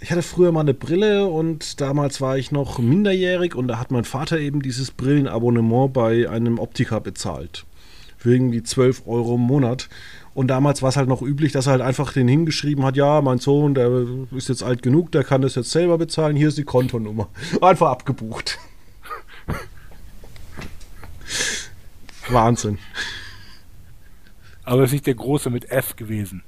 Ich 0.00 0.10
hatte 0.10 0.22
früher 0.22 0.52
mal 0.52 0.60
eine 0.60 0.74
Brille 0.74 1.26
und 1.26 1.80
damals 1.80 2.20
war 2.20 2.38
ich 2.38 2.52
noch 2.52 2.78
minderjährig 2.78 3.54
und 3.54 3.68
da 3.68 3.78
hat 3.78 3.90
mein 3.90 4.04
Vater 4.04 4.38
eben 4.38 4.62
dieses 4.62 4.90
Brillenabonnement 4.90 5.92
bei 5.92 6.28
einem 6.28 6.58
Optiker 6.58 7.00
bezahlt. 7.00 7.64
Für 8.16 8.32
irgendwie 8.32 8.62
12 8.62 9.02
Euro 9.06 9.34
im 9.34 9.42
Monat. 9.42 9.88
Und 10.34 10.48
damals 10.48 10.82
war 10.82 10.90
es 10.90 10.96
halt 10.96 11.08
noch 11.08 11.22
üblich, 11.22 11.52
dass 11.52 11.66
er 11.66 11.72
halt 11.72 11.82
einfach 11.82 12.12
den 12.12 12.28
hingeschrieben 12.28 12.84
hat, 12.84 12.96
ja, 12.96 13.20
mein 13.22 13.38
Sohn, 13.38 13.74
der 13.74 14.06
ist 14.36 14.48
jetzt 14.48 14.62
alt 14.62 14.82
genug, 14.82 15.10
der 15.10 15.24
kann 15.24 15.42
das 15.42 15.56
jetzt 15.56 15.70
selber 15.70 15.98
bezahlen, 15.98 16.36
hier 16.36 16.48
ist 16.48 16.58
die 16.58 16.64
Kontonummer. 16.64 17.28
Einfach 17.60 17.90
abgebucht. 17.90 18.58
Wahnsinn. 22.28 22.78
Aber 24.62 24.82
es 24.82 24.90
ist 24.90 24.92
nicht 24.92 25.06
der 25.06 25.14
große 25.14 25.50
mit 25.50 25.70
F 25.70 25.96
gewesen. 25.96 26.42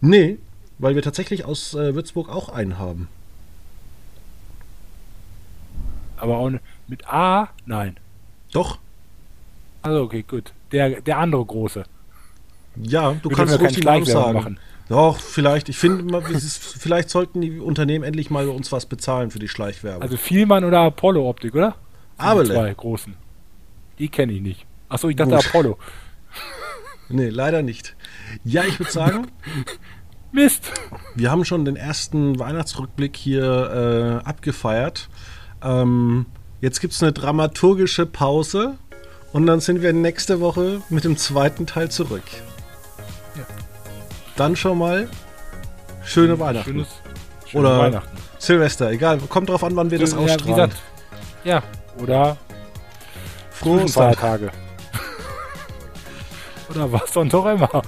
Nee, 0.00 0.38
weil 0.78 0.94
wir 0.94 1.02
tatsächlich 1.02 1.44
aus 1.44 1.74
äh, 1.74 1.94
Würzburg 1.94 2.28
auch 2.28 2.48
einen 2.48 2.78
haben. 2.78 3.08
Aber 6.16 6.38
auch 6.38 6.50
mit 6.88 7.06
A? 7.08 7.48
Nein. 7.66 7.98
Doch, 8.52 8.78
Also 9.82 10.02
okay, 10.02 10.24
gut. 10.26 10.52
Der, 10.72 11.00
der 11.00 11.18
andere 11.18 11.44
große. 11.44 11.84
Ja, 12.76 13.12
du 13.22 13.30
Wir 13.30 13.36
kannst 13.36 13.60
ruhig 13.60 13.74
die 13.74 13.80
keine 13.80 13.96
Namen 14.00 14.06
sagen. 14.06 14.32
machen. 14.34 14.60
Doch, 14.88 15.18
vielleicht. 15.18 15.68
Ich 15.68 15.76
finde, 15.76 16.22
vielleicht 16.40 17.10
sollten 17.10 17.40
die 17.40 17.58
Unternehmen 17.60 18.04
endlich 18.04 18.30
mal 18.30 18.48
uns 18.48 18.72
was 18.72 18.86
bezahlen 18.86 19.30
für 19.30 19.38
die 19.38 19.48
Schleichwerbung. 19.48 20.02
Also 20.02 20.16
Vielmann 20.16 20.64
oder 20.64 20.80
Apollo 20.80 21.28
Optik, 21.28 21.54
oder? 21.54 21.76
Sind 22.18 22.48
die. 22.48 22.52
Zwei 22.52 22.74
großen. 22.74 23.14
Die 23.98 24.08
kenne 24.08 24.32
ich 24.32 24.40
nicht. 24.40 24.66
Achso, 24.88 25.08
ich 25.08 25.16
dachte 25.16 25.34
Gut. 25.36 25.46
Apollo. 25.46 25.78
nee, 27.10 27.28
leider 27.28 27.62
nicht. 27.62 27.94
Ja, 28.44 28.64
ich 28.64 28.78
würde 28.78 28.92
sagen, 28.92 29.26
Mist. 30.32 30.70
wir 31.14 31.30
haben 31.30 31.44
schon 31.44 31.64
den 31.64 31.76
ersten 31.76 32.38
Weihnachtsrückblick 32.38 33.16
hier 33.16 34.20
äh, 34.24 34.28
abgefeiert. 34.28 35.08
Ähm, 35.62 36.26
jetzt 36.60 36.80
gibt 36.80 36.92
es 36.92 37.02
eine 37.02 37.12
dramaturgische 37.12 38.06
Pause 38.06 38.76
und 39.32 39.46
dann 39.46 39.60
sind 39.60 39.82
wir 39.82 39.92
nächste 39.92 40.40
Woche 40.40 40.82
mit 40.90 41.04
dem 41.04 41.16
zweiten 41.16 41.66
Teil 41.66 41.90
zurück. 41.90 42.24
Ja. 43.36 43.44
Dann 44.36 44.56
schon 44.56 44.78
mal 44.78 45.08
schöne 46.04 46.38
Weihnachten. 46.38 46.70
Schönes, 46.70 46.88
schöne 47.46 47.68
Oder 47.68 47.78
Weihnachten. 47.78 48.18
Silvester, 48.38 48.90
egal. 48.90 49.18
Kommt 49.28 49.48
drauf 49.48 49.64
an, 49.64 49.74
wann 49.76 49.90
wir 49.90 49.98
das 49.98 50.12
ja, 50.12 50.18
wie 50.18 50.22
ausstrahlen. 50.24 50.54
gesagt, 50.54 50.82
ja, 51.44 51.62
oder 52.00 52.36
Frohe 53.50 53.88
Feiertage. 53.88 54.50
oder 56.70 56.92
was 56.92 57.10
dann 57.12 57.28
doch 57.28 57.46
immer. 57.46 57.82